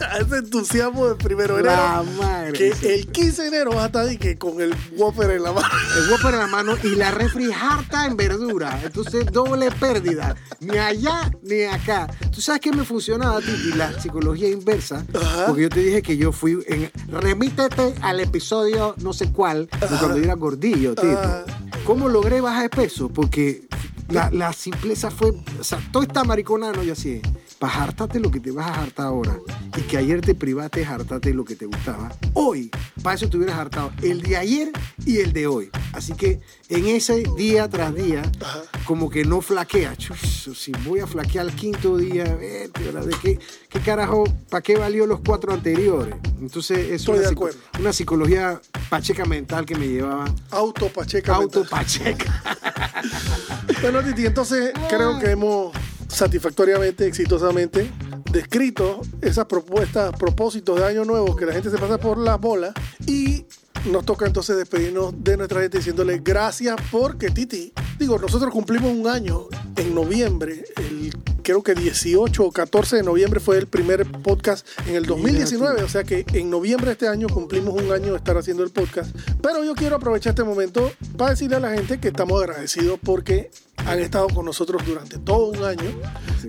A 0.00 0.18
ese 0.20 0.38
entusiasmo 0.38 1.06
del 1.08 1.16
primero 1.16 1.54
de 1.54 1.60
enero. 1.60 1.76
La 1.76 2.04
madre. 2.18 2.52
Que 2.52 2.94
el 2.94 3.06
15 3.06 3.42
de 3.42 3.48
enero 3.48 3.70
vas 3.70 3.84
a 3.84 3.86
estar 3.86 4.18
que 4.18 4.36
con 4.36 4.60
el 4.60 4.74
Whopper 4.96 5.30
en 5.30 5.42
la 5.42 5.52
mano. 5.52 5.68
El 5.96 6.10
Whopper 6.10 6.34
en 6.34 6.40
la 6.40 6.46
mano 6.46 6.74
y 6.82 6.94
la 6.96 7.10
refri 7.10 7.50
harta 7.52 8.06
en 8.06 8.16
verdura. 8.16 8.80
Entonces, 8.82 9.26
doble 9.26 9.70
pérdida. 9.72 10.34
Ni 10.60 10.76
allá 10.78 11.30
ni 11.42 11.62
acá. 11.62 12.08
¿Tú 12.32 12.40
sabes 12.40 12.60
qué 12.60 12.72
me 12.72 12.84
funcionaba, 12.84 13.40
Titi? 13.40 13.72
La 13.76 13.98
psicología 14.00 14.48
inversa. 14.48 15.04
Ajá. 15.14 15.46
Porque 15.46 15.62
yo 15.62 15.68
te 15.68 15.80
dije 15.80 16.02
que 16.02 16.16
yo 16.16 16.32
fui 16.32 16.58
en... 16.66 16.90
Remítete 17.08 17.94
al 18.00 18.20
episodio 18.20 18.94
no 18.98 19.12
sé 19.12 19.30
cuál, 19.32 19.66
de 19.66 19.86
cuando 19.98 20.16
yo 20.16 20.24
era 20.24 20.34
gordillo. 20.34 20.94
Ajá. 20.96 21.44
¿Cómo 21.84 22.08
logré 22.08 22.40
bajar 22.40 22.62
de 22.62 22.68
peso? 22.70 23.08
Porque 23.08 23.66
la, 24.08 24.30
la 24.30 24.52
simpleza 24.52 25.10
fue... 25.10 25.32
O 25.58 25.64
sea, 25.64 25.80
todo 25.92 26.02
está 26.02 26.24
mariconano 26.24 26.82
y 26.82 26.90
así 26.90 27.14
es. 27.14 27.22
Para 27.58 27.84
hartarte 27.84 28.20
lo 28.20 28.30
que 28.30 28.40
te 28.40 28.50
vas 28.50 28.66
a 28.66 28.82
hartar 28.82 29.06
ahora 29.06 29.38
y 29.76 29.82
que 29.82 29.96
ayer 29.96 30.20
te 30.20 30.34
privaste 30.34 30.80
de 30.80 30.86
hartarte 30.86 31.32
lo 31.32 31.44
que 31.44 31.56
te 31.56 31.66
gustaba, 31.66 32.14
hoy, 32.34 32.70
para 33.02 33.16
eso 33.16 33.28
te 33.28 33.36
hubieras 33.36 33.58
hartado 33.58 33.92
el 34.02 34.22
de 34.22 34.36
ayer 34.36 34.72
y 35.06 35.18
el 35.18 35.32
de 35.32 35.46
hoy. 35.46 35.70
Así 35.92 36.12
que 36.14 36.40
en 36.68 36.86
ese 36.86 37.24
día 37.36 37.68
tras 37.68 37.94
día, 37.94 38.22
como 38.84 39.08
que 39.08 39.24
no 39.24 39.40
flaquea. 39.40 39.96
Chus, 39.96 40.50
si 40.54 40.72
voy 40.84 41.00
a 41.00 41.06
flaquear 41.06 41.46
el 41.46 41.54
quinto 41.54 41.96
día, 41.96 42.24
vete, 42.34 42.82
¿verdad? 42.82 43.04
¿de 43.04 43.14
qué, 43.22 43.38
qué 43.74 43.80
carajo, 43.80 44.24
para 44.48 44.62
qué 44.62 44.76
valió 44.76 45.06
los 45.06 45.20
cuatro 45.20 45.52
anteriores? 45.52 46.14
Entonces 46.40 46.90
es 46.90 47.06
una, 47.08 47.22
psico- 47.28 47.50
psicología 47.92 48.60
pacheca 48.88 49.24
mental 49.24 49.66
que 49.66 49.74
me 49.74 49.88
llevaba 49.88 50.24
Auto 50.50 50.88
Pacheca. 50.88 51.34
auto 51.34 51.60
mental. 51.60 51.78
pacheca. 51.80 52.42
Bueno, 53.82 54.02
Titi, 54.02 54.24
entonces 54.24 54.72
creo 54.88 55.18
que 55.18 55.30
hemos 55.32 55.72
satisfactoriamente, 56.08 57.06
exitosamente 57.06 57.90
descrito 58.30 59.02
esas 59.20 59.44
propuestas, 59.46 60.14
propósitos 60.16 60.78
de 60.78 60.86
año 60.86 61.04
nuevo 61.04 61.36
que 61.36 61.44
la 61.44 61.52
gente 61.52 61.70
se 61.70 61.76
pasa 61.78 61.98
por 61.98 62.16
las 62.16 62.40
bolas 62.40 62.72
y 63.06 63.44
nos 63.90 64.06
toca 64.06 64.26
entonces 64.26 64.56
despedirnos 64.56 65.12
de 65.22 65.36
nuestra 65.36 65.60
gente 65.60 65.78
diciéndole 65.78 66.18
gracias 66.24 66.76
porque 66.90 67.30
Titi, 67.30 67.72
digo, 67.98 68.18
nosotros 68.18 68.50
cumplimos 68.52 68.90
un 68.90 69.06
año 69.06 69.48
en 69.76 69.94
noviembre, 69.94 70.64
el, 70.76 70.93
creo 71.44 71.62
que 71.62 71.74
18 71.74 72.42
o 72.42 72.50
14 72.50 72.96
de 72.96 73.02
noviembre 73.04 73.38
fue 73.38 73.58
el 73.58 73.68
primer 73.68 74.10
podcast 74.10 74.66
en 74.88 74.96
el 74.96 75.04
2019, 75.04 75.82
o 75.82 75.88
sea 75.88 76.02
que 76.02 76.24
en 76.32 76.50
noviembre 76.50 76.86
de 76.86 76.92
este 76.92 77.06
año 77.06 77.28
cumplimos 77.28 77.74
un 77.74 77.92
año 77.92 78.12
de 78.12 78.16
estar 78.16 78.36
haciendo 78.36 78.64
el 78.64 78.70
podcast, 78.70 79.14
pero 79.42 79.62
yo 79.62 79.74
quiero 79.74 79.96
aprovechar 79.96 80.30
este 80.30 80.42
momento 80.42 80.90
para 81.16 81.30
decirle 81.30 81.56
a 81.56 81.60
la 81.60 81.70
gente 81.70 82.00
que 82.00 82.08
estamos 82.08 82.42
agradecidos 82.42 82.98
porque 83.04 83.50
han 83.86 83.98
estado 84.00 84.28
con 84.28 84.44
nosotros 84.46 84.84
durante 84.86 85.18
todo 85.18 85.46
un 85.46 85.62
año, 85.64 85.90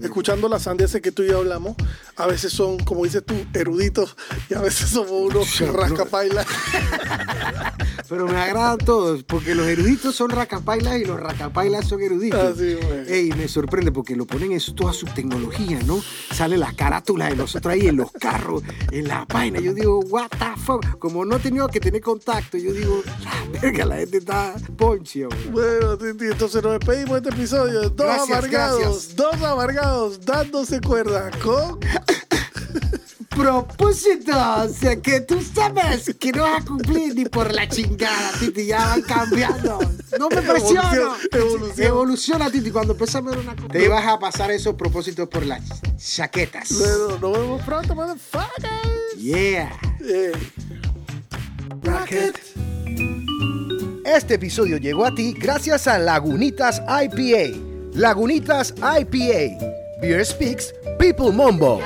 escuchando 0.02 0.48
las 0.48 0.64
sandeces 0.64 1.02
que 1.02 1.12
tú 1.12 1.24
y 1.24 1.28
yo 1.30 1.40
hablamos. 1.40 1.76
A 2.18 2.28
veces 2.28 2.52
son, 2.54 2.80
como 2.80 3.04
dices 3.04 3.24
tú, 3.26 3.36
eruditos 3.54 4.16
y 4.50 4.54
a 4.54 4.62
veces 4.62 4.90
somos 4.90 5.12
unos 5.12 5.60
rascapailas. 5.74 6.46
Pero 8.08 8.28
me 8.28 8.38
agradan 8.38 8.78
todos, 8.78 9.24
porque 9.24 9.56
los 9.56 9.66
eruditos 9.68 10.16
son 10.16 10.30
racapailas 10.30 11.00
y 11.02 11.06
los 11.06 11.20
racapailas 11.20 11.88
son 11.88 12.02
eruditos. 12.02 12.56
Así, 12.56 12.76
güey. 12.76 13.12
Ey, 13.12 13.30
me 13.36 13.48
sorprende 13.48 13.92
porque 13.92 14.16
lo 14.16 14.26
ponen 14.26 14.52
en 14.52 14.60
su- 14.60 14.74
toda 14.76 14.94
su 14.94 15.08
tecnología, 15.08 15.80
¿no? 15.86 16.02
Sale 16.32 16.56
la 16.58 16.72
carátula 16.74 17.30
de 17.30 17.36
nosotros 17.36 17.74
ahí 17.74 17.88
en 17.88 17.98
los 17.98 18.12
carros, 18.12 18.62
en 18.92 19.08
la 19.08 19.26
vaina. 19.26 19.60
Yo 19.60 19.74
digo, 19.74 20.00
what 20.02 20.30
the 20.30 20.62
fuck. 20.62 20.86
Como 21.00 21.26
no 21.26 21.38
he 21.38 21.40
tenido 21.40 21.68
que 21.68 21.80
tener 21.80 22.02
contacto, 22.02 22.58
yo 22.58 22.72
digo, 22.74 23.02
la 23.24 23.60
verga, 23.60 23.86
la 23.86 23.96
gente 23.98 24.18
está 24.18 24.54
ponche, 24.78 25.26
hombre. 25.26 25.50
Bueno, 25.52 25.98
entonces 26.32 26.62
nos 26.62 26.74
despedimos 26.80 27.18
de 27.26 27.30
este 27.30 27.42
episodio. 27.42 27.90
Dos 27.90 28.08
Gracias, 28.08 28.30
amargados, 28.30 28.80
gracias. 28.80 29.16
dos 29.16 29.42
amargados 29.42 30.26
dándose 30.26 30.82
cuerda 30.82 31.32
con. 31.44 31.80
Propósito, 33.30 34.32
o 34.32 34.70
sea 34.70 34.96
que 35.02 35.20
tú 35.20 35.42
sabes 35.42 36.16
que 36.18 36.32
no 36.32 36.44
vas 36.44 36.62
a 36.62 36.66
cumplir 36.66 37.14
ni 37.16 37.26
por 37.26 37.54
la 37.54 37.68
chingada, 37.68 38.32
Titi, 38.40 38.68
ya 38.68 38.78
van 38.78 39.02
cambiando. 39.02 39.78
No 40.18 40.30
me 40.30 40.42
presiono. 40.42 41.16
Evolución. 41.34 41.86
Evoluciona, 41.86 42.50
Titi, 42.50 42.72
cuando 42.72 42.94
empezamos 42.94 43.34
a 43.34 43.36
ver 43.36 43.46
una 43.46 43.56
cosa. 43.58 43.68
Te 43.68 43.90
vas 43.90 44.08
a 44.08 44.18
pasar 44.20 44.52
esos 44.52 44.76
propósitos 44.76 45.28
por 45.28 45.46
las 45.46 45.62
chaquetas. 45.98 46.70
Bueno, 46.80 47.18
nos 47.20 47.38
vemos 47.38 47.62
pronto, 47.64 47.94
motherfuckers. 47.94 49.18
Yeah. 49.18 49.78
Ey. 50.00 50.32
Bracket. 51.82 53.25
Este 54.06 54.36
episodio 54.36 54.78
llegó 54.78 55.04
a 55.04 55.16
ti 55.16 55.34
gracias 55.34 55.88
a 55.88 55.98
Lagunitas 55.98 56.80
IPA. 56.80 57.58
Lagunitas 57.96 58.72
IPA. 58.78 59.58
Beer 60.00 60.24
Speaks, 60.24 60.76
People 61.00 61.32
Mombo. 61.32 61.82